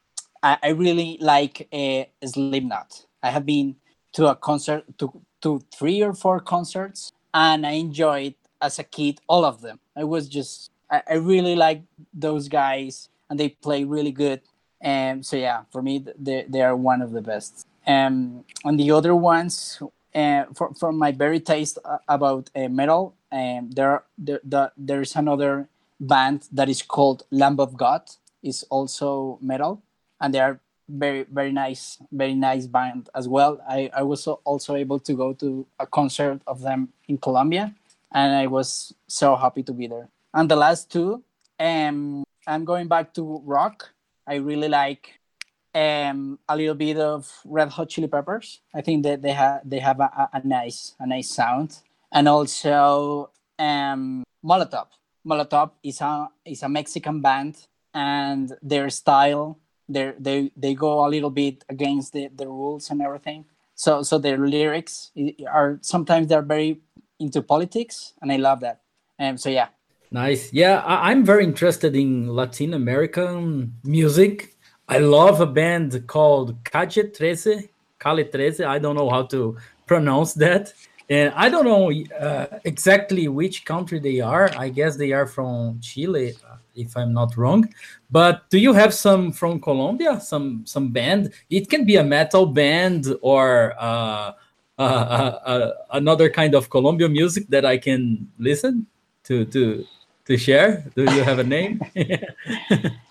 I, 0.46 0.58
I, 0.68 0.70
really 0.70 1.18
like 1.22 1.68
uh, 1.74 2.04
Slipknot. 2.26 3.06
I 3.22 3.30
have 3.32 3.46
been 3.46 3.76
to 4.14 4.28
a 4.28 4.36
concert 4.36 4.84
to 5.00 5.08
to 5.42 5.62
three 5.78 6.00
or 6.08 6.14
four 6.14 6.40
concerts, 6.40 7.12
and 7.34 7.66
I 7.66 7.74
enjoyed 7.86 8.36
as 8.62 8.80
a 8.80 8.84
kid 8.84 9.20
all 9.28 9.44
of 9.44 9.62
them. 9.62 9.80
I 9.96 10.04
was 10.04 10.30
just 10.30 10.72
I, 10.90 11.02
I 11.14 11.16
really 11.32 11.56
like 11.56 11.82
those 12.14 12.48
guys, 12.48 13.10
and 13.30 13.40
they 13.40 13.50
play 13.50 13.84
really 13.84 14.12
good 14.12 14.42
um, 14.86 15.24
so 15.24 15.36
yeah, 15.36 15.64
for 15.72 15.82
me, 15.82 16.06
they, 16.18 16.46
they 16.48 16.62
are 16.62 16.76
one 16.76 17.02
of 17.02 17.12
the 17.12 17.22
best. 17.22 17.68
Um, 17.88 18.46
and 18.64 18.80
the 18.80 18.92
other 18.92 19.16
ones, 19.16 19.82
uh, 20.14 20.46
for, 20.54 20.74
from 20.76 20.98
my 20.98 21.12
very 21.12 21.40
taste 21.40 21.80
uh, 21.84 21.98
about 22.08 22.50
uh, 22.56 22.70
metal, 22.70 23.16
um, 23.32 23.72
there, 23.72 24.04
there, 24.18 24.40
the, 24.44 24.72
there's 24.78 25.16
another 25.16 25.70
band 26.00 26.48
that 26.52 26.70
is 26.70 26.84
called 26.84 27.24
Lamb 27.32 27.60
of 27.60 27.76
God. 27.76 28.04
is 28.44 28.64
also 28.70 29.40
metal, 29.42 29.82
and 30.20 30.34
they 30.34 30.40
are 30.40 30.60
very 30.88 31.24
very 31.24 31.52
nice, 31.52 31.98
very 32.12 32.36
nice 32.36 32.68
band 32.68 33.10
as 33.16 33.28
well. 33.28 33.60
I, 33.68 33.90
I 33.94 34.04
was 34.04 34.28
also 34.28 34.76
able 34.76 35.00
to 35.00 35.14
go 35.14 35.34
to 35.34 35.66
a 35.80 35.88
concert 35.88 36.42
of 36.46 36.62
them 36.62 36.90
in 37.08 37.18
Colombia, 37.18 37.74
and 38.14 38.36
I 38.36 38.48
was 38.48 38.94
so 39.08 39.36
happy 39.36 39.64
to 39.64 39.74
be 39.74 39.88
there. 39.88 40.10
And 40.34 40.50
the 40.50 40.56
last 40.56 40.92
two, 40.92 41.24
um, 41.60 42.24
I'm 42.46 42.66
going 42.66 42.88
back 42.88 43.14
to 43.16 43.42
rock 43.46 43.96
I 44.28 44.36
really 44.36 44.68
like 44.68 45.20
um, 45.74 46.40
a 46.50 46.58
little 46.58 46.74
bit 46.74 46.98
of 46.98 47.32
Red 47.46 47.70
Hot 47.70 47.90
Chili 47.90 48.08
Peppers. 48.08 48.62
I 48.74 48.82
think 48.82 49.04
that 49.04 49.22
they 49.22 49.34
have 49.34 49.62
they 49.64 49.80
have 49.80 50.00
a, 50.00 50.30
a, 50.34 50.42
nice 50.44 50.96
a 51.00 51.06
nice 51.06 51.30
sound, 51.30 51.78
and 52.12 52.28
also 52.28 53.30
um, 53.60 54.24
Molotov. 54.44 54.88
Molotov 55.26 55.72
is 55.84 56.02
a 56.02 56.30
is 56.44 56.64
a 56.64 56.70
Mexican 56.70 57.22
band, 57.22 57.68
and 57.94 58.52
their 58.62 58.90
style 58.90 59.60
they 59.88 60.14
they 60.20 60.52
they 60.56 60.74
go 60.74 61.06
a 61.06 61.10
little 61.10 61.30
bit 61.30 61.64
against 61.70 62.14
the, 62.14 62.30
the 62.36 62.48
rules 62.48 62.90
and 62.90 63.02
everything. 63.02 63.46
So 63.76 64.04
so 64.04 64.18
their 64.18 64.38
lyrics 64.38 65.12
are 65.52 65.80
sometimes 65.82 66.28
they're 66.28 66.42
very 66.42 66.80
into 67.20 67.42
politics, 67.42 68.14
and 68.22 68.32
I 68.32 68.38
love 68.38 68.60
that. 68.62 68.82
And 69.18 69.32
um, 69.32 69.38
so 69.38 69.50
yeah, 69.50 69.68
Nice. 70.12 70.54
Yeah, 70.54 70.82
I- 70.86 71.12
am 71.12 71.26
very 71.26 71.44
interested 71.44 71.96
in 71.96 72.28
Latin 72.28 72.74
American 72.74 73.74
music. 73.84 74.56
I 74.88 75.00
love 75.00 75.42
a 75.42 75.46
band 75.46 76.08
called 76.08 76.56
Calle 76.64 77.10
13, 77.14 77.68
Calle 78.00 78.24
13. 78.24 78.66
I 78.66 78.80
don't 78.80 78.96
know 78.96 79.10
how 79.10 79.24
to 79.24 79.58
pronounce 79.88 80.34
that. 80.36 80.74
And 81.10 81.34
I 81.36 81.50
don't 81.50 81.66
know 81.66 81.92
uh, 82.20 82.60
exactly 82.64 83.28
which 83.28 83.66
country 83.66 84.00
they 84.00 84.22
are. 84.22 84.50
I 84.58 84.70
guess 84.70 84.98
they 84.98 85.12
are 85.12 85.28
from 85.28 85.80
Chile, 85.80 86.34
uh, 86.50 86.58
if 86.76 86.98
I'm 86.98 87.14
not 87.14 87.38
wrong. 87.38 87.70
But 88.10 88.50
do 88.50 88.58
you 88.58 88.74
have 88.74 88.94
some 88.94 89.32
from 89.32 89.62
Colombia? 89.62 90.20
Some 90.20 90.66
some 90.66 90.92
band? 90.92 91.34
It 91.50 91.70
can 91.70 91.86
be 91.86 91.98
a 91.98 92.04
metal 92.04 92.48
band 92.48 93.06
or 93.22 93.76
uh, 93.78 94.34
uh, 94.80 94.82
uh, 94.82 95.40
uh 95.46 95.72
another 95.92 96.30
kind 96.30 96.56
of 96.56 96.70
Colombian 96.70 97.14
music 97.14 97.48
that 97.50 97.66
I 97.66 97.78
can 97.78 98.28
listen 98.40 98.88
to 99.26 99.46
to 99.46 99.86
to 100.26 100.38
share? 100.38 100.90
Do 100.96 101.04
you 101.04 101.24
have 101.24 101.38
a 101.38 101.44
name? 101.44 101.82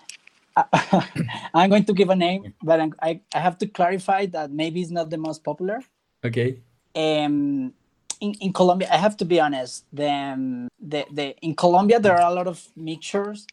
I'm 1.53 1.69
going 1.69 1.85
to 1.85 1.93
give 1.93 2.09
a 2.09 2.15
name, 2.15 2.53
but 2.63 2.79
I, 3.01 3.19
I 3.33 3.39
have 3.39 3.57
to 3.59 3.67
clarify 3.67 4.25
that 4.27 4.51
maybe 4.51 4.81
it's 4.81 4.91
not 4.91 5.09
the 5.09 5.17
most 5.17 5.43
popular. 5.43 5.81
Okay. 6.23 6.59
Um, 6.95 7.73
in, 8.19 8.33
in 8.35 8.53
Colombia, 8.53 8.87
I 8.91 8.97
have 8.97 9.17
to 9.17 9.25
be 9.25 9.39
honest. 9.39 9.85
The, 9.91 10.69
the, 10.79 11.05
the 11.11 11.35
in 11.41 11.55
Colombia 11.55 11.99
there 11.99 12.15
are 12.15 12.29
a 12.29 12.33
lot 12.33 12.47
of 12.47 12.67
mixtures. 12.75 13.47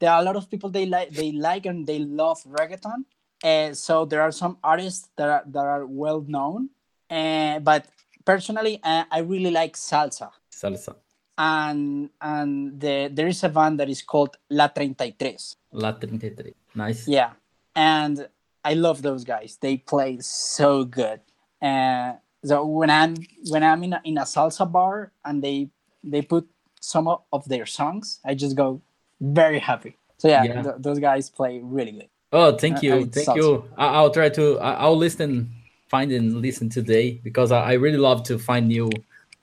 There 0.00 0.10
are 0.10 0.20
a 0.20 0.24
lot 0.24 0.36
of 0.36 0.50
people 0.50 0.70
they 0.70 0.86
like 0.86 1.10
they 1.10 1.32
like 1.32 1.66
and 1.66 1.86
they 1.86 1.98
love 1.98 2.42
reggaeton. 2.44 3.04
Uh, 3.42 3.72
so 3.74 4.04
there 4.04 4.22
are 4.22 4.32
some 4.32 4.58
artists 4.62 5.08
that 5.16 5.28
are 5.28 5.42
that 5.46 5.64
are 5.64 5.86
well 5.86 6.24
known. 6.26 6.70
Uh, 7.10 7.58
but 7.60 7.86
personally, 8.24 8.80
uh, 8.82 9.04
I 9.10 9.20
really 9.20 9.50
like 9.50 9.74
salsa. 9.74 10.30
Salsa 10.50 10.94
and 11.38 12.10
and 12.20 12.80
the, 12.80 13.08
there 13.12 13.28
is 13.28 13.42
a 13.44 13.48
band 13.48 13.78
that 13.78 13.88
is 13.88 14.02
called 14.02 14.36
La 14.50 14.68
33. 14.68 15.36
La 15.72 15.92
33. 15.92 16.54
Nice. 16.74 17.06
Yeah. 17.06 17.30
And 17.74 18.28
I 18.64 18.74
love 18.74 19.02
those 19.02 19.24
guys. 19.24 19.56
They 19.60 19.76
play 19.76 20.18
so 20.20 20.84
good. 20.84 21.20
Uh, 21.62 22.14
so 22.44 22.64
when 22.64 22.90
I'm 22.90 23.16
when 23.50 23.62
I'm 23.62 23.82
in 23.84 23.92
a, 23.92 24.00
in 24.04 24.18
a 24.18 24.22
salsa 24.22 24.70
bar 24.70 25.12
and 25.24 25.42
they 25.42 25.70
they 26.04 26.22
put 26.22 26.48
some 26.80 27.08
of 27.08 27.48
their 27.48 27.66
songs, 27.66 28.20
I 28.24 28.34
just 28.34 28.56
go 28.56 28.80
very 29.20 29.58
happy. 29.58 29.96
So 30.18 30.28
yeah, 30.28 30.44
yeah. 30.44 30.62
Th- 30.62 30.74
those 30.78 30.98
guys 30.98 31.30
play 31.30 31.60
really 31.62 31.92
good. 31.92 32.08
Oh, 32.32 32.56
thank 32.56 32.82
you, 32.82 32.94
uh, 32.94 33.06
thank 33.12 33.28
salsa. 33.28 33.36
you. 33.36 33.64
I- 33.76 34.02
will 34.02 34.10
try 34.10 34.28
to. 34.30 34.58
I- 34.60 34.86
will 34.88 34.96
listen, 34.96 35.50
find 35.88 36.12
and 36.12 36.40
listen 36.42 36.68
today 36.68 37.20
because 37.22 37.52
I, 37.52 37.70
I 37.70 37.72
really 37.74 37.98
love 37.98 38.22
to 38.24 38.38
find 38.38 38.68
new 38.68 38.90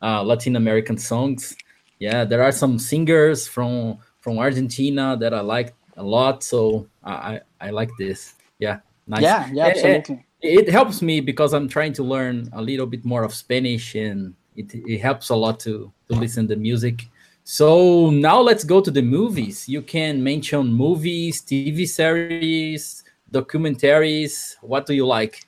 uh, 0.02 0.24
Latin 0.24 0.56
American 0.56 0.98
songs 0.98 1.56
yeah, 2.00 2.26
there 2.26 2.44
are 2.44 2.52
some 2.52 2.78
singers 2.80 3.48
from 3.48 3.98
from 4.20 4.38
Argentina 4.38 5.16
that 5.18 5.34
I 5.34 5.42
like 5.42 5.74
a 5.98 6.04
lot. 6.04 6.44
So 6.44 6.88
I 7.04 7.42
I, 7.60 7.70
like 7.70 7.92
this. 7.98 8.36
Yeah, 8.60 8.80
nice. 9.08 9.24
Yeah, 9.24 9.50
yeah, 9.52 9.66
absolutely. 9.68 10.25
It, 10.46 10.70
helps 10.70 11.02
me 11.02 11.22
because 11.22 11.54
I'm 11.54 11.68
trying 11.68 11.94
to 11.94 12.04
learn 12.04 12.50
a 12.54 12.62
little 12.62 12.86
bit 12.86 13.04
more 13.04 13.24
of 13.24 13.34
Spanish, 13.34 13.96
and 13.96 14.34
it, 14.56 14.74
it 14.74 15.00
helps 15.00 15.30
a 15.30 15.36
lot 15.36 15.60
to 15.62 15.92
to 16.08 16.16
listen 16.16 16.48
to 16.50 16.56
music. 16.56 17.08
So 17.44 18.10
now 18.10 18.42
let's 18.42 18.64
go 18.64 18.82
to 18.82 18.90
the 18.90 19.02
movies. 19.02 19.70
You 19.70 19.82
can 19.82 20.24
mention 20.24 20.74
movies, 20.74 21.42
TV 21.42 21.88
series, 21.88 23.04
documentaries. 23.32 24.56
What 24.62 24.86
do 24.86 24.94
you 24.94 25.06
like? 25.06 25.46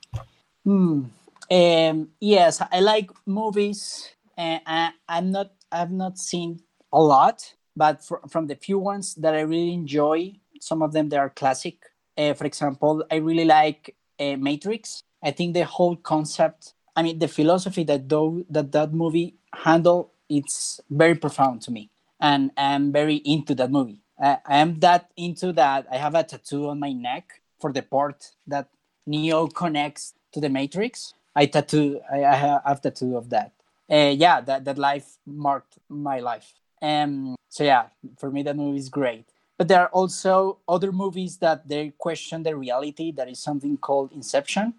Hmm. 0.64 1.06
Um, 1.50 2.10
yes, 2.20 2.62
I 2.72 2.80
like 2.82 3.10
movies. 3.26 4.10
And 4.38 4.62
I, 4.66 4.92
I'm 5.10 5.32
not 5.32 5.52
I've 5.72 5.92
not 5.92 6.18
seen 6.18 6.62
a 6.94 7.02
lot, 7.02 7.54
but 7.76 8.04
for, 8.04 8.22
from 8.30 8.48
the 8.48 8.56
few 8.56 8.80
ones 8.80 9.16
that 9.16 9.34
I 9.34 9.42
really 9.42 9.74
enjoy, 9.74 10.34
some 10.62 10.82
of 10.82 10.94
them 10.94 11.10
they 11.10 11.18
are 11.18 11.30
classic. 11.30 11.78
Uh, 12.18 12.34
for 12.34 12.46
example, 12.46 13.04
I 13.12 13.16
really 13.16 13.46
like 13.46 13.96
uh, 14.20 14.38
Matrix. 14.38 15.04
I 15.24 15.32
think 15.32 15.54
the 15.54 15.66
whole 15.66 15.96
concept, 15.96 16.74
I 16.96 17.04
mean, 17.04 17.20
the 17.20 17.28
philosophy 17.28 17.84
that 17.86 18.10
that 18.50 18.72
that 18.72 18.94
movie 18.94 19.36
handle, 19.54 20.12
it's 20.30 20.80
very 20.90 21.16
profound 21.16 21.62
to 21.64 21.72
me, 21.72 21.90
and 22.20 22.52
I'm 22.58 22.92
very 22.92 23.18
into 23.18 23.56
that 23.56 23.72
movie. 23.72 24.02
I, 24.20 24.38
I 24.46 24.58
am 24.58 24.80
that 24.80 25.12
into 25.18 25.54
that. 25.54 25.88
I 25.92 25.98
have 25.98 26.16
a 26.16 26.24
tattoo 26.24 26.70
on 26.70 26.80
my 26.80 26.92
neck 26.92 27.42
for 27.60 27.72
the 27.72 27.82
part 27.82 28.32
that 28.46 28.70
Neo 29.06 29.48
connects 29.48 30.14
to 30.34 30.40
the 30.40 30.50
Matrix. 30.50 31.14
I 31.36 31.46
tattoo. 31.46 32.02
I, 32.12 32.24
I 32.24 32.36
have 32.36 32.82
tattoo 32.82 33.18
of 33.18 33.30
that 33.30 33.54
uh, 33.90 34.14
yeah, 34.16 34.42
that 34.42 34.66
that 34.66 34.78
life 34.78 35.18
marked 35.26 35.78
my 35.90 36.20
life. 36.20 36.54
Um, 36.82 37.36
so 37.50 37.64
yeah, 37.64 37.88
for 38.18 38.30
me 38.30 38.44
that 38.44 38.56
movie 38.56 38.78
is 38.78 38.90
great. 38.90 39.26
But 39.58 39.68
there 39.68 39.82
are 39.82 39.90
also 39.90 40.60
other 40.68 40.92
movies 40.92 41.38
that 41.38 41.68
they 41.68 41.94
question 41.98 42.44
the 42.44 42.56
reality. 42.56 43.12
That 43.12 43.28
is 43.28 43.40
something 43.40 43.78
called 43.78 44.12
Inception. 44.12 44.76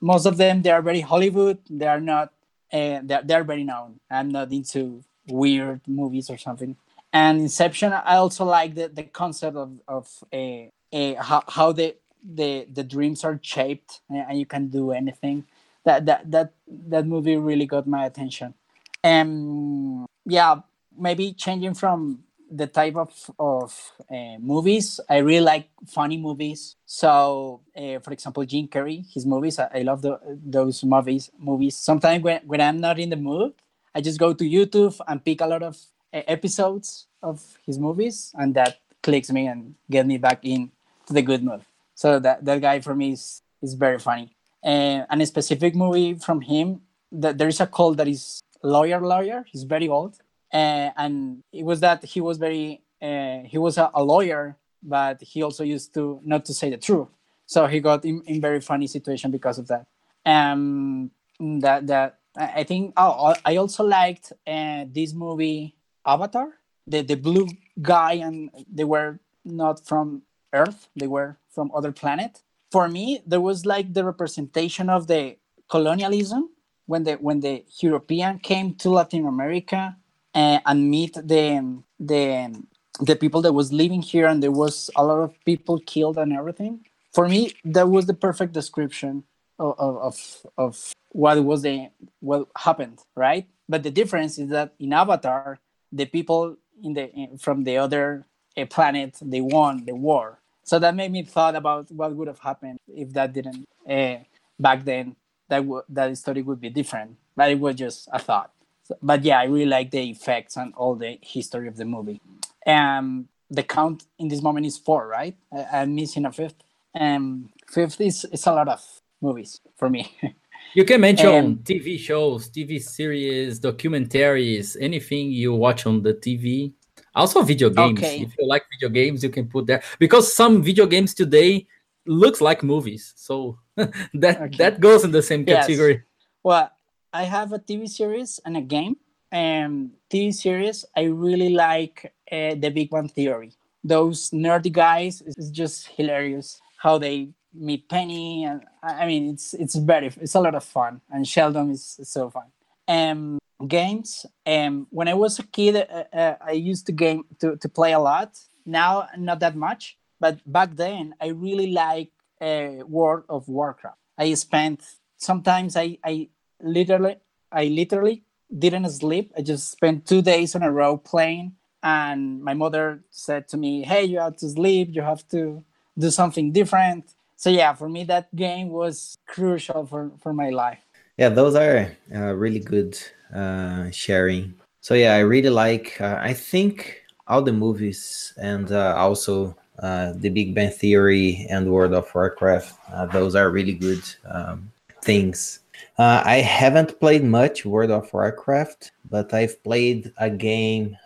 Most 0.00 0.26
of 0.26 0.36
them 0.36 0.62
they 0.62 0.70
are 0.70 0.82
very 0.82 1.00
Hollywood. 1.00 1.58
They 1.68 1.86
are 1.86 2.00
not. 2.00 2.32
Eh, 2.70 2.96
uh, 2.96 3.00
they're, 3.02 3.22
they're 3.24 3.44
very 3.44 3.64
known. 3.64 3.98
I'm 4.08 4.30
not 4.30 4.52
into 4.52 5.02
weird 5.26 5.80
movies 5.88 6.30
or 6.30 6.38
something. 6.38 6.76
And 7.12 7.40
Inception, 7.40 7.92
I 7.92 8.16
also 8.16 8.44
like 8.44 8.76
the, 8.76 8.88
the 8.88 9.02
concept 9.02 9.56
of 9.56 9.72
of 9.88 10.08
a, 10.32 10.70
a 10.92 11.14
how, 11.14 11.42
how 11.48 11.72
the, 11.72 11.96
the 12.22 12.68
the 12.72 12.84
dreams 12.84 13.24
are 13.24 13.40
shaped 13.42 14.02
and 14.08 14.38
you 14.38 14.46
can 14.46 14.68
do 14.68 14.92
anything 14.92 15.46
that 15.84 16.06
that 16.06 16.30
that 16.30 16.52
that 16.68 17.06
movie 17.06 17.36
really 17.36 17.66
got 17.66 17.86
my 17.86 18.04
attention. 18.06 18.54
And 19.02 20.06
yeah, 20.26 20.60
maybe 20.96 21.32
changing 21.32 21.74
from 21.74 22.24
the 22.50 22.66
type 22.66 22.96
of 22.96 23.12
of 23.38 23.92
uh, 24.10 24.38
movies, 24.40 25.00
I 25.08 25.18
really 25.18 25.44
like 25.44 25.70
funny 25.86 26.18
movies. 26.18 26.76
So, 26.84 27.60
uh, 27.76 28.00
for 28.00 28.12
example, 28.12 28.44
Jim 28.44 28.66
Carrey, 28.68 29.06
his 29.12 29.24
movies, 29.24 29.58
I, 29.58 29.68
I 29.74 29.82
love 29.82 30.02
the, 30.02 30.18
those 30.44 30.82
movies. 30.84 31.30
Movies. 31.38 31.78
Sometimes 31.78 32.22
when 32.24 32.40
when 32.46 32.60
I'm 32.60 32.80
not 32.80 32.98
in 32.98 33.10
the 33.10 33.16
mood, 33.16 33.54
I 33.94 34.00
just 34.00 34.18
go 34.18 34.32
to 34.34 34.44
YouTube 34.44 34.98
and 35.06 35.24
pick 35.24 35.40
a 35.40 35.46
lot 35.46 35.62
of 35.62 35.78
uh, 36.12 36.22
episodes 36.26 37.06
of 37.22 37.40
his 37.64 37.78
movies, 37.78 38.32
and 38.34 38.54
that 38.54 38.78
clicks 39.02 39.30
me 39.30 39.46
and 39.46 39.74
get 39.90 40.06
me 40.06 40.18
back 40.18 40.40
in 40.42 40.70
to 41.06 41.12
the 41.12 41.22
good 41.22 41.42
mood. 41.42 41.62
So 41.94 42.18
that 42.18 42.44
that 42.44 42.60
guy 42.60 42.80
for 42.80 42.94
me 42.94 43.12
is 43.12 43.42
is 43.62 43.74
very 43.74 43.98
funny. 43.98 44.34
Uh, 44.62 45.06
and 45.08 45.22
a 45.22 45.26
specific 45.26 45.74
movie 45.74 46.14
from 46.14 46.40
him 46.42 46.82
that 47.12 47.38
there 47.38 47.48
is 47.48 47.60
a 47.60 47.66
call 47.66 47.94
that 47.94 48.08
is 48.08 48.42
lawyer 48.62 49.00
lawyer. 49.00 49.44
He's 49.46 49.62
very 49.64 49.88
old, 49.88 50.18
uh, 50.52 50.90
and 50.96 51.42
it 51.52 51.64
was 51.64 51.80
that 51.80 52.04
he 52.04 52.20
was 52.20 52.38
very 52.38 52.82
uh, 53.02 53.40
he 53.44 53.58
was 53.58 53.78
a, 53.78 53.90
a, 53.94 54.02
lawyer, 54.02 54.56
but 54.82 55.22
he 55.22 55.42
also 55.42 55.64
used 55.64 55.94
to 55.94 56.20
not 56.24 56.44
to 56.44 56.52
say 56.52 56.70
the 56.70 56.76
truth. 56.76 57.08
So 57.46 57.66
he 57.66 57.80
got 57.80 58.04
in, 58.04 58.22
in 58.26 58.40
very 58.40 58.60
funny 58.60 58.86
situation 58.86 59.30
because 59.30 59.58
of 59.58 59.68
that. 59.68 59.86
Um, 60.26 61.10
that 61.38 61.86
that 61.86 62.18
I 62.36 62.64
think. 62.64 62.92
Oh, 62.96 63.34
I 63.44 63.56
also 63.56 63.84
liked 63.84 64.32
uh, 64.46 64.84
this 64.92 65.12
movie 65.14 65.76
Avatar. 66.06 66.48
The 66.86 67.02
the 67.02 67.16
blue 67.16 67.48
guy 67.80 68.14
and 68.14 68.50
they 68.70 68.84
were 68.84 69.18
not 69.44 69.86
from 69.86 70.22
Earth. 70.52 70.88
They 70.96 71.06
were 71.06 71.38
from 71.50 71.70
other 71.74 71.92
planet. 71.92 72.42
For 72.70 72.88
me, 72.88 73.22
there 73.26 73.40
was 73.40 73.66
like 73.66 73.94
the 73.94 74.04
representation 74.04 74.88
of 74.90 75.06
the 75.06 75.36
colonialism 75.68 76.50
when 76.86 77.04
the 77.04 77.14
when 77.14 77.40
the 77.40 77.64
European 77.80 78.38
came 78.38 78.74
to 78.74 78.90
Latin 78.90 79.26
America 79.26 79.96
uh, 80.34 80.60
and 80.64 80.90
meet 80.90 81.14
the 81.14 81.82
the 81.98 82.62
the 83.00 83.16
people 83.16 83.40
that 83.42 83.52
was 83.52 83.72
living 83.72 84.02
here 84.02 84.26
and 84.26 84.42
there 84.42 84.52
was 84.52 84.90
a 84.96 85.04
lot 85.04 85.20
of 85.20 85.34
people 85.44 85.78
killed 85.86 86.18
and 86.18 86.32
everything. 86.32 86.84
For 87.12 87.28
me, 87.28 87.52
that 87.64 87.88
was 87.88 88.06
the 88.06 88.14
perfect 88.14 88.52
description 88.52 89.24
of 89.58 89.78
of, 89.78 90.46
of 90.56 90.92
what 91.10 91.42
was 91.44 91.62
the 91.62 91.88
what 92.20 92.48
happened, 92.56 93.00
right? 93.16 93.46
But 93.68 93.82
the 93.82 93.90
difference 93.90 94.38
is 94.38 94.50
that 94.50 94.74
in 94.78 94.92
Avatar, 94.92 95.58
the 95.92 96.06
people 96.06 96.56
in 96.82 96.94
the 96.94 97.10
in, 97.12 97.38
from 97.38 97.64
the 97.64 97.78
other 97.78 98.26
uh, 98.56 98.66
planet 98.66 99.18
they 99.22 99.40
won 99.40 99.84
the 99.84 99.94
war. 99.94 100.40
So 100.64 100.78
that 100.78 100.94
made 100.94 101.10
me 101.10 101.24
thought 101.24 101.56
about 101.56 101.90
what 101.90 102.14
would 102.14 102.28
have 102.28 102.38
happened 102.38 102.78
if 102.88 103.12
that 103.14 103.32
didn't 103.32 103.66
uh, 103.88 104.18
back 104.58 104.84
then. 104.84 105.16
That 105.48 105.60
w- 105.60 105.82
that 105.88 106.16
story 106.16 106.42
would 106.42 106.60
be 106.60 106.70
different, 106.70 107.16
but 107.34 107.50
it 107.50 107.58
was 107.58 107.74
just 107.74 108.08
a 108.12 108.20
thought. 108.20 108.52
So, 108.90 108.98
but 109.00 109.24
yeah, 109.24 109.38
I 109.38 109.44
really 109.44 109.66
like 109.66 109.92
the 109.92 110.10
effects 110.10 110.56
and 110.56 110.74
all 110.74 110.96
the 110.96 111.16
history 111.22 111.68
of 111.68 111.76
the 111.76 111.84
movie. 111.84 112.20
Um, 112.66 113.28
the 113.48 113.62
count 113.62 114.04
in 114.18 114.26
this 114.26 114.42
moment 114.42 114.66
is 114.66 114.78
four, 114.78 115.06
right? 115.06 115.36
I, 115.52 115.82
am 115.82 115.94
missing 115.94 116.26
a 116.26 116.32
fifth. 116.32 116.56
Um, 116.98 117.50
fifth 117.68 118.00
is, 118.00 118.24
is 118.32 118.44
a 118.46 118.52
lot 118.52 118.66
of 118.68 118.82
movies 119.20 119.60
for 119.76 119.88
me. 119.88 120.12
You 120.74 120.84
can 120.84 121.00
mention 121.00 121.34
um, 121.34 121.56
TV 121.56 121.98
shows, 121.98 122.48
TV 122.48 122.80
series, 122.80 123.58
documentaries, 123.58 124.76
anything 124.80 125.32
you 125.32 125.52
watch 125.52 125.84
on 125.84 126.02
the 126.02 126.14
TV. 126.14 126.72
Also, 127.12 127.42
video 127.42 127.70
games. 127.70 127.98
Okay. 127.98 128.20
If 128.20 128.34
you 128.38 128.46
like 128.46 128.62
video 128.70 128.88
games, 128.88 129.24
you 129.24 129.30
can 129.30 129.48
put 129.48 129.66
there 129.66 129.82
because 129.98 130.32
some 130.32 130.62
video 130.62 130.86
games 130.86 131.12
today 131.12 131.66
looks 132.06 132.40
like 132.40 132.62
movies. 132.62 133.14
So 133.16 133.58
that 133.76 134.42
okay. 134.42 134.56
that 134.58 134.80
goes 134.80 135.02
in 135.02 135.10
the 135.10 135.22
same 135.22 135.44
category. 135.44 135.94
Yes. 135.94 136.02
Well, 136.44 136.70
I 137.12 137.24
have 137.24 137.52
a 137.52 137.58
TV 137.58 137.88
series 137.88 138.40
and 138.44 138.56
a 138.56 138.60
game. 138.60 138.96
Um, 139.32 139.92
TV 140.10 140.32
series, 140.32 140.84
I 140.96 141.02
really 141.02 141.50
like 141.50 142.12
uh, 142.30 142.54
The 142.54 142.70
Big 142.70 142.90
Bang 142.90 143.08
Theory. 143.08 143.52
Those 143.82 144.30
nerdy 144.30 144.72
guys 144.72 145.22
is 145.22 145.50
just 145.50 145.88
hilarious 145.88 146.60
how 146.76 146.98
they 146.98 147.30
meet 147.52 147.88
Penny, 147.88 148.44
and 148.44 148.62
I 148.82 149.06
mean 149.06 149.30
it's 149.30 149.54
it's 149.54 149.74
very 149.74 150.08
it's 150.20 150.34
a 150.34 150.40
lot 150.40 150.54
of 150.54 150.64
fun, 150.64 151.00
and 151.10 151.26
Sheldon 151.26 151.70
is, 151.70 151.98
so 152.02 152.30
fun. 152.30 152.46
Um, 152.86 153.38
games. 153.66 154.26
Um, 154.46 154.86
when 154.90 155.08
I 155.08 155.14
was 155.14 155.38
a 155.38 155.44
kid, 155.44 155.76
uh, 155.76 156.04
uh, 156.12 156.36
I 156.40 156.52
used 156.52 156.86
to 156.86 156.92
game 156.92 157.24
to, 157.40 157.56
to 157.56 157.68
play 157.68 157.92
a 157.92 157.98
lot. 157.98 158.38
Now 158.66 159.08
not 159.16 159.40
that 159.40 159.56
much, 159.56 159.96
but 160.20 160.38
back 160.46 160.76
then 160.76 161.14
I 161.20 161.28
really 161.28 161.72
like 161.72 162.10
uh, 162.40 162.84
World 162.86 163.24
of 163.28 163.48
Warcraft. 163.48 163.98
I 164.18 164.34
spent 164.34 164.82
sometimes 165.16 165.76
I 165.76 165.98
I 166.04 166.28
literally 166.62 167.16
I 167.52 167.64
literally 167.66 168.22
didn't 168.56 168.88
sleep. 168.90 169.32
I 169.36 169.42
just 169.42 169.70
spent 169.70 170.06
two 170.06 170.22
days 170.22 170.54
on 170.54 170.62
a 170.62 170.70
row 170.70 170.96
playing, 170.96 171.56
and 171.82 172.42
my 172.42 172.54
mother 172.54 173.02
said 173.10 173.48
to 173.48 173.56
me, 173.56 173.82
"Hey, 173.82 174.04
you 174.04 174.18
have 174.20 174.36
to 174.38 174.48
sleep. 174.48 174.90
You 174.92 175.02
have 175.02 175.26
to 175.28 175.64
do 175.98 176.10
something 176.10 176.52
different." 176.52 177.14
so 177.40 177.48
yeah 177.48 177.72
for 177.72 177.88
me 177.88 178.04
that 178.04 178.28
game 178.36 178.68
was 178.68 179.16
crucial 179.26 179.86
for 179.86 180.12
for 180.20 180.32
my 180.32 180.50
life 180.50 180.78
yeah 181.16 181.30
those 181.30 181.54
are 181.54 181.90
uh, 182.14 182.34
really 182.34 182.60
good 182.60 182.98
uh, 183.34 183.90
sharing 183.90 184.52
so 184.82 184.92
yeah 184.92 185.14
i 185.14 185.20
really 185.20 185.48
like 185.48 185.98
uh, 186.00 186.18
i 186.20 186.34
think 186.34 187.02
all 187.26 187.40
the 187.42 187.52
movies 187.52 188.34
and 188.36 188.70
uh, 188.72 188.94
also 188.96 189.56
uh, 189.78 190.12
the 190.16 190.28
big 190.28 190.54
bang 190.54 190.70
theory 190.70 191.46
and 191.48 191.72
world 191.72 191.94
of 191.94 192.14
warcraft 192.14 192.76
uh, 192.92 193.06
those 193.06 193.34
are 193.34 193.48
really 193.48 193.72
good 193.72 194.04
um, 194.28 194.70
things 195.02 195.60
i 195.98 196.36
haven't 196.36 196.98
played 197.00 197.24
much 197.24 197.64
world 197.64 197.90
of 197.90 198.12
warcraft 198.12 198.92
but 199.08 199.32
i've 199.34 199.62
played 199.62 200.12
a 200.18 200.30
game 200.30 200.96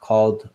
called 0.00 0.48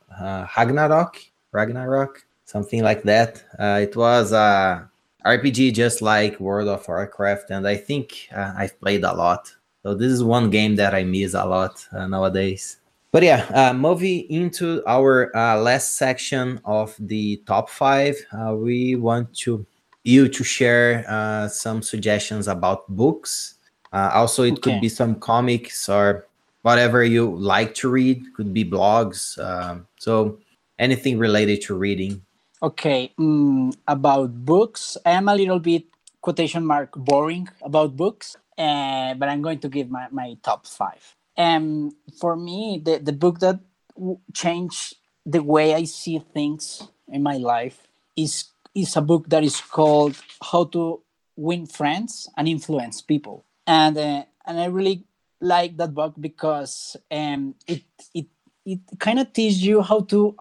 ragnarok 0.56 1.18
ragnarok 1.52 2.26
something 2.46 2.84
like 2.84 3.04
that 3.04 3.44
it 3.60 3.96
was 3.96 4.32
a 4.32 4.90
RPG 5.26 5.74
just 5.74 6.04
like 6.04 6.40
World 6.40 6.68
of 6.68 6.88
Warcraft, 6.88 7.50
and 7.50 7.68
I 7.68 7.76
think 7.78 8.30
uh, 8.32 8.54
I've 8.56 8.80
played 8.80 9.04
a 9.04 9.12
lot. 9.12 9.52
So 9.82 9.96
this 9.96 10.12
is 10.12 10.24
one 10.24 10.52
game 10.52 10.76
that 10.76 10.94
I 10.94 11.04
miss 11.04 11.34
a 11.34 11.46
lot 11.46 11.84
uh, 11.92 12.06
nowadays. 12.08 12.78
But 13.12 13.24
yeah, 13.24 13.46
uh, 13.54 13.74
moving 13.74 14.30
into 14.30 14.84
our 14.86 15.36
uh, 15.36 15.58
last 15.58 15.98
section 15.98 16.60
of 16.64 16.96
the 17.00 17.42
top 17.48 17.70
five, 17.70 18.16
uh, 18.34 18.54
we 18.56 18.96
want 18.98 19.34
to 19.38 19.66
you 20.04 20.28
to 20.28 20.44
share 20.44 21.04
uh, 21.08 21.48
some 21.48 21.82
suggestions 21.82 22.48
about 22.48 22.88
books. 22.88 23.55
Also, 23.96 24.44
it 24.44 24.54
okay. 24.54 24.62
could 24.62 24.82
be 24.82 24.90
some 24.90 25.16
comics 25.16 25.88
or 25.90 26.26
whatever 26.62 27.04
you 27.04 27.36
like 27.36 27.76
to 27.76 27.90
read. 27.90 28.34
Could 28.36 28.54
be 28.54 28.66
blogs. 28.66 29.40
Um, 29.40 29.88
so 29.98 30.40
anything 30.78 31.18
related 31.18 31.62
to 31.64 31.76
reading. 31.76 32.22
Okay, 32.62 33.12
um, 33.20 33.74
about 33.88 34.34
books, 34.46 34.98
I 35.06 35.12
am 35.12 35.30
a 35.30 35.36
little 35.36 35.60
bit 35.60 35.86
quotation 36.22 36.66
mark 36.66 36.96
boring 36.96 37.48
about 37.62 37.96
books, 37.96 38.36
uh, 38.58 39.14
but 39.14 39.30
I'm 39.30 39.42
going 39.42 39.60
to 39.60 39.70
give 39.70 39.92
my, 39.92 40.08
my 40.12 40.38
top 40.42 40.66
five. 40.66 41.16
And 41.38 41.92
um, 41.92 41.96
for 42.20 42.36
me, 42.36 42.82
the, 42.84 42.98
the 42.98 43.12
book 43.14 43.40
that 43.40 43.60
w- 43.96 44.20
changed 44.34 44.96
the 45.26 45.44
way 45.44 45.76
I 45.76 45.84
see 45.84 46.18
things 46.20 46.88
in 47.10 47.22
my 47.22 47.38
life 47.38 47.88
is 48.16 48.46
is 48.74 48.96
a 48.98 49.02
book 49.02 49.30
that 49.30 49.44
is 49.44 49.62
called 49.62 50.16
How 50.52 50.66
to 50.66 51.02
Win 51.36 51.66
Friends 51.66 52.30
and 52.36 52.48
Influence 52.48 53.02
People, 53.02 53.46
and 53.68 53.98
uh, 53.98 54.24
and 54.46 54.60
I 54.60 54.66
really 54.66 55.06
like 55.42 55.78
that 55.78 55.94
book 55.94 56.14
because 56.20 56.96
um, 57.12 57.56
it 57.68 57.84
it 58.14 58.28
it 58.66 58.80
kind 59.00 59.20
of 59.20 59.32
teaches 59.34 59.64
you 59.64 59.82
how 59.82 60.02
to 60.02 60.36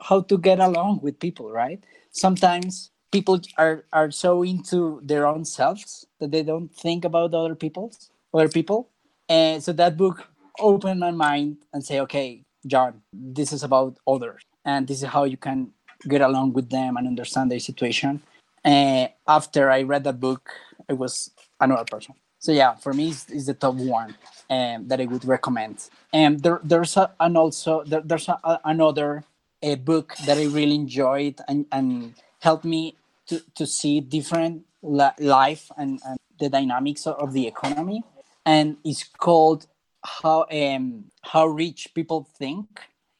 how 0.00 0.20
to 0.22 0.38
get 0.38 0.60
along 0.60 1.00
with 1.02 1.18
people 1.18 1.50
right? 1.50 1.82
Sometimes 2.10 2.90
people 3.10 3.40
are 3.58 3.84
are 3.92 4.10
so 4.10 4.42
into 4.42 5.00
their 5.02 5.26
own 5.26 5.44
selves 5.44 6.06
that 6.18 6.30
they 6.30 6.42
don't 6.42 6.68
think 6.74 7.04
about 7.04 7.34
other 7.34 7.54
people's 7.54 8.10
other 8.32 8.48
people. 8.48 8.88
And 9.28 9.62
so 9.62 9.72
that 9.72 9.96
book 9.96 10.28
opened 10.58 11.00
my 11.00 11.10
mind 11.10 11.56
and 11.72 11.84
say 11.84 11.98
okay 12.00 12.40
john 12.66 13.02
this 13.12 13.52
is 13.52 13.64
about 13.64 13.98
others 14.06 14.42
and 14.64 14.86
this 14.86 15.02
is 15.02 15.08
how 15.08 15.24
you 15.24 15.36
can 15.36 15.70
get 16.08 16.20
along 16.20 16.52
with 16.52 16.70
them 16.70 16.96
and 16.96 17.06
understand 17.06 17.50
their 17.50 17.58
situation. 17.58 18.22
And 18.64 19.10
after 19.26 19.70
i 19.70 19.82
read 19.82 20.04
that 20.04 20.20
book 20.20 20.50
i 20.88 20.92
was 20.92 21.30
another 21.60 21.84
person 21.84 22.14
so 22.44 22.50
yeah 22.52 22.72
for 22.74 22.92
me 22.92 23.04
it's, 23.12 23.24
it's 23.30 23.46
the 23.50 23.54
top 23.54 23.74
one 23.74 24.10
um, 24.50 24.78
that 24.88 25.00
i 25.00 25.06
would 25.12 25.24
recommend 25.24 25.76
and 26.12 26.42
there, 26.44 26.60
there's 26.62 26.96
a, 26.96 27.10
also 27.18 27.82
there, 27.84 28.02
there's 28.04 28.28
a, 28.28 28.60
another 28.64 29.24
a 29.64 29.74
book 29.76 30.14
that 30.26 30.36
I 30.36 30.44
really 30.44 30.74
enjoyed 30.74 31.40
and, 31.48 31.64
and 31.72 32.14
helped 32.40 32.66
me 32.66 32.96
to, 33.28 33.42
to 33.54 33.66
see 33.66 34.00
different 34.00 34.64
life 34.82 35.70
and, 35.78 35.98
and 36.06 36.18
the 36.38 36.50
dynamics 36.50 37.06
of 37.06 37.32
the 37.32 37.46
economy. 37.46 38.04
And 38.44 38.76
it's 38.84 39.04
called 39.04 39.66
how 40.04 40.44
um, 40.52 41.04
how 41.22 41.46
rich 41.46 41.94
people 41.94 42.28
think. 42.38 42.66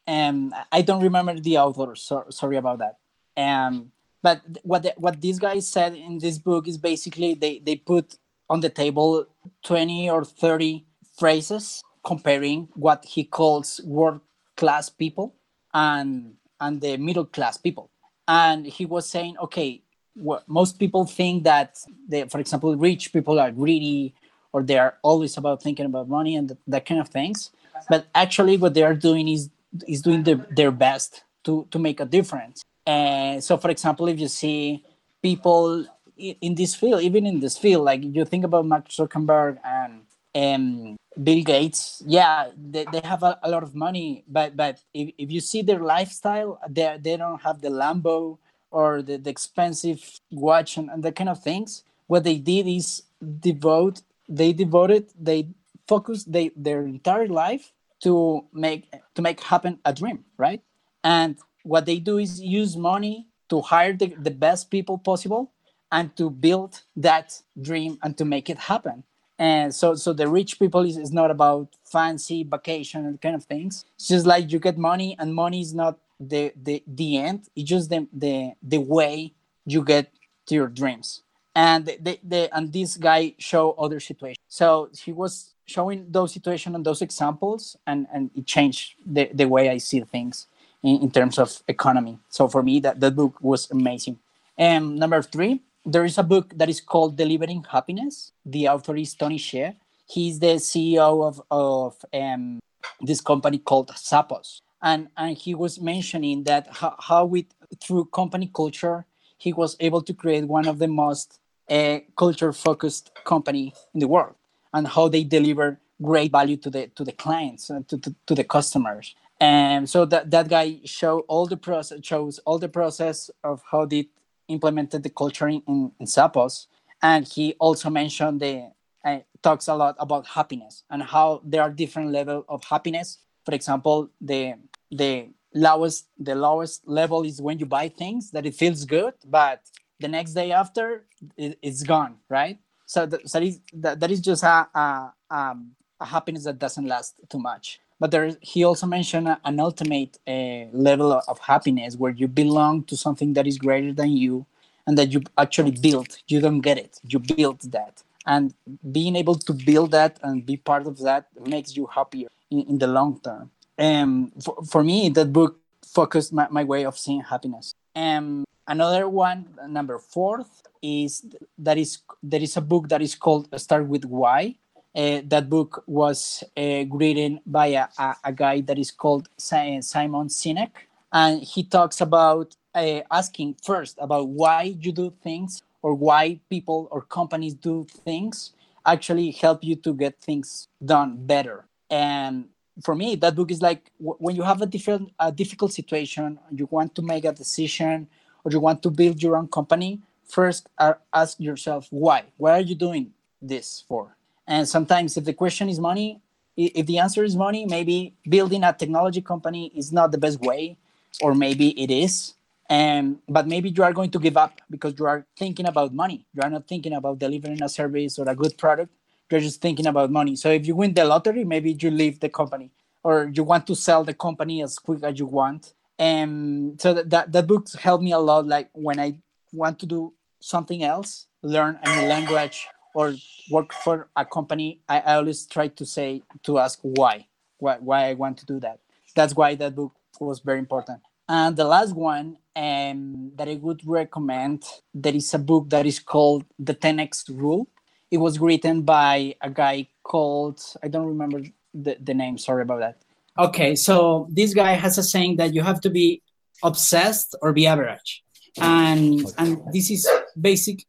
And 0.05 0.53
I 0.71 0.83
don't 0.83 1.01
remember 1.01 1.39
the 1.39 1.57
author. 1.57 1.95
So, 1.95 2.25
sorry 2.29 2.57
about 2.57 2.79
that. 2.79 2.97
Um, 3.35 3.91
but 4.21 4.41
what 4.61 4.83
the, 4.83 4.93
what 4.97 5.19
these 5.19 5.39
guys 5.39 5.67
said 5.67 5.95
in 5.95 6.19
this 6.19 6.37
book 6.37 6.67
is 6.67 6.77
basically 6.77 7.33
they, 7.33 7.59
they 7.59 7.75
put 7.75 8.17
on 8.49 8.59
the 8.59 8.69
table 8.69 9.25
20 9.63 10.09
or 10.09 10.23
30 10.23 10.85
phrases 11.17 11.81
comparing 12.03 12.67
what 12.73 13.05
he 13.05 13.23
calls 13.23 13.81
world 13.83 14.21
class 14.57 14.89
people 14.89 15.35
and 15.73 16.33
and 16.61 16.81
the 16.81 16.97
middle 16.97 17.25
class 17.25 17.57
people. 17.57 17.89
And 18.27 18.65
he 18.65 18.85
was 18.85 19.09
saying 19.09 19.37
okay 19.39 19.81
well, 20.17 20.43
most 20.47 20.79
people 20.79 21.05
think 21.05 21.43
that 21.43 21.77
they, 22.07 22.23
for 22.23 22.39
example 22.39 22.75
rich 22.75 23.11
people 23.11 23.39
are 23.39 23.51
greedy 23.51 24.15
or 24.53 24.63
they 24.63 24.77
are 24.77 24.97
always 25.03 25.35
about 25.35 25.61
thinking 25.61 25.85
about 25.85 26.07
money 26.07 26.35
and 26.37 26.49
that, 26.49 26.57
that 26.67 26.85
kind 26.85 27.01
of 27.01 27.09
things. 27.09 27.51
But 27.89 28.07
actually 28.15 28.55
what 28.55 28.73
they 28.73 28.83
are 28.83 28.95
doing 28.95 29.27
is 29.27 29.49
is 29.87 30.01
doing 30.01 30.23
the, 30.23 30.35
their 30.51 30.71
best 30.71 31.23
to 31.43 31.67
to 31.71 31.79
make 31.79 31.99
a 31.99 32.05
difference. 32.05 32.63
And 32.85 33.43
so, 33.43 33.57
for 33.57 33.69
example, 33.69 34.07
if 34.07 34.19
you 34.19 34.27
see 34.27 34.85
people 35.21 35.85
in 36.17 36.55
this 36.55 36.75
field, 36.75 37.01
even 37.01 37.25
in 37.25 37.39
this 37.39 37.57
field, 37.57 37.85
like 37.85 38.01
you 38.03 38.25
think 38.25 38.45
about 38.45 38.65
Mark 38.65 38.89
Zuckerberg 38.89 39.57
and 39.63 40.01
um, 40.35 40.97
Bill 41.21 41.43
Gates, 41.43 42.03
yeah, 42.05 42.49
they, 42.57 42.85
they 42.91 43.01
have 43.01 43.23
a, 43.23 43.39
a, 43.43 43.49
lot 43.49 43.63
of 43.63 43.75
money, 43.75 44.23
but 44.27 44.55
but 44.55 44.81
if, 44.93 45.11
if 45.17 45.31
you 45.31 45.39
see 45.39 45.61
their 45.61 45.79
lifestyle, 45.79 46.59
they 46.69 46.97
they 47.01 47.17
don't 47.17 47.41
have 47.41 47.61
the 47.61 47.69
Lambo 47.69 48.37
or 48.71 49.01
the, 49.01 49.17
the 49.17 49.29
expensive 49.29 50.19
watch 50.31 50.77
and, 50.77 50.89
and 50.89 51.03
that 51.03 51.15
kind 51.15 51.29
of 51.29 51.41
things. 51.41 51.83
What 52.07 52.23
they 52.23 52.37
did 52.37 52.67
is 52.67 53.03
devote, 53.39 54.01
they 54.27 54.51
devoted, 54.51 55.11
they 55.19 55.47
focused 55.87 56.31
they, 56.31 56.51
their 56.55 56.81
entire 56.81 57.27
life 57.27 57.71
to 58.03 58.45
make 58.51 58.91
to 59.15 59.21
make 59.21 59.39
happen 59.41 59.79
a 59.85 59.93
dream, 59.93 60.25
right? 60.37 60.61
And 61.03 61.37
what 61.63 61.85
they 61.85 61.99
do 61.99 62.17
is 62.17 62.41
use 62.41 62.75
money 62.75 63.27
to 63.49 63.61
hire 63.61 63.93
the, 63.93 64.07
the 64.19 64.31
best 64.31 64.69
people 64.69 64.97
possible 64.97 65.51
and 65.91 66.15
to 66.17 66.29
build 66.29 66.81
that 66.95 67.41
dream 67.61 67.97
and 68.03 68.17
to 68.17 68.25
make 68.25 68.49
it 68.49 68.57
happen. 68.57 69.03
And 69.37 69.75
so 69.75 69.95
so 69.95 70.13
the 70.13 70.27
rich 70.27 70.59
people 70.59 70.85
is, 70.85 70.97
is 70.97 71.11
not 71.11 71.29
about 71.29 71.75
fancy 71.83 72.43
vacation 72.43 73.05
and 73.05 73.21
kind 73.21 73.35
of 73.35 73.43
things. 73.43 73.85
It's 73.95 74.07
just 74.07 74.25
like 74.25 74.51
you 74.51 74.59
get 74.59 74.77
money 74.77 75.15
and 75.19 75.35
money 75.35 75.61
is 75.61 75.73
not 75.73 75.97
the 76.19 76.53
the, 76.55 76.83
the 76.87 77.17
end. 77.17 77.49
It's 77.55 77.69
just 77.69 77.89
the, 77.89 78.07
the 78.13 78.53
the 78.63 78.77
way 78.77 79.33
you 79.65 79.83
get 79.83 80.11
to 80.47 80.55
your 80.55 80.67
dreams. 80.67 81.21
And 81.57 81.85
the, 81.85 82.19
the, 82.21 82.49
and 82.53 82.73
this 82.73 82.97
guy 82.97 83.33
show 83.37 83.71
other 83.79 84.01
situations 84.01 84.35
so 84.49 84.89
he 85.03 85.11
was 85.11 85.53
showing 85.65 86.05
those 86.09 86.33
situations 86.33 86.75
and 86.75 86.85
those 86.85 87.01
examples 87.01 87.75
and 87.87 88.07
and 88.13 88.29
it 88.35 88.45
changed 88.45 88.95
the, 89.05 89.29
the 89.33 89.45
way 89.45 89.69
i 89.69 89.77
see 89.77 89.99
things 90.01 90.47
in, 90.83 91.01
in 91.01 91.11
terms 91.11 91.37
of 91.37 91.61
economy. 91.67 92.19
So 92.29 92.47
for 92.47 92.63
me 92.63 92.79
that, 92.81 92.99
that 92.99 93.15
book 93.15 93.35
was 93.41 93.69
amazing. 93.71 94.19
And 94.57 94.95
number 94.95 95.21
three 95.21 95.61
there 95.85 96.03
is 96.03 96.17
a 96.17 96.23
book 96.23 96.51
that 96.55 96.67
is 96.67 96.81
called 96.81 97.15
Delivering 97.15 97.63
Happiness. 97.71 98.31
The 98.45 98.67
author 98.69 98.95
is 98.95 99.13
Tony 99.13 99.37
Hsieh. 99.37 99.75
He's 100.07 100.39
the 100.39 100.55
CEO 100.55 101.23
of, 101.25 101.41
of 101.51 101.95
um, 102.13 102.59
this 103.01 103.21
company 103.21 103.59
called 103.59 103.89
Zappos. 103.89 104.61
And, 104.81 105.09
and 105.15 105.37
he 105.37 105.55
was 105.55 105.79
mentioning 105.79 106.43
that 106.43 106.67
how, 106.71 106.95
how 106.99 107.25
with 107.25 107.45
through 107.81 108.05
company 108.05 108.51
culture, 108.53 109.05
he 109.37 109.53
was 109.53 109.75
able 109.79 110.01
to 110.01 110.13
create 110.13 110.47
one 110.47 110.67
of 110.67 110.79
the 110.79 110.87
most 110.87 111.39
uh, 111.69 111.99
culture 112.17 112.51
focused 112.53 113.11
company 113.23 113.73
in 113.93 113.99
the 113.99 114.07
world 114.07 114.35
and 114.73 114.87
how 114.87 115.07
they 115.07 115.23
deliver 115.23 115.79
great 116.01 116.31
value 116.31 116.57
to 116.57 116.69
the 116.69 116.87
to 116.87 117.03
the 117.03 117.11
clients 117.13 117.69
and 117.69 117.87
to, 117.87 117.97
to, 117.97 118.13
to 118.27 118.35
the 118.35 118.43
customers 118.43 119.15
and 119.39 119.89
so 119.89 120.03
that 120.05 120.29
that 120.29 120.49
guy 120.49 120.77
show 120.83 121.19
all 121.21 121.45
the 121.45 121.55
process 121.55 121.99
shows 122.03 122.37
all 122.39 122.59
the 122.59 122.67
process 122.67 123.31
of 123.45 123.63
how 123.71 123.85
did 123.85 124.05
implemented 124.47 125.03
the 125.03 125.09
culture 125.09 125.47
in, 125.47 125.61
in, 125.67 125.91
in 125.99 126.05
Zappos. 126.05 126.67
And 127.01 127.27
he 127.27 127.55
also 127.59 127.89
mentioned 127.89 128.39
the 128.41 128.71
uh, 129.03 129.19
talks 129.41 129.67
a 129.67 129.75
lot 129.75 129.95
about 129.99 130.25
happiness 130.25 130.83
and 130.89 131.03
how 131.03 131.41
there 131.43 131.61
are 131.61 131.69
different 131.69 132.11
level 132.11 132.45
of 132.49 132.63
happiness. 132.63 133.19
For 133.45 133.53
example, 133.53 134.09
the 134.19 134.55
the 134.91 135.29
lowest 135.53 136.07
the 136.17 136.35
lowest 136.35 136.87
level 136.87 137.23
is 137.23 137.41
when 137.41 137.59
you 137.59 137.65
buy 137.65 137.89
things 137.89 138.31
that 138.31 138.45
it 138.45 138.55
feels 138.55 138.85
good, 138.85 139.13
but 139.25 139.61
the 139.99 140.07
next 140.07 140.33
day 140.33 140.51
after 140.51 141.05
it, 141.37 141.57
it's 141.61 141.83
gone, 141.83 142.17
right? 142.29 142.59
So, 142.85 143.05
the, 143.05 143.19
so 143.25 143.39
that, 143.39 143.45
is, 143.45 143.59
that, 143.73 143.99
that 143.99 144.11
is 144.11 144.21
just 144.21 144.43
a, 144.43 144.67
a, 144.75 145.13
um, 145.31 145.71
a 145.99 146.05
happiness 146.05 146.43
that 146.43 146.59
doesn't 146.59 146.85
last 146.85 147.19
too 147.29 147.39
much 147.39 147.79
but 147.99 148.11
there 148.11 148.31
he 148.41 148.63
also 148.63 148.85
mentioned 148.85 149.27
an 149.43 149.59
ultimate 149.59 150.17
uh, 150.27 150.65
level 150.71 151.21
of 151.27 151.39
happiness 151.39 151.95
where 151.95 152.11
you 152.11 152.27
belong 152.27 152.83
to 152.83 152.97
something 152.97 153.33
that 153.33 153.47
is 153.47 153.57
greater 153.57 153.93
than 153.93 154.11
you 154.11 154.45
and 154.87 154.97
that 154.97 155.11
you 155.11 155.21
actually 155.37 155.71
build 155.71 156.17
you 156.27 156.39
don't 156.41 156.61
get 156.61 156.77
it. 156.77 156.99
You 157.07 157.19
build 157.19 157.61
that. 157.71 158.03
And 158.27 158.53
being 158.91 159.15
able 159.15 159.35
to 159.35 159.53
build 159.53 159.91
that 159.91 160.19
and 160.23 160.45
be 160.45 160.57
part 160.57 160.87
of 160.87 160.99
that 160.99 161.27
makes 161.47 161.75
you 161.77 161.87
happier 161.87 162.27
in, 162.49 162.61
in 162.61 162.77
the 162.79 162.87
long 162.87 163.19
term. 163.23 163.51
And 163.77 164.31
for, 164.43 164.57
for 164.69 164.83
me 164.83 165.09
that 165.09 165.31
book 165.31 165.59
focused 165.85 166.33
my, 166.33 166.47
my 166.49 166.63
way 166.63 166.85
of 166.85 166.97
seeing 166.97 167.21
happiness. 167.21 167.73
And 167.93 168.45
another 168.67 169.07
one 169.07 169.47
number 169.67 169.97
fourth 169.99 170.63
is 170.81 171.25
that 171.57 171.77
is 171.77 171.99
there 172.21 172.41
is 172.41 172.57
a 172.57 172.61
book 172.61 172.89
that 172.89 173.01
is 173.01 173.15
called 173.15 173.47
start 173.59 173.87
with 173.87 174.05
why 174.05 174.55
uh, 174.95 175.21
that 175.25 175.49
book 175.49 175.83
was 175.87 176.43
uh, 176.55 176.85
written 176.89 177.39
by 177.45 177.67
a, 177.67 177.87
a, 177.97 178.15
a, 178.25 178.31
guy 178.31 178.61
that 178.61 178.79
is 178.79 178.91
called 178.91 179.27
Simon 179.37 179.81
Sinek, 179.81 180.71
and 181.11 181.43
he 181.43 181.63
talks 181.63 181.99
about 181.99 182.55
uh, 182.73 183.01
asking 183.11 183.55
first 183.63 183.97
about 183.99 184.29
why 184.29 184.75
you 184.79 184.91
do 184.91 185.13
things 185.21 185.63
or 185.81 185.93
why 185.93 186.39
people 186.49 186.87
or 186.91 187.01
companies 187.01 187.53
do 187.53 187.85
things 188.05 188.53
actually 188.85 189.31
help 189.31 189.63
you 189.63 189.75
to 189.75 189.93
get 189.93 190.19
things 190.21 190.67
done 190.83 191.25
better. 191.25 191.65
And 191.89 192.49
for 192.83 192.95
me, 192.95 193.15
that 193.15 193.35
book 193.35 193.51
is 193.51 193.61
like 193.61 193.91
when 193.99 194.35
you 194.35 194.43
have 194.43 194.61
a 194.61 194.65
different, 194.65 195.11
a 195.19 195.31
difficult 195.31 195.73
situation, 195.73 196.39
you 196.51 196.67
want 196.71 196.95
to 196.95 197.01
make 197.01 197.25
a 197.25 197.31
decision, 197.31 198.07
or 198.43 198.51
you 198.51 198.59
want 198.59 198.81
to 198.83 198.89
build 198.89 199.21
your 199.21 199.37
own 199.37 199.47
company. 199.47 200.01
First, 200.27 200.69
ask 201.13 201.39
yourself 201.39 201.87
why. 201.89 202.23
Why 202.37 202.51
are 202.51 202.61
you 202.61 202.75
doing 202.75 203.11
this 203.41 203.83
for? 203.87 204.15
And 204.47 204.67
sometimes, 204.67 205.17
if 205.17 205.23
the 205.25 205.33
question 205.33 205.69
is 205.69 205.79
money, 205.79 206.21
if 206.55 206.85
the 206.85 206.99
answer 206.99 207.23
is 207.23 207.35
money, 207.35 207.65
maybe 207.65 208.13
building 208.29 208.63
a 208.63 208.73
technology 208.73 209.21
company 209.21 209.71
is 209.75 209.91
not 209.91 210.11
the 210.11 210.17
best 210.17 210.39
way, 210.39 210.77
or 211.21 211.35
maybe 211.35 211.69
it 211.81 211.91
is. 211.91 212.33
And 212.69 213.19
but 213.29 213.47
maybe 213.47 213.69
you 213.69 213.83
are 213.83 213.93
going 213.93 214.11
to 214.11 214.19
give 214.19 214.37
up 214.37 214.59
because 214.69 214.93
you 214.97 215.05
are 215.05 215.25
thinking 215.37 215.67
about 215.67 215.93
money. 215.93 216.25
You 216.33 216.41
are 216.43 216.49
not 216.49 216.67
thinking 216.67 216.93
about 216.93 217.19
delivering 217.19 217.61
a 217.61 217.69
service 217.69 218.17
or 218.17 218.27
a 218.27 218.35
good 218.35 218.57
product. 218.57 218.91
You're 219.29 219.41
just 219.41 219.61
thinking 219.61 219.87
about 219.87 220.11
money. 220.11 220.35
So 220.35 220.49
if 220.49 220.65
you 220.65 220.75
win 220.75 220.93
the 220.93 221.05
lottery, 221.05 221.43
maybe 221.43 221.77
you 221.79 221.91
leave 221.91 222.19
the 222.19 222.29
company, 222.29 222.71
or 223.03 223.31
you 223.33 223.43
want 223.43 223.67
to 223.67 223.75
sell 223.75 224.03
the 224.03 224.13
company 224.13 224.63
as 224.63 224.79
quick 224.79 225.03
as 225.03 225.19
you 225.19 225.25
want. 225.25 225.73
And 225.99 226.79
so 226.81 226.93
that 226.93 227.09
that, 227.09 227.31
that 227.31 227.47
book 227.47 227.67
helped 227.73 228.03
me 228.03 228.11
a 228.13 228.19
lot. 228.19 228.47
Like 228.47 228.69
when 228.73 228.99
I 228.99 229.19
want 229.51 229.79
to 229.79 229.85
do 229.85 230.13
something 230.39 230.83
else, 230.83 231.27
learn 231.41 231.79
a 231.83 232.01
new 232.01 232.07
language, 232.07 232.67
or 232.95 233.13
work 233.51 233.73
for 233.73 234.09
a 234.15 234.25
company, 234.25 234.79
I, 234.89 234.99
I 235.01 235.15
always 235.15 235.45
try 235.45 235.67
to 235.67 235.85
say 235.85 236.23
to 236.43 236.57
ask 236.57 236.79
why, 236.81 237.27
why, 237.59 237.77
why 237.79 238.09
I 238.09 238.13
want 238.13 238.37
to 238.39 238.45
do 238.45 238.59
that. 238.61 238.79
That's 239.15 239.35
why 239.35 239.55
that 239.55 239.75
book 239.75 239.93
was 240.19 240.39
very 240.39 240.59
important. 240.59 241.01
And 241.27 241.55
the 241.55 241.65
last 241.65 241.93
one 241.93 242.37
um, 242.55 243.31
that 243.35 243.49
I 243.49 243.55
would 243.55 243.81
recommend, 243.85 244.63
there 244.93 245.15
is 245.15 245.33
a 245.33 245.39
book 245.39 245.69
that 245.69 245.85
is 245.85 245.99
called 245.99 246.45
The 246.57 246.73
10x 246.73 247.29
Rule. 247.29 247.67
It 248.11 248.17
was 248.17 248.39
written 248.39 248.83
by 248.83 249.35
a 249.41 249.49
guy 249.49 249.89
called 250.03 250.61
I 250.81 250.87
don't 250.87 251.07
remember 251.07 251.41
the, 251.73 251.97
the 251.99 252.13
name. 252.13 252.37
Sorry 252.37 252.61
about 252.61 252.79
that. 252.79 253.01
Okay, 253.37 253.75
so 253.75 254.27
this 254.31 254.53
guy 254.53 254.73
has 254.73 254.97
a 254.97 255.03
saying 255.03 255.35
that 255.37 255.53
you 255.53 255.61
have 255.61 255.81
to 255.81 255.89
be 255.89 256.21
obsessed 256.63 257.35
or 257.41 257.51
be 257.51 257.67
average, 257.67 258.23
and 258.59 259.21
and 259.37 259.61
this 259.73 259.91
is 259.91 260.07
basic 260.39 260.85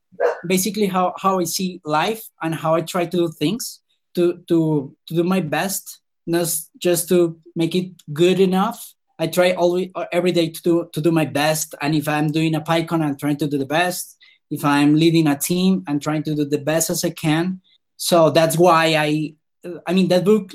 basically 0.47 0.87
how, 0.87 1.15
how 1.19 1.39
I 1.39 1.45
see 1.45 1.81
life 1.85 2.29
and 2.43 2.55
how 2.55 2.75
I 2.75 2.81
try 2.81 3.05
to 3.07 3.17
do 3.17 3.29
things 3.29 3.81
to, 4.15 4.43
to, 4.49 4.95
to 5.09 5.15
do 5.15 5.23
my 5.23 5.41
best, 5.41 6.01
not 6.27 6.55
just 6.79 7.09
to 7.11 7.39
make 7.55 7.75
it 7.75 7.91
good 8.13 8.41
enough. 8.41 8.95
I 9.19 9.27
try 9.29 9.53
always 9.53 9.91
every 10.13 10.33
day 10.33 10.51
to 10.51 10.63
do, 10.63 10.91
to 10.93 11.01
do 11.01 11.11
my 11.11 11.25
best. 11.25 11.75
And 11.81 11.95
if 11.95 12.09
I'm 12.09 12.31
doing 12.31 12.55
a 12.55 12.61
PyCon, 12.61 13.03
I'm 13.03 13.17
trying 13.17 13.39
to 13.39 13.47
do 13.47 13.59
the 13.59 13.67
best. 13.67 14.17
If 14.51 14.65
I'm 14.65 14.95
leading 14.95 15.27
a 15.27 15.39
team, 15.39 15.85
I'm 15.89 15.99
trying 16.01 16.23
to 16.25 16.35
do 16.35 16.45
the 16.45 16.59
best 16.59 16.91
as 16.91 17.05
I 17.05 17.11
can. 17.11 17.61
So 17.97 18.31
that's 18.31 18.59
why 18.59 18.95
I, 18.97 19.35
I 19.87 19.95
mean, 19.95 20.09
that 20.09 20.25
book 20.25 20.53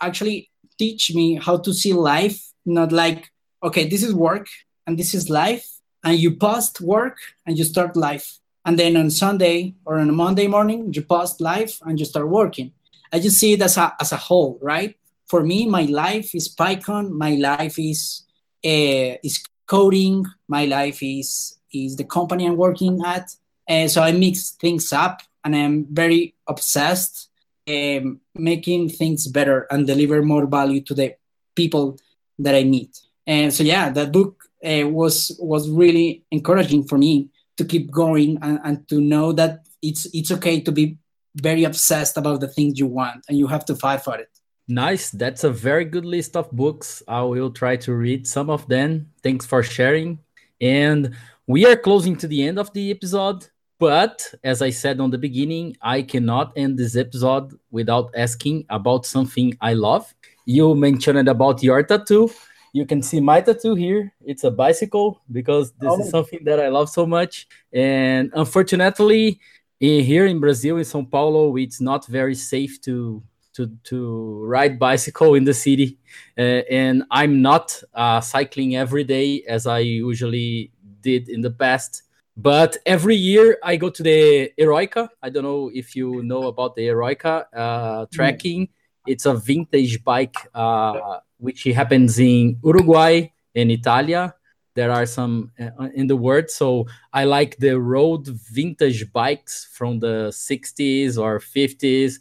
actually 0.00 0.50
teach 0.78 1.12
me 1.14 1.34
how 1.34 1.58
to 1.58 1.74
see 1.74 1.92
life, 1.92 2.40
not 2.64 2.92
like, 2.92 3.28
okay, 3.62 3.88
this 3.88 4.02
is 4.02 4.14
work 4.14 4.46
and 4.86 4.96
this 4.96 5.12
is 5.14 5.28
life. 5.28 5.68
And 6.06 6.18
you 6.18 6.36
post 6.36 6.80
work 6.80 7.18
and 7.44 7.58
you 7.58 7.64
start 7.64 7.96
life 7.96 8.38
and 8.66 8.76
then 8.76 8.96
on 8.96 9.10
Sunday 9.10 9.74
or 9.84 10.00
on 10.00 10.08
a 10.08 10.12
Monday 10.12 10.48
morning, 10.48 10.92
you 10.92 11.02
post 11.02 11.40
life 11.40 11.78
and 11.82 12.00
you 12.00 12.04
start 12.04 12.28
working. 12.28 12.72
I 13.12 13.20
just 13.20 13.38
see 13.38 13.52
it 13.52 13.62
as 13.62 13.76
a, 13.76 13.94
as 14.00 14.10
a 14.10 14.16
whole, 14.16 14.58
right? 14.60 14.96
For 15.28 15.44
me, 15.44 15.66
my 15.66 15.82
life 15.82 16.34
is 16.34 16.52
PyCon, 16.52 17.10
my 17.10 17.36
life 17.36 17.78
is 17.78 18.24
uh, 18.64 19.22
is 19.22 19.44
coding, 19.66 20.26
my 20.48 20.64
life 20.64 21.00
is 21.00 21.58
is 21.72 21.94
the 21.94 22.04
company 22.04 22.46
I'm 22.46 22.56
working 22.56 23.00
at. 23.06 23.30
And 23.68 23.88
so 23.88 24.02
I 24.02 24.10
mix 24.10 24.50
things 24.50 24.92
up 24.92 25.22
and 25.44 25.54
I'm 25.54 25.86
very 25.88 26.34
obsessed 26.48 27.30
um, 27.68 28.20
making 28.34 28.88
things 28.88 29.28
better 29.28 29.68
and 29.70 29.86
deliver 29.86 30.22
more 30.22 30.46
value 30.46 30.80
to 30.82 30.94
the 30.94 31.14
people 31.54 31.98
that 32.40 32.56
I 32.56 32.64
meet. 32.64 32.98
And 33.28 33.54
so 33.54 33.62
yeah, 33.62 33.90
that 33.90 34.10
book 34.10 34.35
uh, 34.64 34.88
was 34.88 35.36
was 35.40 35.68
really 35.70 36.24
encouraging 36.30 36.84
for 36.84 36.98
me 36.98 37.28
to 37.56 37.64
keep 37.64 37.90
going 37.90 38.38
and, 38.42 38.60
and 38.64 38.88
to 38.88 39.00
know 39.00 39.32
that 39.32 39.66
it's 39.82 40.06
it's 40.14 40.30
okay 40.30 40.60
to 40.60 40.72
be 40.72 40.98
very 41.36 41.64
obsessed 41.64 42.16
about 42.16 42.40
the 42.40 42.48
things 42.48 42.78
you 42.78 42.86
want 42.86 43.24
and 43.28 43.38
you 43.38 43.46
have 43.46 43.64
to 43.64 43.74
fight 43.74 44.02
for 44.02 44.16
it 44.16 44.28
nice 44.68 45.10
that's 45.10 45.44
a 45.44 45.50
very 45.50 45.84
good 45.84 46.04
list 46.04 46.36
of 46.36 46.50
books 46.50 47.02
i 47.08 47.20
will 47.22 47.50
try 47.50 47.76
to 47.76 47.94
read 47.94 48.26
some 48.26 48.50
of 48.50 48.66
them 48.68 49.06
thanks 49.22 49.46
for 49.46 49.62
sharing 49.62 50.18
And 50.60 51.14
we 51.46 51.66
are 51.66 51.76
closing 51.76 52.16
to 52.16 52.28
the 52.28 52.46
end 52.46 52.58
of 52.58 52.72
the 52.72 52.90
episode. 52.90 53.46
But 53.78 54.34
as 54.42 54.62
I 54.62 54.70
said 54.70 55.00
on 55.00 55.10
the 55.10 55.18
beginning, 55.18 55.76
I 55.82 56.02
cannot 56.02 56.52
end 56.56 56.78
this 56.78 56.96
episode 56.96 57.52
without 57.70 58.10
asking 58.16 58.64
about 58.70 59.04
something 59.04 59.56
I 59.60 59.74
love. 59.74 60.14
You 60.46 60.74
mentioned 60.74 61.28
about 61.28 61.62
your 61.62 61.82
tattoo. 61.82 62.30
You 62.76 62.84
can 62.84 63.00
see 63.00 63.20
my 63.20 63.40
tattoo 63.40 63.74
here. 63.74 64.12
It's 64.20 64.44
a 64.44 64.50
bicycle 64.50 65.22
because 65.32 65.72
this 65.80 65.90
oh. 65.90 65.98
is 65.98 66.10
something 66.10 66.44
that 66.44 66.60
I 66.60 66.68
love 66.68 66.90
so 66.90 67.06
much. 67.06 67.48
And 67.72 68.30
unfortunately, 68.34 69.40
here 69.80 70.26
in 70.26 70.40
Brazil, 70.40 70.76
in 70.76 70.84
São 70.84 71.10
Paulo, 71.10 71.56
it's 71.56 71.80
not 71.80 72.06
very 72.06 72.34
safe 72.34 72.78
to 72.82 73.22
to 73.54 73.72
to 73.84 74.44
ride 74.44 74.78
bicycle 74.78 75.32
in 75.36 75.44
the 75.44 75.54
city, 75.54 75.96
uh, 76.36 76.60
and 76.68 77.04
I'm 77.10 77.40
not 77.40 77.82
uh, 77.94 78.20
cycling 78.20 78.76
every 78.76 79.04
day 79.04 79.42
as 79.48 79.66
I 79.66 79.78
usually 79.78 80.70
did 81.00 81.30
in 81.30 81.40
the 81.40 81.54
past. 81.64 82.02
But 82.36 82.76
every 82.84 83.16
year 83.16 83.56
I 83.62 83.76
go 83.76 83.88
to 83.88 84.02
the 84.02 84.52
Eroica. 84.58 85.08
I 85.22 85.30
don't 85.30 85.44
know 85.44 85.70
if 85.72 85.96
you 85.96 86.22
know 86.22 86.42
about 86.52 86.76
the 86.76 86.88
Eroica 86.88 87.46
uh, 87.56 88.04
trekking. 88.12 88.66
Mm. 88.66 88.70
It's 89.06 89.24
a 89.24 89.34
vintage 89.34 90.04
bike 90.04 90.36
uh, 90.52 91.20
which 91.38 91.64
happens 91.64 92.18
in 92.18 92.58
Uruguay 92.64 93.28
and 93.54 93.70
Italia. 93.70 94.34
There 94.74 94.90
are 94.90 95.06
some 95.06 95.52
uh, 95.58 95.88
in 95.94 96.06
the 96.06 96.16
world, 96.16 96.50
so 96.50 96.86
I 97.10 97.24
like 97.24 97.56
the 97.56 97.80
road 97.80 98.26
vintage 98.26 99.10
bikes 99.10 99.68
from 99.72 99.98
the 100.00 100.28
60s 100.28 101.16
or 101.16 101.40
50s. 101.40 102.20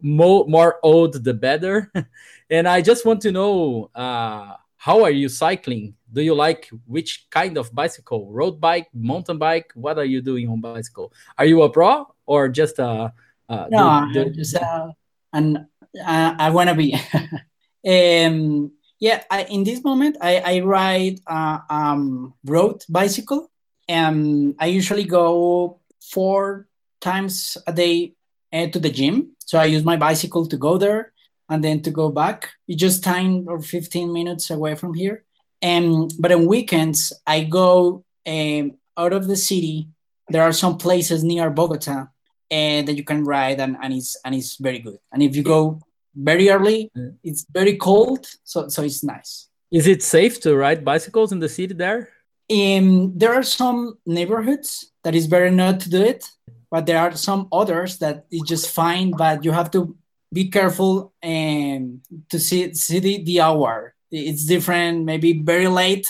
More, 0.00 0.46
more 0.48 0.78
old, 0.82 1.22
the 1.22 1.34
better. 1.34 1.92
and 2.50 2.66
I 2.66 2.80
just 2.80 3.04
want 3.04 3.20
to 3.22 3.32
know 3.32 3.90
uh, 3.94 4.54
how 4.78 5.04
are 5.04 5.10
you 5.10 5.28
cycling? 5.28 5.94
Do 6.10 6.22
you 6.22 6.34
like 6.34 6.70
which 6.86 7.26
kind 7.28 7.58
of 7.58 7.74
bicycle? 7.74 8.32
Road 8.32 8.58
bike, 8.58 8.88
mountain 8.94 9.36
bike? 9.36 9.70
What 9.74 9.98
are 9.98 10.06
you 10.06 10.22
doing 10.22 10.48
on 10.48 10.62
bicycle? 10.62 11.12
Are 11.36 11.44
you 11.44 11.60
a 11.62 11.68
pro 11.68 12.06
or 12.24 12.48
just 12.48 12.78
a? 12.78 13.12
Uh, 13.46 13.66
no, 13.70 14.08
do, 14.10 14.24
do, 14.24 14.30
just 14.30 14.56
uh, 14.56 14.88
and 15.34 15.66
I 16.06 16.48
want 16.48 16.70
to 16.70 16.74
be. 16.74 16.98
um, 17.86 18.72
yeah, 18.98 19.22
I, 19.30 19.44
in 19.44 19.64
this 19.64 19.82
moment, 19.82 20.18
I, 20.20 20.36
I 20.38 20.60
ride 20.60 21.20
a 21.26 21.62
um, 21.70 22.34
road 22.44 22.84
bicycle, 22.88 23.50
and 23.88 24.54
I 24.58 24.66
usually 24.66 25.04
go 25.04 25.80
four 26.00 26.68
times 27.00 27.56
a 27.66 27.72
day 27.72 28.14
uh, 28.52 28.66
to 28.66 28.78
the 28.78 28.90
gym. 28.90 29.36
So 29.46 29.58
I 29.58 29.64
use 29.64 29.84
my 29.84 29.96
bicycle 29.96 30.46
to 30.46 30.56
go 30.56 30.76
there 30.76 31.12
and 31.48 31.64
then 31.64 31.82
to 31.82 31.90
go 31.90 32.10
back. 32.10 32.50
It's 32.68 32.80
just 32.80 33.02
10 33.02 33.46
or 33.48 33.60
15 33.60 34.12
minutes 34.12 34.50
away 34.50 34.74
from 34.74 34.94
here. 34.94 35.24
And 35.62 36.12
but 36.18 36.32
on 36.32 36.46
weekends, 36.46 37.12
I 37.26 37.44
go 37.44 38.04
um, 38.26 38.78
out 38.96 39.12
of 39.12 39.26
the 39.26 39.36
city. 39.36 39.88
There 40.28 40.42
are 40.42 40.52
some 40.52 40.78
places 40.78 41.24
near 41.24 41.50
Bogota 41.50 42.06
and 42.50 42.86
that 42.86 42.96
you 42.96 43.04
can 43.04 43.24
ride 43.24 43.60
and, 43.60 43.76
and 43.82 43.92
it's 43.94 44.16
and 44.24 44.34
it's 44.34 44.56
very 44.56 44.78
good. 44.78 44.98
And 45.12 45.22
if 45.22 45.36
you 45.36 45.42
go 45.42 45.80
very 46.14 46.50
early, 46.50 46.90
it's 47.22 47.46
very 47.50 47.76
cold, 47.76 48.26
so 48.44 48.68
so 48.68 48.82
it's 48.82 49.04
nice. 49.04 49.48
Is 49.70 49.86
it 49.86 50.02
safe 50.02 50.40
to 50.40 50.56
ride 50.56 50.84
bicycles 50.84 51.32
in 51.32 51.38
the 51.38 51.48
city 51.48 51.74
there? 51.74 52.08
Um, 52.50 53.16
there 53.16 53.32
are 53.32 53.44
some 53.44 53.98
neighborhoods 54.04 54.92
that 55.04 55.14
is 55.14 55.28
better 55.28 55.50
not 55.50 55.78
to 55.80 55.90
do 55.90 56.02
it, 56.02 56.24
but 56.70 56.86
there 56.86 56.98
are 56.98 57.14
some 57.14 57.48
others 57.52 57.98
that 57.98 58.26
is 58.30 58.42
just 58.42 58.70
fine. 58.70 59.12
But 59.12 59.44
you 59.44 59.52
have 59.52 59.70
to 59.72 59.96
be 60.32 60.48
careful 60.48 61.12
and 61.22 62.00
to 62.30 62.38
see 62.38 62.74
see 62.74 62.98
the, 62.98 63.22
the 63.22 63.40
hour. 63.40 63.94
It's 64.10 64.44
different. 64.44 65.04
Maybe 65.04 65.40
very 65.40 65.68
late 65.68 66.08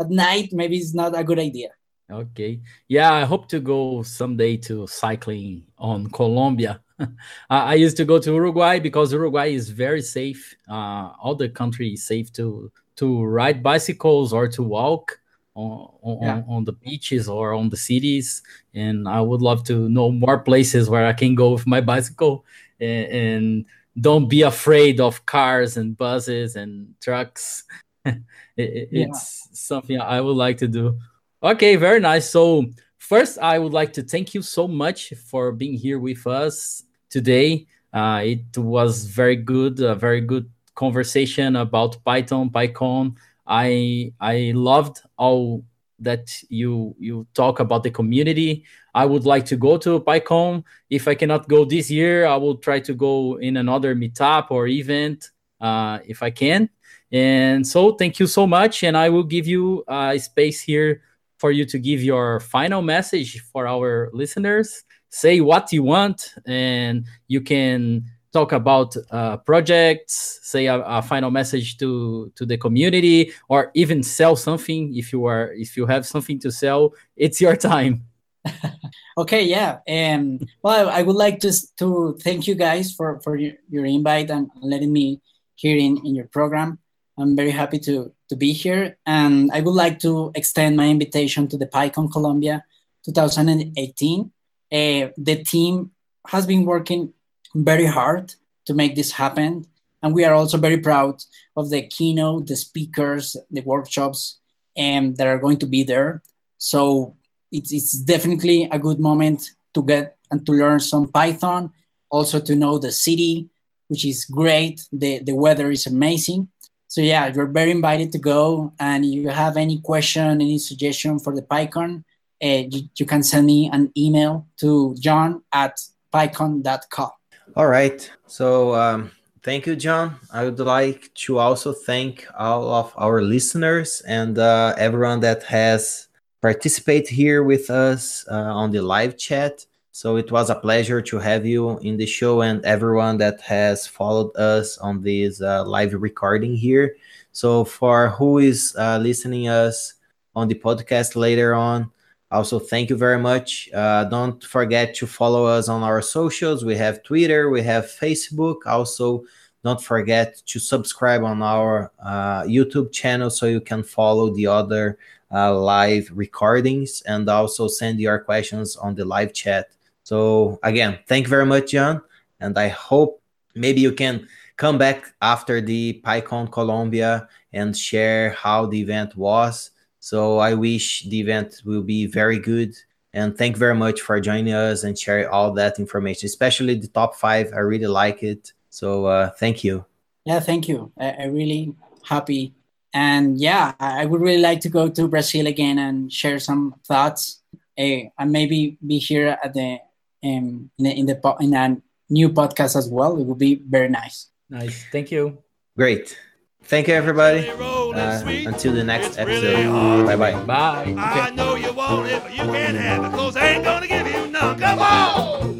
at 0.00 0.10
night. 0.10 0.50
Maybe 0.52 0.76
it's 0.78 0.94
not 0.94 1.18
a 1.18 1.24
good 1.24 1.40
idea. 1.40 1.70
Okay. 2.10 2.60
Yeah, 2.88 3.12
I 3.12 3.24
hope 3.24 3.48
to 3.48 3.60
go 3.60 4.02
someday 4.02 4.56
to 4.68 4.86
cycling 4.86 5.66
on 5.78 6.08
Colombia. 6.10 6.80
I 7.50 7.74
used 7.74 7.96
to 7.98 8.04
go 8.04 8.18
to 8.18 8.34
Uruguay 8.34 8.78
because 8.78 9.12
Uruguay 9.12 9.52
is 9.52 9.70
very 9.70 10.02
safe. 10.02 10.56
Uh, 10.68 11.12
all 11.22 11.34
the 11.34 11.48
country 11.48 11.94
is 11.94 12.04
safe 12.04 12.32
to 12.34 12.70
to 12.96 13.24
ride 13.24 13.62
bicycles 13.62 14.32
or 14.32 14.46
to 14.48 14.62
walk 14.62 15.18
on, 15.54 15.88
on, 16.02 16.18
yeah. 16.22 16.42
on, 16.46 16.64
the 16.64 16.72
beaches 16.72 17.30
or 17.30 17.54
on 17.54 17.70
the 17.70 17.76
cities. 17.76 18.42
And 18.74 19.08
I 19.08 19.22
would 19.22 19.40
love 19.40 19.64
to 19.64 19.88
know 19.88 20.10
more 20.10 20.38
places 20.38 20.90
where 20.90 21.06
I 21.06 21.14
can 21.14 21.34
go 21.34 21.52
with 21.52 21.66
my 21.66 21.80
bicycle 21.80 22.44
and, 22.78 23.06
and 23.06 23.64
don't 23.98 24.28
be 24.28 24.42
afraid 24.42 25.00
of 25.00 25.24
cars 25.24 25.78
and 25.78 25.96
buses 25.96 26.56
and 26.56 26.94
trucks. 27.00 27.64
it, 28.04 28.22
it's 28.56 28.90
yeah. 28.92 29.54
something 29.54 29.98
I 29.98 30.20
would 30.20 30.36
like 30.36 30.58
to 30.58 30.68
do. 30.68 30.98
Okay, 31.42 31.76
very 31.76 32.00
nice. 32.00 32.28
So 32.28 32.66
first, 32.98 33.38
I 33.38 33.58
would 33.58 33.72
like 33.72 33.94
to 33.94 34.02
thank 34.02 34.34
you 34.34 34.42
so 34.42 34.68
much 34.68 35.14
for 35.30 35.52
being 35.52 35.74
here 35.74 35.98
with 35.98 36.26
us 36.26 36.84
today. 37.10 37.66
Uh, 37.92 38.22
it 38.24 38.56
was 38.56 39.04
very 39.04 39.36
good, 39.36 39.80
a 39.80 39.94
very 39.94 40.20
good 40.20 40.48
conversation 40.74 41.56
about 41.56 42.02
Python, 42.04 42.50
PyCon. 42.50 43.16
I 43.46 44.12
I 44.20 44.52
loved 44.54 45.02
all 45.18 45.64
that 45.98 46.30
you 46.48 46.94
you 46.98 47.26
talk 47.34 47.60
about 47.60 47.82
the 47.82 47.90
community. 47.90 48.64
I 48.94 49.04
would 49.06 49.24
like 49.24 49.44
to 49.46 49.56
go 49.56 49.76
to 49.78 50.00
PyCon. 50.00 50.64
If 50.88 51.06
I 51.08 51.14
cannot 51.14 51.48
go 51.48 51.64
this 51.64 51.90
year, 51.90 52.26
I 52.26 52.36
will 52.36 52.56
try 52.56 52.80
to 52.80 52.94
go 52.94 53.38
in 53.38 53.56
another 53.56 53.94
meetup 53.94 54.50
or 54.50 54.66
event 54.66 55.30
uh, 55.60 55.98
if 56.06 56.22
I 56.22 56.30
can. 56.30 56.70
And 57.12 57.66
so, 57.66 57.92
thank 57.92 58.20
you 58.20 58.26
so 58.26 58.46
much. 58.46 58.84
And 58.84 58.96
I 58.96 59.08
will 59.08 59.24
give 59.24 59.46
you 59.46 59.84
a 59.88 60.18
space 60.18 60.60
here 60.60 61.02
for 61.38 61.50
you 61.50 61.64
to 61.66 61.78
give 61.78 62.02
your 62.02 62.40
final 62.40 62.82
message 62.82 63.40
for 63.52 63.66
our 63.66 64.10
listeners. 64.12 64.84
Say 65.10 65.40
what 65.40 65.72
you 65.72 65.82
want, 65.82 66.34
and 66.46 67.04
you 67.28 67.40
can 67.40 68.04
talk 68.32 68.52
about 68.52 68.96
uh, 69.10 69.38
projects, 69.38 70.38
say 70.42 70.66
a, 70.66 70.80
a, 70.80 71.02
final 71.02 71.30
message 71.30 71.78
to 71.78 72.32
to 72.36 72.46
the 72.46 72.56
community, 72.56 73.32
or 73.48 73.70
even 73.74 74.02
sell 74.02 74.36
something 74.36 74.94
if 74.96 75.12
you 75.12 75.24
are 75.26 75.52
if 75.54 75.76
you 75.76 75.86
have 75.86 76.06
something 76.06 76.38
to 76.40 76.50
sell. 76.50 76.94
It's 77.16 77.40
your 77.40 77.56
time. 77.56 78.06
okay, 79.18 79.44
yeah. 79.44 79.78
Um, 79.88 80.40
well, 80.62 80.88
I 80.88 81.02
would 81.02 81.16
like 81.16 81.40
to 81.40 81.52
to 81.78 82.16
thank 82.22 82.46
you 82.46 82.54
guys 82.54 82.92
for 82.92 83.20
for 83.20 83.36
your, 83.36 83.54
your 83.68 83.84
invite 83.84 84.30
and 84.30 84.50
letting 84.60 84.92
me 84.92 85.20
here 85.56 85.76
in 85.76 85.98
in 86.06 86.14
your 86.14 86.26
program. 86.26 86.78
I'm 87.18 87.36
very 87.36 87.50
happy 87.50 87.78
to 87.80 88.12
to 88.28 88.36
be 88.36 88.52
here, 88.52 88.96
and 89.06 89.50
I 89.52 89.60
would 89.60 89.74
like 89.74 89.98
to 90.00 90.30
extend 90.34 90.76
my 90.76 90.88
invitation 90.88 91.48
to 91.48 91.58
the 91.58 91.66
PyCon 91.66 92.10
Colombia 92.12 92.64
2018. 93.04 94.30
Uh, 94.72 95.08
the 95.16 95.42
team 95.44 95.90
has 96.28 96.46
been 96.46 96.64
working 96.64 97.12
very 97.54 97.86
hard 97.86 98.34
to 98.66 98.74
make 98.74 98.94
this 98.94 99.12
happen. 99.12 99.66
And 100.02 100.14
we 100.14 100.24
are 100.24 100.34
also 100.34 100.58
very 100.58 100.78
proud 100.78 101.22
of 101.56 101.70
the 101.70 101.82
keynote, 101.82 102.46
the 102.46 102.56
speakers, 102.56 103.36
the 103.50 103.60
workshops 103.62 104.38
and 104.76 105.16
that 105.16 105.26
are 105.26 105.38
going 105.38 105.58
to 105.58 105.66
be 105.66 105.82
there. 105.82 106.22
So 106.58 107.16
it's, 107.52 107.72
it's 107.72 107.92
definitely 107.92 108.68
a 108.70 108.78
good 108.78 109.00
moment 109.00 109.50
to 109.74 109.82
get 109.82 110.16
and 110.30 110.44
to 110.46 110.52
learn 110.52 110.80
some 110.80 111.08
Python, 111.08 111.72
also 112.08 112.40
to 112.40 112.54
know 112.54 112.78
the 112.78 112.92
city, 112.92 113.48
which 113.88 114.04
is 114.04 114.24
great. 114.24 114.86
The, 114.92 115.18
the 115.18 115.34
weather 115.34 115.70
is 115.70 115.86
amazing. 115.86 116.48
So 116.86 117.00
yeah, 117.00 117.32
you're 117.32 117.46
very 117.46 117.72
invited 117.72 118.12
to 118.12 118.18
go. 118.18 118.72
And 118.78 119.04
if 119.04 119.12
you 119.12 119.28
have 119.28 119.56
any 119.56 119.80
question, 119.80 120.40
any 120.40 120.58
suggestion 120.58 121.18
for 121.18 121.34
the 121.34 121.42
PyCon, 121.42 122.04
you, 122.40 122.82
you, 122.96 123.06
can 123.06 123.22
send 123.22 123.46
me 123.46 123.68
an 123.72 123.92
email 123.96 124.46
to 124.56 124.94
john 124.98 125.42
at 125.52 125.78
pycon.com. 126.12 127.10
All 127.56 127.66
right. 127.66 128.10
So 128.26 128.74
um, 128.74 129.10
thank 129.42 129.66
you, 129.66 129.76
John. 129.76 130.16
I 130.32 130.44
would 130.44 130.58
like 130.58 131.12
to 131.26 131.38
also 131.38 131.72
thank 131.72 132.26
all 132.38 132.72
of 132.72 132.92
our 132.96 133.22
listeners 133.22 134.02
and 134.06 134.38
uh, 134.38 134.74
everyone 134.78 135.20
that 135.20 135.42
has 135.44 136.08
participated 136.40 137.08
here 137.08 137.42
with 137.42 137.70
us 137.70 138.24
uh, 138.30 138.34
on 138.34 138.70
the 138.70 138.80
live 138.80 139.16
chat. 139.18 139.66
So 139.92 140.16
it 140.16 140.32
was 140.32 140.48
a 140.48 140.54
pleasure 140.54 141.02
to 141.02 141.18
have 141.18 141.44
you 141.44 141.78
in 141.80 141.96
the 141.96 142.06
show 142.06 142.42
and 142.42 142.64
everyone 142.64 143.18
that 143.18 143.40
has 143.42 143.86
followed 143.86 144.34
us 144.36 144.78
on 144.78 145.02
this 145.02 145.42
uh, 145.42 145.64
live 145.64 145.92
recording 145.92 146.54
here. 146.56 146.96
So 147.32 147.64
for 147.64 148.08
who 148.10 148.38
is 148.38 148.74
uh, 148.78 148.98
listening 148.98 149.48
us 149.48 149.94
on 150.34 150.48
the 150.48 150.54
podcast 150.54 151.16
later 151.16 151.54
on, 151.54 151.90
also, 152.30 152.60
thank 152.60 152.90
you 152.90 152.96
very 152.96 153.18
much. 153.18 153.68
Uh, 153.74 154.04
don't 154.04 154.42
forget 154.44 154.94
to 154.94 155.06
follow 155.06 155.46
us 155.46 155.68
on 155.68 155.82
our 155.82 156.00
socials. 156.00 156.64
We 156.64 156.76
have 156.76 157.02
Twitter, 157.02 157.50
we 157.50 157.62
have 157.62 157.86
Facebook. 157.86 158.66
Also, 158.66 159.24
don't 159.64 159.82
forget 159.82 160.40
to 160.46 160.60
subscribe 160.60 161.24
on 161.24 161.42
our 161.42 161.92
uh, 162.02 162.42
YouTube 162.42 162.92
channel 162.92 163.30
so 163.30 163.46
you 163.46 163.60
can 163.60 163.82
follow 163.82 164.32
the 164.32 164.46
other 164.46 164.96
uh, 165.32 165.58
live 165.58 166.08
recordings 166.14 167.02
and 167.02 167.28
also 167.28 167.66
send 167.66 167.98
your 167.98 168.20
questions 168.20 168.76
on 168.76 168.94
the 168.94 169.04
live 169.04 169.32
chat. 169.32 169.70
So, 170.04 170.60
again, 170.62 171.00
thank 171.08 171.26
you 171.26 171.30
very 171.30 171.46
much, 171.46 171.72
John. 171.72 172.00
And 172.38 172.56
I 172.56 172.68
hope 172.68 173.20
maybe 173.56 173.80
you 173.80 173.92
can 173.92 174.28
come 174.56 174.78
back 174.78 175.14
after 175.20 175.60
the 175.60 176.00
PyCon 176.04 176.50
Colombia 176.52 177.28
and 177.52 177.76
share 177.76 178.30
how 178.30 178.66
the 178.66 178.80
event 178.80 179.16
was 179.16 179.70
So 180.00 180.38
I 180.38 180.54
wish 180.54 181.04
the 181.04 181.20
event 181.20 181.62
will 181.64 181.82
be 181.82 182.06
very 182.06 182.38
good. 182.38 182.74
And 183.12 183.36
thank 183.36 183.56
you 183.56 183.58
very 183.58 183.74
much 183.74 184.00
for 184.00 184.18
joining 184.20 184.54
us 184.54 184.82
and 184.82 184.98
sharing 184.98 185.28
all 185.28 185.52
that 185.54 185.78
information, 185.78 186.26
especially 186.26 186.74
the 186.74 186.88
top 186.88 187.16
five. 187.16 187.52
I 187.52 187.58
really 187.58 187.86
like 187.86 188.22
it. 188.22 188.52
So 188.70 189.06
uh, 189.06 189.30
thank 189.30 189.62
you. 189.62 189.84
Yeah, 190.24 190.40
thank 190.40 190.68
you. 190.68 190.92
I, 190.98 191.10
I 191.10 191.24
really 191.26 191.74
happy. 192.02 192.54
And 192.92 193.38
yeah, 193.38 193.74
I 193.78 194.06
would 194.06 194.20
really 194.20 194.40
like 194.40 194.60
to 194.60 194.68
go 194.68 194.88
to 194.88 195.08
Brazil 195.08 195.46
again 195.46 195.78
and 195.78 196.12
share 196.12 196.38
some 196.38 196.74
thoughts 196.84 197.40
uh, 197.78 198.10
and 198.18 198.32
maybe 198.32 198.78
be 198.84 198.98
here 198.98 199.38
at 199.42 199.54
the 199.54 199.78
um, 200.22 200.70
in, 200.78 200.84
the, 200.84 200.90
in 200.90 201.06
the 201.06 201.36
in 201.40 201.54
a 201.54 201.76
new 202.08 202.28
podcast 202.30 202.76
as 202.76 202.88
well. 202.88 203.16
It 203.16 203.24
would 203.24 203.38
be 203.38 203.62
very 203.68 203.88
nice. 203.88 204.28
Nice. 204.48 204.84
Thank 204.90 205.10
you. 205.10 205.38
Great. 205.76 206.18
Thank 206.62 206.88
you, 206.88 206.94
everybody. 206.94 207.48
Uh, 207.50 208.22
until 208.46 208.72
the 208.72 208.84
next 208.84 209.18
episode. 209.18 210.06
Bye 210.06 210.16
bye. 210.16 210.44
Bye. 210.44 210.94
I 210.96 211.30
know 211.30 211.56
you 211.56 211.72
want 211.72 212.08
it, 212.08 212.22
but 212.22 212.30
you 212.32 212.44
can't 212.44 212.76
have 212.76 213.04
it, 213.04 213.16
cause 213.16 213.36
I 213.36 213.48
ain't 213.48 213.64
gonna 213.64 213.88
give 213.88 214.06
you 214.06 214.28
none. 214.28 214.58
Come 214.58 214.78
on! 214.78 215.56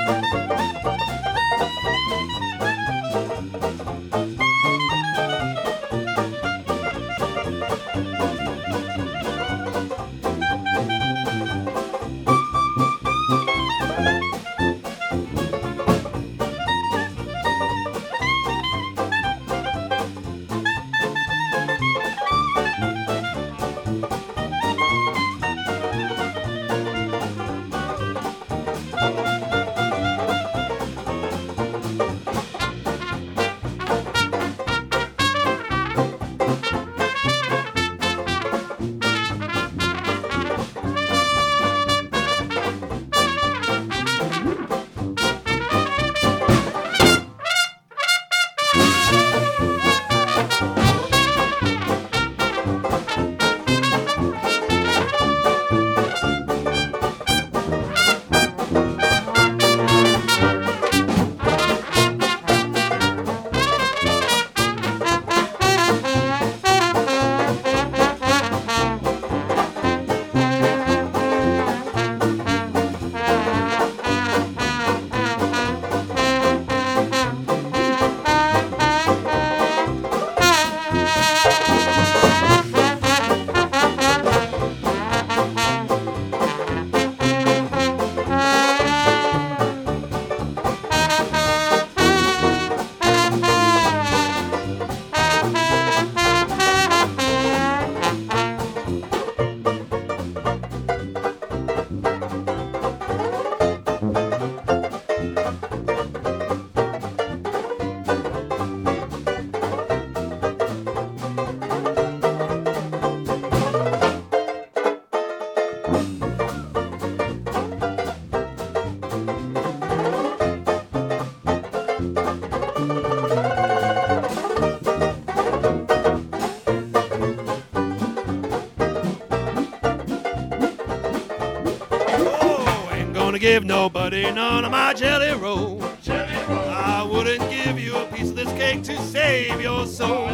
Give 134.11 134.35
nobody 134.35 134.35
none 134.35 134.65
of 134.65 134.71
my 134.73 134.93
jelly 134.93 135.33
roll. 135.39 135.83
I 136.09 137.07
wouldn't 137.09 137.49
give 137.51 137.79
you 137.79 137.97
a 137.97 138.07
piece 138.07 138.31
of 138.31 138.37
this 138.37 138.51
cake 138.53 138.83
to 138.85 138.97
save 139.03 139.61
your 139.61 139.87
soul. 139.87 140.27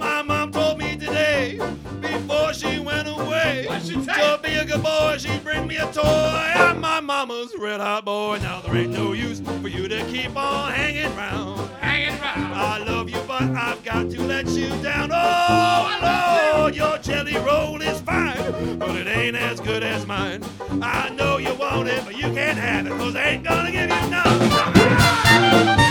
My 0.00 0.22
mom 0.22 0.50
told 0.50 0.78
me 0.78 0.96
today, 0.96 1.58
before 2.00 2.52
she 2.52 2.78
went 2.80 3.08
away, 3.08 3.66
to 3.68 4.40
be 4.42 4.54
a 4.54 4.64
good 4.64 4.82
boy, 4.82 5.16
she'd 5.18 5.42
bring 5.44 5.66
me 5.66 5.76
a 5.76 5.90
toy. 5.92 6.02
I'm 6.02 6.80
my 6.80 7.00
mama's 7.00 7.54
red 7.58 7.80
hot 7.80 8.04
boy. 8.04 8.38
Now 8.42 8.60
there 8.60 8.76
ain't 8.76 8.92
no 8.92 9.12
use 9.12 9.40
for 9.40 9.68
you 9.68 9.88
to 9.88 10.04
keep 10.06 10.36
on 10.36 10.72
hanging 10.72 11.14
round. 11.16 11.70
Hanging 11.80 12.20
round. 12.20 12.54
I 12.54 12.78
love 12.78 13.08
you, 13.08 13.20
but 13.26 13.42
I've 13.42 13.84
got 13.84 14.10
to 14.10 14.22
let 14.22 14.48
you 14.48 14.68
down. 14.82 15.10
Oh, 15.12 16.56
Lord, 16.56 16.74
your 16.74 16.98
jelly 16.98 17.36
roll 17.38 17.80
is 17.80 18.00
fine, 18.00 18.78
but 18.78 18.96
it 18.96 19.06
ain't 19.06 19.36
as 19.36 19.60
good 19.60 19.82
as 19.82 20.06
mine. 20.06 20.42
I 20.82 21.10
know 21.10 21.35
want 21.74 21.88
it, 21.88 22.04
but 22.04 22.16
you 22.16 22.32
can't 22.32 22.58
have 22.58 22.86
it, 22.86 22.90
cause 22.90 23.12
they 23.12 23.20
ain't 23.20 23.44
gonna 23.44 23.70
give 23.70 23.90
you 23.90 24.10
none. 24.10 25.85